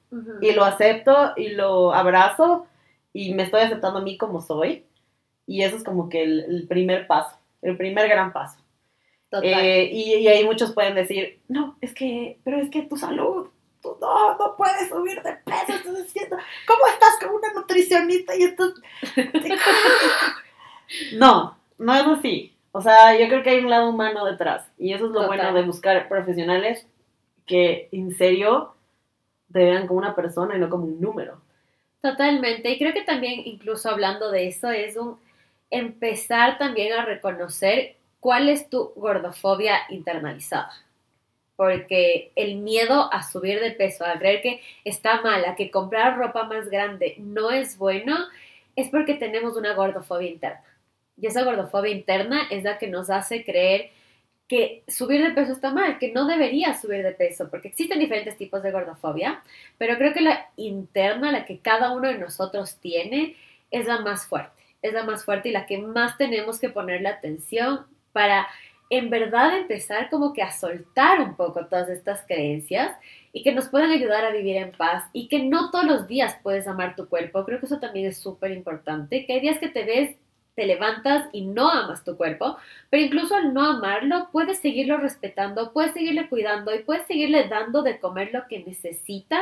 Y 0.41 0.53
lo 0.53 0.63
acepto 0.63 1.33
y 1.35 1.49
lo 1.49 1.93
abrazo 1.93 2.67
y 3.11 3.33
me 3.33 3.43
estoy 3.43 3.61
aceptando 3.61 3.99
a 3.99 4.03
mí 4.03 4.17
como 4.17 4.41
soy. 4.41 4.85
Y 5.45 5.63
eso 5.63 5.75
es 5.75 5.83
como 5.83 6.09
que 6.09 6.23
el 6.23 6.65
primer 6.67 7.07
paso, 7.07 7.37
el 7.61 7.77
primer 7.77 8.07
gran 8.07 8.31
paso. 8.31 8.62
Eh, 9.41 9.89
y, 9.91 10.27
ahí 10.27 10.43
muchos 10.43 10.73
pueden 10.73 10.95
decir, 10.95 11.39
no, 11.47 11.77
es 11.81 11.93
que, 11.93 12.37
pero 12.43 12.57
es 12.57 12.69
que 12.69 12.83
tu 12.83 12.97
salud, 12.97 13.47
tú 13.81 13.97
no, 13.99 14.37
no 14.37 14.55
puedes 14.55 14.89
subir 14.89 15.21
de 15.23 15.33
peso, 15.33 15.73
estás 15.73 16.03
diciendo, 16.03 16.37
¿cómo 16.67 16.81
estás 16.93 17.17
con 17.19 17.35
una 17.35 17.53
nutricionista 17.53 18.35
y 18.35 18.43
estás... 18.43 18.73
no, 21.13 21.57
no 21.77 21.95
es 21.95 22.07
así. 22.07 22.53
O 22.71 22.81
sea, 22.81 23.17
yo 23.17 23.27
creo 23.27 23.43
que 23.43 23.51
hay 23.51 23.59
un 23.59 23.69
lado 23.69 23.89
humano 23.89 24.25
detrás. 24.25 24.67
Y 24.77 24.93
eso 24.93 25.05
es 25.05 25.11
lo 25.11 25.27
bueno 25.27 25.53
de 25.53 25.61
buscar 25.61 26.07
profesionales 26.09 26.87
que 27.45 27.87
en 27.91 28.15
serio 28.15 28.73
te 29.51 29.59
vean 29.59 29.85
como 29.85 29.99
una 29.99 30.15
persona 30.15 30.55
y 30.55 30.59
no 30.59 30.69
como 30.69 30.85
un 30.85 30.99
número. 30.99 31.39
Totalmente. 32.01 32.71
Y 32.71 32.79
creo 32.79 32.93
que 32.93 33.03
también, 33.03 33.41
incluso 33.45 33.89
hablando 33.89 34.31
de 34.31 34.47
eso, 34.47 34.71
es 34.71 34.97
un 34.97 35.17
empezar 35.69 36.57
también 36.57 36.93
a 36.93 37.05
reconocer 37.05 37.95
¿cuál 38.23 38.47
es 38.47 38.69
tu 38.69 38.93
gordofobia 38.95 39.81
internalizada? 39.89 40.71
Porque 41.57 42.31
el 42.37 42.55
miedo 42.55 43.11
a 43.11 43.21
subir 43.21 43.59
de 43.59 43.71
peso, 43.71 44.05
a 44.05 44.17
creer 44.17 44.41
que 44.41 44.61
está 44.85 45.21
mal, 45.21 45.43
a 45.43 45.57
que 45.57 45.69
comprar 45.69 46.17
ropa 46.17 46.45
más 46.45 46.69
grande 46.69 47.15
no 47.19 47.51
es 47.51 47.77
bueno, 47.77 48.15
es 48.77 48.87
porque 48.87 49.15
tenemos 49.15 49.57
una 49.57 49.73
gordofobia 49.73 50.29
interna. 50.29 50.63
Y 51.19 51.27
esa 51.27 51.43
gordofobia 51.43 51.91
interna 51.91 52.47
es 52.49 52.63
la 52.63 52.77
que 52.77 52.87
nos 52.87 53.09
hace 53.09 53.43
creer 53.43 53.91
que 54.47 54.83
subir 54.87 55.21
de 55.21 55.31
peso 55.31 55.51
está 55.51 55.73
mal, 55.73 55.99
que 55.99 56.13
no 56.13 56.25
debería 56.25 56.79
subir 56.79 57.03
de 57.03 57.11
peso, 57.11 57.49
porque 57.49 57.67
existen 57.67 57.99
diferentes 57.99 58.37
tipos 58.37 58.63
de 58.63 58.71
gordofobia, 58.71 59.43
pero 59.77 59.97
creo 59.97 60.13
que 60.13 60.21
la 60.21 60.49
interna, 60.55 61.29
la 61.33 61.45
que 61.45 61.59
cada 61.59 61.91
uno 61.91 62.07
de 62.07 62.19
nosotros 62.19 62.77
tiene, 62.77 63.35
es 63.69 63.85
la 63.85 63.99
más 63.99 64.27
fuerte, 64.27 64.63
es 64.81 64.93
la 64.93 65.03
más 65.03 65.25
fuerte 65.25 65.49
y 65.49 65.51
la 65.51 65.65
que 65.65 65.77
más 65.77 66.17
tenemos 66.17 66.59
que 66.61 66.69
ponerle 66.69 67.09
atención 67.09 67.85
para 68.13 68.47
en 68.89 69.09
verdad 69.09 69.57
empezar 69.57 70.09
como 70.09 70.33
que 70.33 70.43
a 70.43 70.51
soltar 70.51 71.19
un 71.19 71.35
poco 71.35 71.65
todas 71.65 71.89
estas 71.89 72.21
creencias 72.27 72.95
y 73.31 73.41
que 73.41 73.51
nos 73.51 73.67
puedan 73.69 73.89
ayudar 73.89 74.23
a 74.23 74.31
vivir 74.31 74.55
en 74.55 74.71
paz 74.71 75.05
y 75.13 75.27
que 75.27 75.43
no 75.43 75.71
todos 75.71 75.85
los 75.85 76.07
días 76.07 76.37
puedes 76.43 76.67
amar 76.67 76.95
tu 76.95 77.09
cuerpo. 77.09 77.43
Creo 77.43 77.59
que 77.59 77.65
eso 77.65 77.79
también 77.79 78.05
es 78.05 78.17
súper 78.17 78.51
importante, 78.51 79.25
que 79.25 79.33
hay 79.33 79.39
días 79.39 79.57
que 79.57 79.69
te 79.69 79.83
ves 79.83 80.15
te 80.55 80.65
levantas 80.65 81.27
y 81.31 81.41
no 81.41 81.69
amas 81.69 82.03
tu 82.03 82.15
cuerpo, 82.15 82.57
pero 82.89 83.03
incluso 83.03 83.35
al 83.35 83.53
no 83.53 83.63
amarlo, 83.65 84.29
puedes 84.31 84.59
seguirlo 84.59 84.97
respetando, 84.97 85.73
puedes 85.73 85.93
seguirle 85.93 86.29
cuidando 86.29 86.73
y 86.73 86.79
puedes 86.79 87.07
seguirle 87.07 87.47
dando 87.47 87.81
de 87.81 87.99
comer 87.99 88.29
lo 88.33 88.47
que 88.47 88.63
necesita 88.63 89.41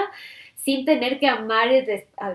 sin 0.55 0.85
tener 0.85 1.19
que 1.19 1.27
amar 1.27 1.71
y 1.71 1.81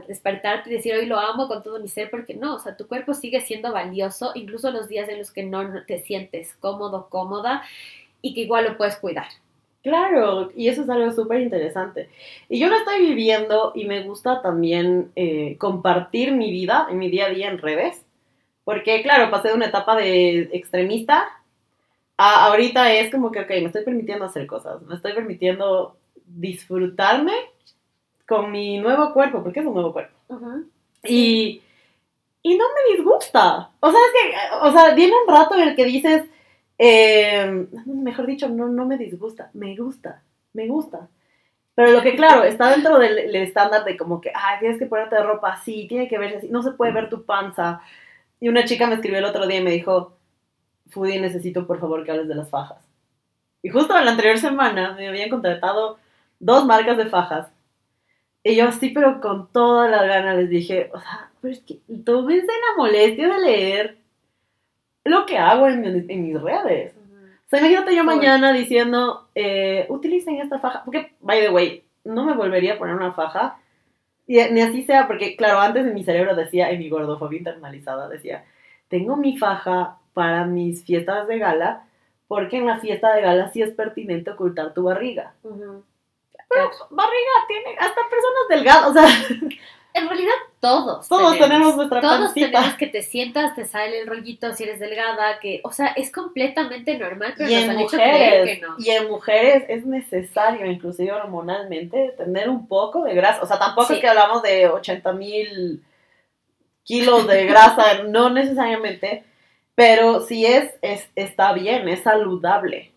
despertarte 0.09 0.69
y 0.69 0.75
decir 0.75 0.95
hoy 0.95 1.07
lo 1.07 1.19
amo 1.19 1.47
con 1.47 1.63
todo 1.63 1.79
mi 1.79 1.89
ser, 1.89 2.11
porque 2.11 2.35
no, 2.35 2.57
o 2.57 2.59
sea, 2.59 2.77
tu 2.77 2.89
cuerpo 2.89 3.15
sigue 3.15 3.41
siendo 3.41 3.73
valioso, 3.73 4.33
incluso 4.35 4.71
los 4.73 4.89
días 4.89 5.09
en 5.09 5.19
los 5.19 5.31
que 5.31 5.45
no 5.45 5.85
te 5.85 6.01
sientes 6.01 6.55
cómodo, 6.59 7.09
cómoda, 7.09 7.63
y 8.23 8.35
que 8.35 8.41
igual 8.41 8.65
lo 8.65 8.77
puedes 8.77 8.97
cuidar. 8.97 9.29
Claro, 9.83 10.51
y 10.57 10.67
eso 10.67 10.83
es 10.83 10.91
algo 10.91 11.13
súper 11.13 11.41
interesante. 11.41 12.09
Y 12.49 12.59
yo 12.59 12.67
lo 12.67 12.75
estoy 12.75 13.07
viviendo 13.07 13.71
y 13.77 13.85
me 13.85 14.03
gusta 14.03 14.43
también 14.43 15.13
eh, 15.15 15.57
compartir 15.59 16.33
mi 16.33 16.51
vida, 16.51 16.89
mi 16.91 17.09
día 17.09 17.27
a 17.27 17.31
día 17.31 17.49
en 17.49 17.59
redes, 17.59 18.06
porque 18.67 19.01
claro, 19.01 19.31
pasé 19.31 19.49
de 19.49 19.55
una 19.55 19.67
etapa 19.67 19.95
de 19.95 20.51
extremista 20.53 21.29
a 22.17 22.47
ahorita 22.47 22.93
es 22.95 23.13
como 23.13 23.31
que, 23.31 23.39
ok, 23.39 23.49
me 23.49 23.67
estoy 23.67 23.85
permitiendo 23.85 24.25
hacer 24.25 24.45
cosas, 24.49 24.83
me 24.83 24.97
estoy 24.97 25.13
permitiendo 25.13 25.97
disfrutarme 26.27 27.33
con 28.27 28.51
mi 28.51 28.81
nuevo 28.81 29.13
cuerpo, 29.13 29.41
porque 29.45 29.61
es 29.61 29.67
un 29.67 29.75
nuevo 29.75 29.93
cuerpo. 29.93 30.17
y, 31.05 31.63
y, 32.43 32.59
no 32.59 32.65
me 32.65 32.97
disgusta. 32.97 33.71
O 33.79 33.89
sea, 33.93 34.01
es 34.01 34.13
que, 34.13 34.67
o 34.67 34.73
sea, 34.73 34.95
viene 34.97 35.15
un 35.25 35.33
rato 35.33 35.55
en 35.55 35.69
el 35.69 35.77
que 35.77 35.85
dices, 35.85 36.25
em, 36.77 37.69
mejor 37.87 38.27
dicho, 38.27 38.49
no, 38.49 38.67
no 38.67 38.85
me 38.85 38.99
disgusta, 38.99 39.49
me 39.55 39.77
gusta, 39.77 40.25
me 40.55 40.67
gusta. 40.67 41.07
Pero 41.77 41.93
lo 41.93 42.03
que, 42.03 42.17
claro, 42.17 42.43
está 42.43 42.71
dentro 42.71 42.99
del, 42.99 43.15
del 43.15 43.37
estándar 43.37 43.85
de 43.85 43.97
como 43.97 44.21
que, 44.21 44.33
ay, 44.35 44.59
tienes 44.59 44.81
que 44.81 44.87
ponerte 44.87 45.23
ropa 45.23 45.53
así, 45.53 45.87
tiene 45.87 46.09
que 46.09 46.19
verse 46.19 46.39
así, 46.39 46.49
no 46.49 46.65
se 46.65 46.73
puede 46.73 46.91
ver 46.91 47.09
tu 47.09 47.25
panza. 47.25 47.81
Y 48.41 48.49
una 48.49 48.65
chica 48.65 48.87
me 48.87 48.95
escribió 48.95 49.19
el 49.19 49.25
otro 49.25 49.47
día 49.47 49.59
y 49.61 49.65
me 49.65 49.71
dijo, 49.71 50.17
Foodie, 50.91 51.21
necesito 51.21 51.67
por 51.67 51.81
favor 51.81 52.05
que 52.05 52.11
hables 52.13 52.29
de 52.29 52.35
las 52.35 52.51
fajas. 52.51 52.79
Y 53.63 53.71
justo 53.71 53.95
la 53.99 54.11
anterior 54.11 54.39
semana 54.39 54.93
me 54.93 55.09
habían 55.09 55.31
contratado 55.31 55.99
dos 56.39 56.65
marcas 56.67 56.97
de 56.97 57.07
fajas. 57.07 57.49
Y 58.45 58.55
yo 58.57 58.69
así, 58.69 58.91
pero 58.91 59.21
con 59.21 59.51
toda 59.51 59.89
la 59.89 60.05
gana 60.05 60.35
les 60.35 60.49
dije, 60.49 60.91
o 60.93 61.01
sea, 61.01 61.31
pero 61.41 61.53
es 61.53 61.61
que 61.61 61.81
tómense 62.05 62.47
la 62.47 62.77
molestia 62.83 63.29
de 63.29 63.41
leer 63.41 63.99
lo 65.05 65.27
que 65.27 65.39
hago 65.39 65.67
en, 65.69 65.81
mi- 65.81 66.13
en 66.13 66.23
mis 66.29 66.41
redes. 66.41 66.95
O 66.97 67.49
sea, 67.49 67.61
imagínate 67.61 67.95
yo 67.97 68.05
mañana 68.05 68.53
diciendo, 68.53 69.29
eh, 69.35 69.87
utilicen 69.89 70.37
esta 70.37 70.59
faja. 70.59 70.83
Porque, 70.85 71.15
by 71.21 71.41
the 71.41 71.49
way, 71.51 71.85
no 72.05 72.25
me 72.25 72.35
volvería 72.35 72.75
a 72.75 72.79
poner 72.79 72.95
una 72.95 73.13
faja. 73.13 73.59
Y, 74.27 74.43
ni 74.51 74.61
así 74.61 74.85
sea, 74.85 75.07
porque, 75.07 75.37
claro, 75.37 75.61
antes 75.61 75.87
en 75.87 75.95
mi 75.95 76.05
cerebro 76.05 76.35
decía, 76.35 76.71
en 76.71 76.79
mi 76.79 76.89
gordofobia 76.89 77.39
internalizada, 77.39 78.09
decía, 78.09 78.45
tengo 78.89 79.17
mi 79.17 79.39
faja 79.39 79.99
para 80.15 80.45
mis 80.45 80.85
fiestas 80.85 81.29
de 81.29 81.39
gala, 81.39 81.87
porque 82.29 82.57
en 82.57 82.67
la 82.67 82.79
fiesta 82.79 83.15
de 83.15 83.23
gala 83.23 83.51
sí 83.53 83.63
es 83.63 83.73
pertinente 83.73 84.31
ocultar 84.31 84.75
tu 84.75 84.85
barriga. 84.85 85.35
Pero 85.43 86.71
barriga 86.91 87.31
tiene 87.49 87.77
hasta 87.79 88.01
personas 88.09 88.49
delgadas, 88.49 88.91
o 88.91 88.93
sea, 88.93 89.07
En 89.99 90.09
realidad 90.09 90.33
todos. 90.61 91.09
todos 91.09 91.39
tenemos 91.39 91.75
nuestra 91.77 92.01
Todos 92.01 92.19
pancita. 92.27 92.51
tenemos 92.51 92.75
que 92.77 92.87
te 92.89 93.03
sientas, 93.03 93.55
te 93.55 93.65
sale 93.65 94.01
el 94.01 94.07
rollito 94.07 94.53
si 94.55 94.65
eres 94.65 94.79
delgada, 94.79 95.39
que, 95.41 95.61
o 95.65 95.73
sea, 95.73 95.89
es 95.89 96.13
completamente 96.13 96.99
normal, 96.99 97.35
pero 97.37 97.49
Y 97.51 97.55
nos 97.55 97.65
en 97.65 97.71
han 97.71 97.79
hecho 97.81 97.97
creer 97.97 98.41
mujeres, 98.41 98.59
que 98.61 98.67
no. 98.67 98.75
y 98.79 98.91
en 98.91 99.09
mujeres 99.09 99.65
es 99.69 99.87
necesario, 99.87 100.67
inclusive 100.67 101.13
hormonalmente, 101.13 102.15
tener 102.19 102.49
un 102.51 102.69
poco 102.69 103.05
de 103.05 103.15
grasa. 103.15 103.43
O 103.43 103.47
sea, 103.47 103.59
tampoco 103.59 103.89
Sí. 103.89 103.95
es 103.95 104.01
que 104.01 104.09
hablamos 104.09 104.43
de 104.43 104.69
80 104.69 105.13
mil 105.13 105.83
kilos 106.85 107.27
de 107.27 107.47
grasa, 107.47 108.03
no 108.09 108.31
necesariamente, 108.31 109.25
pero 109.75 110.21
si 110.21 110.47
es, 110.47 110.75
es, 110.83 111.09
está 111.15 111.53
bien, 111.53 111.89
es 111.89 112.03
saludable. 112.03 112.93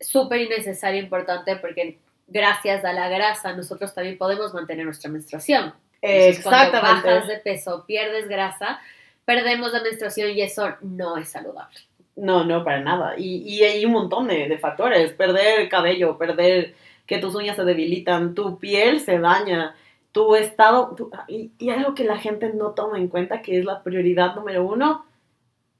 Súper 0.00 0.40
innecesario, 0.40 1.02
importante, 1.02 1.56
porque 1.56 1.98
gracias 2.28 2.84
a 2.84 2.92
la 2.92 3.08
grasa 3.08 3.52
nosotros 3.52 3.92
también 3.94 4.16
podemos 4.16 4.54
mantener 4.54 4.84
nuestra 4.86 5.10
menstruación. 5.10 5.74
Entonces, 6.02 6.42
Cuando 6.42 6.80
bajas 6.80 7.04
Exactamente. 7.04 7.32
de 7.34 7.38
peso, 7.40 7.84
pierdes 7.86 8.28
grasa, 8.28 8.80
perdemos 9.24 9.72
la 9.72 9.82
menstruación 9.82 10.30
y 10.30 10.42
eso 10.42 10.76
no 10.82 11.16
es 11.16 11.28
saludable. 11.28 11.78
No, 12.16 12.44
no, 12.44 12.64
para 12.64 12.80
nada. 12.80 13.14
Y, 13.18 13.38
y 13.48 13.62
hay 13.64 13.84
un 13.84 13.92
montón 13.92 14.28
de, 14.28 14.48
de 14.48 14.58
factores. 14.58 15.12
Perder 15.12 15.68
cabello, 15.68 16.18
perder 16.18 16.74
que 17.06 17.18
tus 17.18 17.34
uñas 17.34 17.56
se 17.56 17.64
debilitan, 17.64 18.34
tu 18.34 18.58
piel 18.58 19.00
se 19.00 19.18
daña, 19.18 19.74
tu 20.12 20.34
estado... 20.36 20.94
tu- 20.96 21.10
y, 21.28 21.52
y 21.58 21.70
algo 21.70 21.94
que 21.94 22.04
la 22.04 22.18
gente 22.18 22.52
no 22.54 22.72
toma 22.72 22.98
en 22.98 23.08
cuenta, 23.08 23.42
que 23.42 23.58
es 23.58 23.64
la 23.64 23.82
prioridad 23.82 24.34
número 24.34 24.64
uno, 24.64 25.06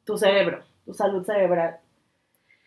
tu 0.05 0.16
cerebro, 0.18 0.64
tu 0.85 0.95
salud 0.95 1.25
cerebral. 1.25 1.79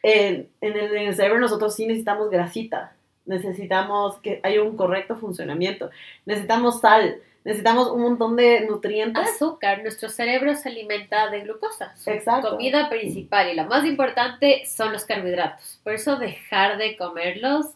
En, 0.04 0.50
en 0.62 0.74
el, 0.78 0.96
en 0.96 1.08
el 1.08 1.16
cerebro 1.16 1.40
nosotros 1.40 1.76
sí 1.76 1.86
necesitamos 1.88 2.30
grasita, 2.30 2.96
necesitamos 3.26 4.18
que 4.20 4.40
haya 4.44 4.62
un 4.62 4.76
correcto 4.76 5.16
funcionamiento, 5.16 5.90
necesitamos 6.26 6.82
sal, 6.82 7.22
necesitamos 7.44 7.90
un 7.92 8.02
montón 8.02 8.36
de 8.36 8.62
nutrientes. 8.68 9.24
Azúcar, 9.36 9.82
nuestro 9.84 10.10
cerebro 10.10 10.56
se 10.56 10.70
alimenta 10.70 11.30
de 11.30 11.42
glucosa. 11.42 11.96
Su 11.98 12.10
Exacto. 12.12 12.52
comida 12.52 12.90
principal 12.90 13.50
y 13.50 13.56
la 13.56 13.66
más 13.66 13.86
importante 13.86 14.66
son 14.66 14.94
los 14.94 15.06
carbohidratos. 15.06 15.80
Por 15.84 15.94
eso 15.94 16.18
dejar 16.18 16.78
de 16.78 16.96
comerlos 16.96 17.68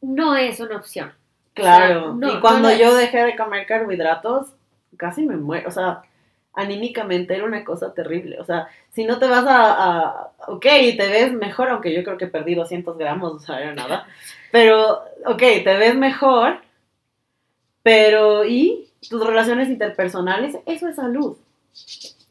no 0.00 0.36
es 0.36 0.60
una 0.60 0.76
opción. 0.76 1.12
Claro, 1.54 2.14
O 2.14 2.18
sea, 2.18 2.28
no, 2.28 2.38
y 2.38 2.40
cuando 2.40 2.68
no 2.70 2.76
yo 2.76 2.88
es. 2.90 2.98
dejé 2.98 3.24
de 3.24 3.36
comer 3.36 3.66
carbohidratos, 3.66 4.48
casi 4.98 5.22
me 5.24 5.36
muero, 5.36 5.68
o 5.68 5.72
sea, 5.72 6.02
anímicamente 6.52 7.34
era 7.34 7.44
una 7.44 7.64
cosa 7.64 7.94
terrible, 7.94 8.38
o 8.40 8.44
sea, 8.44 8.68
si 8.92 9.04
no 9.04 9.18
te 9.18 9.26
vas 9.26 9.44
a, 9.46 9.72
a- 9.72 10.32
ok, 10.48 10.62
te 10.62 11.08
ves 11.08 11.32
mejor, 11.32 11.68
aunque 11.70 11.94
yo 11.94 12.02
creo 12.04 12.18
que 12.18 12.26
perdí 12.26 12.54
200 12.54 12.96
gramos, 12.98 13.32
o 13.32 13.38
sea, 13.40 13.60
era 13.60 13.74
nada, 13.74 14.06
pero, 14.52 15.02
ok, 15.26 15.38
te 15.38 15.76
ves 15.78 15.94
mejor, 15.96 16.60
pero, 17.82 18.44
¿y 18.44 18.88
tus 19.08 19.24
relaciones 19.26 19.68
interpersonales? 19.68 20.56
Eso 20.66 20.88
es 20.88 20.96
salud. 20.96 21.36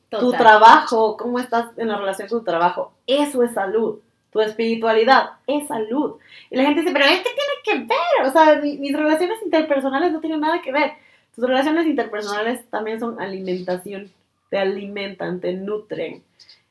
Tu 0.09 0.31
trabajo, 0.37 1.17
cómo 1.17 1.39
estás 1.39 1.67
en 1.77 1.87
la 1.89 1.97
relación 1.97 2.27
con 2.27 2.39
tu 2.39 2.45
trabajo, 2.45 2.93
eso 3.07 3.43
es 3.43 3.53
salud. 3.53 3.99
Tu 4.31 4.41
espiritualidad 4.41 5.31
es 5.47 5.67
salud. 5.67 6.15
Y 6.49 6.57
la 6.57 6.63
gente 6.63 6.81
dice, 6.81 6.93
pero 6.93 7.05
es 7.05 7.19
que 7.19 7.29
tiene 7.29 7.87
que 7.87 7.87
ver, 7.93 8.27
o 8.27 8.31
sea, 8.31 8.59
mi- 8.61 8.77
mis 8.77 8.95
relaciones 8.95 9.41
interpersonales 9.43 10.11
no 10.11 10.19
tienen 10.19 10.41
nada 10.41 10.61
que 10.61 10.71
ver. 10.71 10.91
Tus 11.35 11.45
relaciones 11.47 11.85
interpersonales 11.85 12.65
también 12.69 12.99
son 12.99 13.19
alimentación, 13.21 14.11
te 14.49 14.57
alimentan, 14.57 15.39
te 15.39 15.53
nutren. 15.53 16.23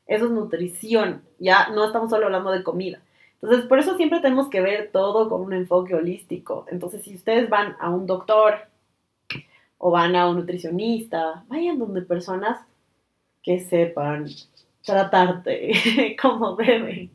Eso 0.06 0.26
es 0.26 0.30
nutrición, 0.30 1.22
ya 1.38 1.68
no 1.68 1.86
estamos 1.86 2.10
solo 2.10 2.26
hablando 2.26 2.50
de 2.50 2.62
comida. 2.62 2.98
Entonces, 3.42 3.66
por 3.66 3.78
eso 3.78 3.96
siempre 3.96 4.20
tenemos 4.20 4.48
que 4.48 4.60
ver 4.60 4.90
todo 4.92 5.28
con 5.28 5.42
un 5.42 5.52
enfoque 5.52 5.94
holístico. 5.94 6.66
Entonces, 6.70 7.02
si 7.02 7.14
ustedes 7.14 7.48
van 7.50 7.76
a 7.78 7.90
un 7.90 8.06
doctor 8.06 8.66
o 9.86 9.90
van 9.90 10.16
a 10.16 10.30
un 10.30 10.36
nutricionista, 10.36 11.44
vayan 11.46 11.78
donde 11.78 12.00
personas 12.00 12.58
que 13.42 13.60
sepan 13.60 14.26
tratarte 14.82 16.16
como 16.22 16.56
deben. 16.56 17.10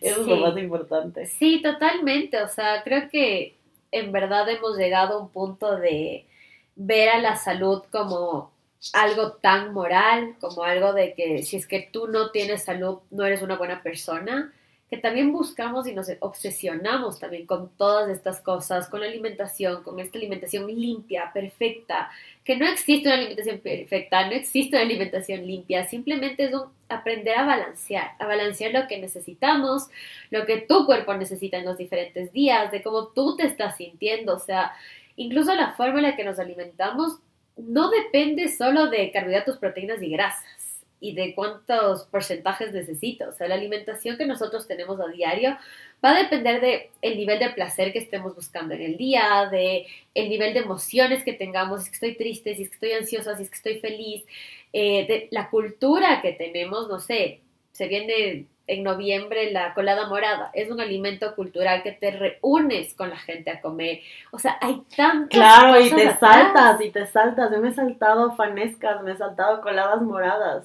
Eso 0.00 0.22
es 0.22 0.26
lo 0.26 0.36
más 0.38 0.58
importante. 0.58 1.26
Sí, 1.26 1.62
totalmente. 1.62 2.42
O 2.42 2.48
sea, 2.48 2.82
creo 2.82 3.08
que 3.08 3.56
en 3.92 4.10
verdad 4.10 4.48
hemos 4.48 4.76
llegado 4.76 5.14
a 5.14 5.22
un 5.22 5.28
punto 5.28 5.76
de 5.76 6.26
ver 6.74 7.08
a 7.10 7.20
la 7.20 7.36
salud 7.36 7.84
como 7.92 8.50
algo 8.94 9.34
tan 9.34 9.72
moral, 9.72 10.34
como 10.40 10.64
algo 10.64 10.94
de 10.94 11.14
que 11.14 11.44
si 11.44 11.56
es 11.56 11.68
que 11.68 11.88
tú 11.92 12.08
no 12.08 12.32
tienes 12.32 12.64
salud, 12.64 12.98
no 13.12 13.24
eres 13.24 13.42
una 13.42 13.56
buena 13.56 13.80
persona, 13.80 14.52
que 14.92 14.98
también 14.98 15.32
buscamos 15.32 15.88
y 15.88 15.94
nos 15.94 16.08
obsesionamos 16.20 17.18
también 17.18 17.46
con 17.46 17.70
todas 17.78 18.10
estas 18.10 18.42
cosas, 18.42 18.90
con 18.90 19.00
la 19.00 19.06
alimentación, 19.06 19.82
con 19.82 19.98
esta 19.98 20.18
alimentación 20.18 20.66
limpia, 20.66 21.30
perfecta, 21.32 22.10
que 22.44 22.58
no 22.58 22.66
existe 22.66 23.08
una 23.08 23.16
alimentación 23.16 23.60
perfecta, 23.60 24.26
no 24.26 24.32
existe 24.32 24.76
una 24.76 24.84
alimentación 24.84 25.46
limpia, 25.46 25.88
simplemente 25.88 26.44
es 26.44 26.52
un 26.52 26.64
aprender 26.90 27.38
a 27.38 27.46
balancear, 27.46 28.10
a 28.18 28.26
balancear 28.26 28.72
lo 28.72 28.86
que 28.86 28.98
necesitamos, 28.98 29.88
lo 30.28 30.44
que 30.44 30.58
tu 30.58 30.84
cuerpo 30.84 31.14
necesita 31.14 31.56
en 31.56 31.64
los 31.64 31.78
diferentes 31.78 32.30
días, 32.30 32.70
de 32.70 32.82
cómo 32.82 33.06
tú 33.06 33.34
te 33.34 33.46
estás 33.46 33.78
sintiendo, 33.78 34.34
o 34.34 34.40
sea, 34.40 34.74
incluso 35.16 35.54
la 35.54 35.72
forma 35.72 36.00
en 36.00 36.02
la 36.02 36.16
que 36.16 36.24
nos 36.24 36.38
alimentamos 36.38 37.16
no 37.56 37.88
depende 37.88 38.50
solo 38.50 38.88
de 38.88 39.10
carbohidratos, 39.10 39.56
proteínas 39.56 40.02
y 40.02 40.10
grasas 40.10 40.61
y 41.02 41.14
de 41.14 41.34
cuántos 41.34 42.04
porcentajes 42.04 42.72
necesito, 42.72 43.28
o 43.28 43.32
sea, 43.32 43.48
la 43.48 43.56
alimentación 43.56 44.16
que 44.16 44.24
nosotros 44.24 44.68
tenemos 44.68 45.00
a 45.00 45.08
diario 45.08 45.58
va 46.02 46.10
a 46.10 46.22
depender 46.22 46.60
de 46.60 46.90
el 47.02 47.18
nivel 47.18 47.40
de 47.40 47.50
placer 47.50 47.92
que 47.92 47.98
estemos 47.98 48.34
buscando 48.36 48.74
en 48.74 48.82
el 48.82 48.96
día, 48.96 49.48
de 49.50 49.86
el 50.14 50.28
nivel 50.28 50.54
de 50.54 50.60
emociones 50.60 51.24
que 51.24 51.32
tengamos, 51.32 51.80
si 51.82 51.86
es 51.86 51.90
que 51.90 52.06
estoy 52.06 52.16
triste, 52.16 52.54
si 52.54 52.62
es 52.62 52.68
que 52.68 52.74
estoy 52.74 52.92
ansiosa, 52.92 53.36
si 53.36 53.42
es 53.42 53.50
que 53.50 53.56
estoy 53.56 53.78
feliz, 53.80 54.24
eh, 54.72 55.06
de 55.06 55.28
la 55.32 55.50
cultura 55.50 56.20
que 56.22 56.32
tenemos, 56.32 56.88
no 56.88 57.00
sé, 57.00 57.40
se 57.72 57.88
viene 57.88 58.46
en 58.68 58.84
noviembre 58.84 59.50
la 59.50 59.74
colada 59.74 60.06
morada, 60.08 60.50
es 60.54 60.70
un 60.70 60.80
alimento 60.80 61.34
cultural 61.34 61.82
que 61.82 61.92
te 61.92 62.12
reúnes 62.12 62.94
con 62.94 63.10
la 63.10 63.18
gente 63.18 63.50
a 63.50 63.60
comer, 63.60 64.00
o 64.30 64.38
sea, 64.38 64.56
hay 64.60 64.82
tantas 64.96 65.28
Claro, 65.30 65.80
y 65.80 65.90
te 65.90 66.08
atrás. 66.08 66.20
saltas, 66.20 66.80
y 66.80 66.90
te 66.90 67.06
saltas. 67.06 67.50
Yo 67.50 67.58
me 67.60 67.70
he 67.70 67.72
saltado 67.72 68.34
fanescas, 68.36 69.02
me 69.02 69.12
he 69.12 69.16
saltado 69.16 69.60
coladas 69.62 70.00
moradas. 70.02 70.64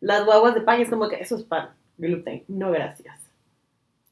Las 0.00 0.24
guaguas 0.24 0.54
de 0.54 0.62
pan 0.62 0.80
es 0.80 0.88
como 0.88 1.08
que 1.08 1.16
eso 1.16 1.36
es 1.36 1.44
pan, 1.44 1.70
gluten, 1.98 2.44
no 2.48 2.70
gracias. 2.70 3.20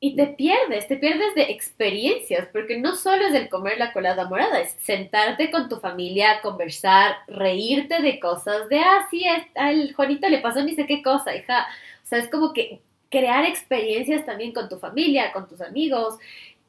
Y 0.01 0.14
te 0.14 0.28
pierdes, 0.28 0.86
te 0.86 0.97
pierdes 0.97 1.34
de 1.34 1.43
experiencias, 1.51 2.49
porque 2.53 2.78
no 2.78 2.95
solo 2.95 3.26
es 3.26 3.34
el 3.34 3.49
comer 3.49 3.78
la 3.78 3.93
colada 3.93 4.28
morada, 4.28 4.61
es 4.61 4.76
sentarte 4.80 5.51
con 5.51 5.68
tu 5.68 5.80
familia, 5.80 6.41
conversar, 6.41 7.16
reírte 7.26 8.01
de 8.01 8.20
cosas, 8.20 8.68
de, 8.68 8.78
ah, 8.78 9.09
sí, 9.11 9.24
al 9.57 9.93
Juanito 9.95 10.28
le 10.28 10.39
pasó 10.39 10.62
ni 10.62 10.74
sé 10.74 10.86
qué 10.86 11.03
cosa, 11.03 11.34
hija. 11.34 11.66
O 12.05 12.07
sea, 12.07 12.18
es 12.18 12.28
como 12.28 12.53
que 12.53 12.80
crear 13.11 13.45
experiencias 13.45 14.24
también 14.24 14.53
con 14.53 14.68
tu 14.68 14.78
familia, 14.78 15.32
con 15.32 15.49
tus 15.49 15.61
amigos. 15.61 16.18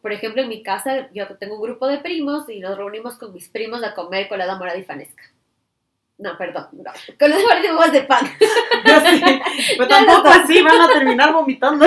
Por 0.01 0.11
ejemplo, 0.11 0.41
en 0.41 0.49
mi 0.49 0.63
casa 0.63 1.09
yo 1.13 1.27
tengo 1.37 1.55
un 1.55 1.61
grupo 1.61 1.87
de 1.87 1.99
primos 1.99 2.49
y 2.49 2.59
nos 2.59 2.77
reunimos 2.77 3.17
con 3.17 3.33
mis 3.33 3.47
primos 3.49 3.83
a 3.83 3.93
comer 3.93 4.27
colada 4.27 4.57
morada 4.57 4.77
y 4.79 4.83
fanesca. 4.83 5.23
No, 6.19 6.37
perdón, 6.37 6.67
no. 6.73 6.91
Morada 7.41 7.59
y 7.65 7.67
huevos 7.69 7.91
de 7.93 8.01
pan. 8.03 8.25
Yo 8.85 8.99
sí, 9.09 9.23
pero 9.77 9.87
tampoco 9.87 10.27
así 10.27 10.61
van 10.61 10.81
a 10.81 10.87
terminar 10.89 11.31
vomitando. 11.33 11.85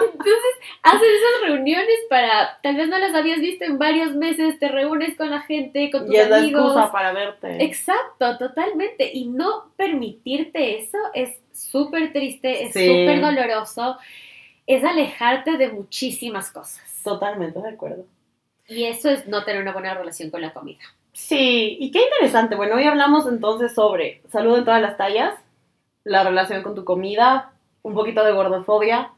Entonces, 0.00 0.52
haces 0.82 1.02
esas 1.02 1.48
reuniones 1.48 1.96
para, 2.08 2.58
tal 2.62 2.76
vez 2.76 2.88
no 2.88 2.98
las 2.98 3.14
habías 3.14 3.40
visto 3.40 3.64
en 3.64 3.78
varios 3.78 4.14
meses, 4.14 4.58
te 4.58 4.68
reúnes 4.68 5.16
con 5.16 5.30
la 5.30 5.40
gente, 5.40 5.90
con 5.90 6.06
tus 6.06 6.14
Y 6.14 6.18
es 6.18 6.28
la 6.30 6.36
amigos. 6.38 6.62
excusa 6.66 6.92
para 6.92 7.12
verte. 7.12 7.64
Exacto, 7.64 8.38
totalmente. 8.38 9.10
Y 9.12 9.26
no 9.26 9.72
permitirte 9.76 10.78
eso 10.78 10.98
es 11.14 11.36
súper 11.52 12.12
triste, 12.12 12.64
es 12.64 12.72
Sí. 12.72 12.86
súper 12.86 13.20
doloroso, 13.20 13.98
es 14.66 14.84
alejarte 14.84 15.56
de 15.56 15.68
muchísimas 15.70 16.50
cosas. 16.50 16.82
Totalmente 17.02 17.60
de 17.60 17.70
acuerdo. 17.70 18.04
Y 18.68 18.84
eso 18.84 19.08
es 19.10 19.26
no 19.28 19.44
tener 19.44 19.62
una 19.62 19.72
buena 19.72 19.94
relación 19.94 20.30
con 20.30 20.42
la 20.42 20.52
comida. 20.52 20.80
Sí, 21.16 21.78
y 21.80 21.90
qué 21.92 22.02
interesante. 22.02 22.56
Bueno, 22.56 22.76
hoy 22.76 22.84
hablamos 22.84 23.26
entonces 23.26 23.74
sobre 23.74 24.20
salud 24.28 24.58
en 24.58 24.66
todas 24.66 24.82
las 24.82 24.98
tallas, 24.98 25.34
la 26.04 26.22
relación 26.22 26.62
con 26.62 26.74
tu 26.74 26.84
comida, 26.84 27.52
un 27.80 27.94
poquito 27.94 28.22
de 28.22 28.32
gordofobia, 28.32 29.12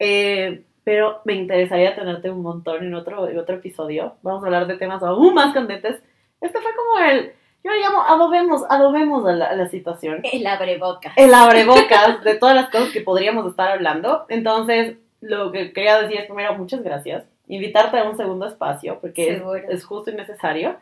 eh, 0.00 0.64
pero 0.82 1.20
me 1.24 1.34
interesaría 1.34 1.94
tenerte 1.94 2.32
un 2.32 2.42
montón 2.42 2.82
en 2.82 2.92
otro, 2.96 3.28
en 3.28 3.38
otro 3.38 3.54
episodio. 3.54 4.16
Vamos 4.22 4.42
a 4.42 4.46
hablar 4.46 4.66
de 4.66 4.76
temas 4.76 5.04
aún 5.04 5.34
más 5.34 5.54
candentes. 5.54 6.02
Este 6.40 6.60
fue 6.60 6.72
como 6.74 6.98
el, 6.98 7.32
yo 7.62 7.70
le 7.70 7.78
llamo, 7.78 8.02
adobemos, 8.02 8.64
adobemos 8.68 9.24
a 9.24 9.32
la, 9.32 9.46
a 9.46 9.54
la 9.54 9.68
situación. 9.68 10.22
El 10.24 10.44
abrebocas. 10.48 11.12
El 11.16 11.32
abrebocas 11.32 12.24
de 12.24 12.34
todas 12.34 12.56
las 12.56 12.70
cosas 12.70 12.90
que 12.90 13.02
podríamos 13.02 13.46
estar 13.48 13.70
hablando. 13.70 14.26
Entonces, 14.30 14.96
lo 15.20 15.52
que 15.52 15.72
quería 15.72 16.02
decir 16.02 16.18
es 16.18 16.26
primero, 16.26 16.54
muchas 16.54 16.82
gracias. 16.82 17.24
Invitarte 17.46 18.00
a 18.00 18.04
un 18.10 18.16
segundo 18.16 18.48
espacio, 18.48 18.98
porque 19.00 19.30
es, 19.30 19.42
es 19.70 19.84
justo 19.84 20.10
y 20.10 20.14
necesario. 20.14 20.76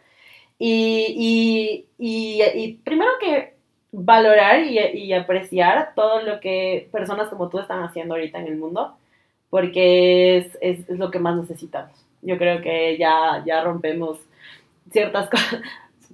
Y, 0.59 1.87
y, 1.99 2.39
y, 2.39 2.43
y 2.55 2.73
primero 2.85 3.11
que 3.21 3.55
valorar 3.93 4.61
y, 4.65 4.79
y 4.79 5.13
apreciar 5.13 5.93
todo 5.95 6.23
lo 6.23 6.41
que 6.41 6.89
personas 6.91 7.29
como 7.29 7.49
tú 7.49 7.59
están 7.59 7.83
haciendo 7.83 8.15
ahorita 8.15 8.39
en 8.39 8.47
el 8.47 8.57
mundo, 8.57 8.97
porque 9.51 10.39
es, 10.39 10.59
es, 10.61 10.89
es 10.89 10.99
lo 10.99 11.11
que 11.11 11.19
más 11.19 11.37
necesitamos. 11.37 11.93
Yo 12.23 12.39
creo 12.39 12.61
que 12.61 12.97
ya, 12.99 13.43
ya 13.47 13.63
rompemos 13.63 14.19
ciertas 14.91 15.29
cosas. 15.31 15.61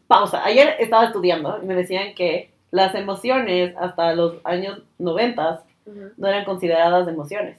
Pausa. 0.07 0.45
Ayer 0.45 0.74
estaba 0.80 1.07
estudiando 1.07 1.59
y 1.62 1.66
me 1.66 1.74
decían 1.74 2.14
que 2.14 2.51
las 2.70 2.95
emociones 2.95 3.74
hasta 3.78 4.12
los 4.14 4.34
años 4.45 4.82
90 4.99 5.62
Ujú. 5.86 6.01
no 6.16 6.28
eran 6.28 6.45
consideradas 6.45 7.09
emociones. 7.09 7.57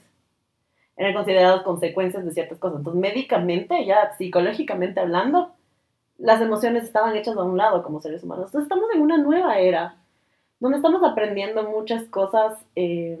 Eran 0.96 1.14
consideradas 1.14 1.62
consecuencias 1.62 2.24
de 2.24 2.32
ciertas 2.32 2.58
cosas. 2.58 2.78
Entonces, 2.78 3.00
médicamente, 3.00 3.84
ya 3.86 4.12
psicológicamente 4.16 5.00
hablando, 5.00 5.52
las 6.22 6.40
emociones 6.40 6.84
estaban 6.84 7.16
hechas 7.16 7.36
a 7.36 7.42
un 7.44 7.58
lado 7.58 7.82
como 7.82 8.00
seres 8.00 8.22
humanos. 8.22 8.46
Entonces, 8.46 8.64
estamos 8.64 8.88
en 8.94 9.02
una 9.02 9.18
nueva 9.18 9.58
era 9.58 9.96
donde 10.60 10.78
estamos 10.78 11.02
aprendiendo 11.04 11.64
muchas 11.70 12.04
cosas 12.04 12.58
eh, 12.76 13.18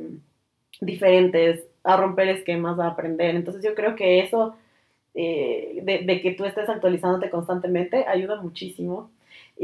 diferentes, 0.80 1.64
a 1.84 1.96
romper 1.96 2.28
esquemas, 2.28 2.78
a 2.78 2.88
aprender. 2.88 3.34
Entonces, 3.36 3.64
yo 3.64 3.74
creo 3.74 3.96
que 3.96 4.20
eso, 4.20 4.56
eh, 5.14 5.80
de, 5.82 6.00
de 6.00 6.20
que 6.22 6.32
tú 6.32 6.44
estés 6.44 6.68
actualizándote 6.68 7.30
constantemente, 7.30 8.06
ayuda 8.06 8.40
muchísimo. 8.42 9.10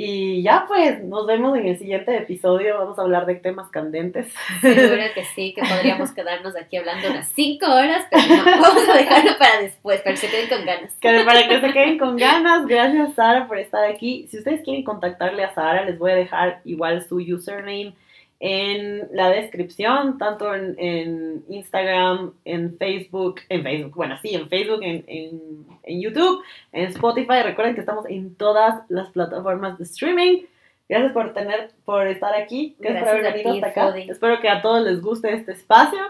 Y 0.00 0.42
ya 0.44 0.64
pues, 0.68 1.02
nos 1.02 1.26
vemos 1.26 1.58
en 1.58 1.66
el 1.66 1.76
siguiente 1.76 2.16
episodio. 2.16 2.78
Vamos 2.78 2.96
a 3.00 3.02
hablar 3.02 3.26
de 3.26 3.34
temas 3.34 3.68
candentes. 3.68 4.32
Seguro 4.60 5.02
que 5.12 5.24
sí, 5.24 5.52
que 5.52 5.62
podríamos 5.62 6.12
quedarnos 6.12 6.54
aquí 6.54 6.76
hablando 6.76 7.10
unas 7.10 7.32
5 7.34 7.66
horas, 7.66 8.06
pero 8.08 8.22
no, 8.28 8.44
vamos 8.44 8.88
a 8.88 8.96
dejarlo 8.96 9.32
para 9.36 9.60
después, 9.60 10.00
para 10.02 10.14
que 10.14 10.20
se 10.20 10.28
queden 10.28 10.48
con 10.48 10.64
ganas. 10.64 10.94
Para 11.02 11.48
que 11.48 11.60
se 11.60 11.72
queden 11.72 11.98
con 11.98 12.16
ganas, 12.16 12.64
gracias 12.66 13.14
Sara 13.14 13.48
por 13.48 13.58
estar 13.58 13.84
aquí. 13.90 14.28
Si 14.30 14.38
ustedes 14.38 14.62
quieren 14.62 14.84
contactarle 14.84 15.42
a 15.42 15.52
Sara, 15.52 15.84
les 15.84 15.98
voy 15.98 16.12
a 16.12 16.14
dejar 16.14 16.60
igual 16.64 17.02
su 17.02 17.16
username 17.16 17.94
en 18.40 19.08
la 19.12 19.30
descripción, 19.30 20.16
tanto 20.18 20.54
en, 20.54 20.76
en 20.78 21.44
Instagram, 21.48 22.34
en 22.44 22.76
Facebook, 22.76 23.40
en 23.48 23.62
Facebook, 23.62 23.94
bueno, 23.96 24.16
sí, 24.22 24.34
en 24.34 24.48
Facebook, 24.48 24.82
en, 24.82 25.04
en, 25.08 25.66
en 25.82 26.00
YouTube, 26.00 26.42
en 26.72 26.86
Spotify. 26.86 27.42
Recuerden 27.42 27.74
que 27.74 27.80
estamos 27.80 28.06
en 28.08 28.34
todas 28.36 28.82
las 28.88 29.10
plataformas 29.10 29.76
de 29.78 29.84
streaming. 29.84 30.42
Gracias 30.88 31.12
por 31.12 31.34
tener, 31.34 31.72
por 31.84 32.06
estar 32.06 32.34
aquí. 32.34 32.76
Gracias, 32.78 33.02
por 33.02 33.08
haber 33.10 33.22
Gracias 33.22 33.44
a 33.44 33.48
venido 33.48 33.66
hasta 33.66 33.80
acá. 33.80 33.92
Fodi. 33.92 34.10
Espero 34.10 34.40
que 34.40 34.48
a 34.48 34.62
todos 34.62 34.84
les 34.84 35.02
guste 35.02 35.32
este 35.32 35.52
espacio. 35.52 36.00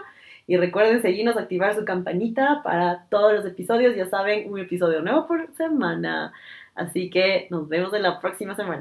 Y 0.47 0.57
recuerden 0.57 1.01
seguirnos, 1.01 1.37
activar 1.37 1.75
su 1.75 1.85
campanita 1.85 2.61
para 2.63 3.05
todos 3.09 3.33
los 3.33 3.45
episodios. 3.45 3.95
Ya 3.95 4.07
saben, 4.07 4.51
un 4.51 4.59
episodio 4.59 5.01
nuevo 5.01 5.27
por 5.27 5.53
semana. 5.55 6.31
Así 6.75 7.09
que 7.09 7.47
nos 7.49 7.67
vemos 7.67 7.93
en 7.93 8.03
la 8.03 8.19
próxima 8.19 8.55
semana. 8.55 8.77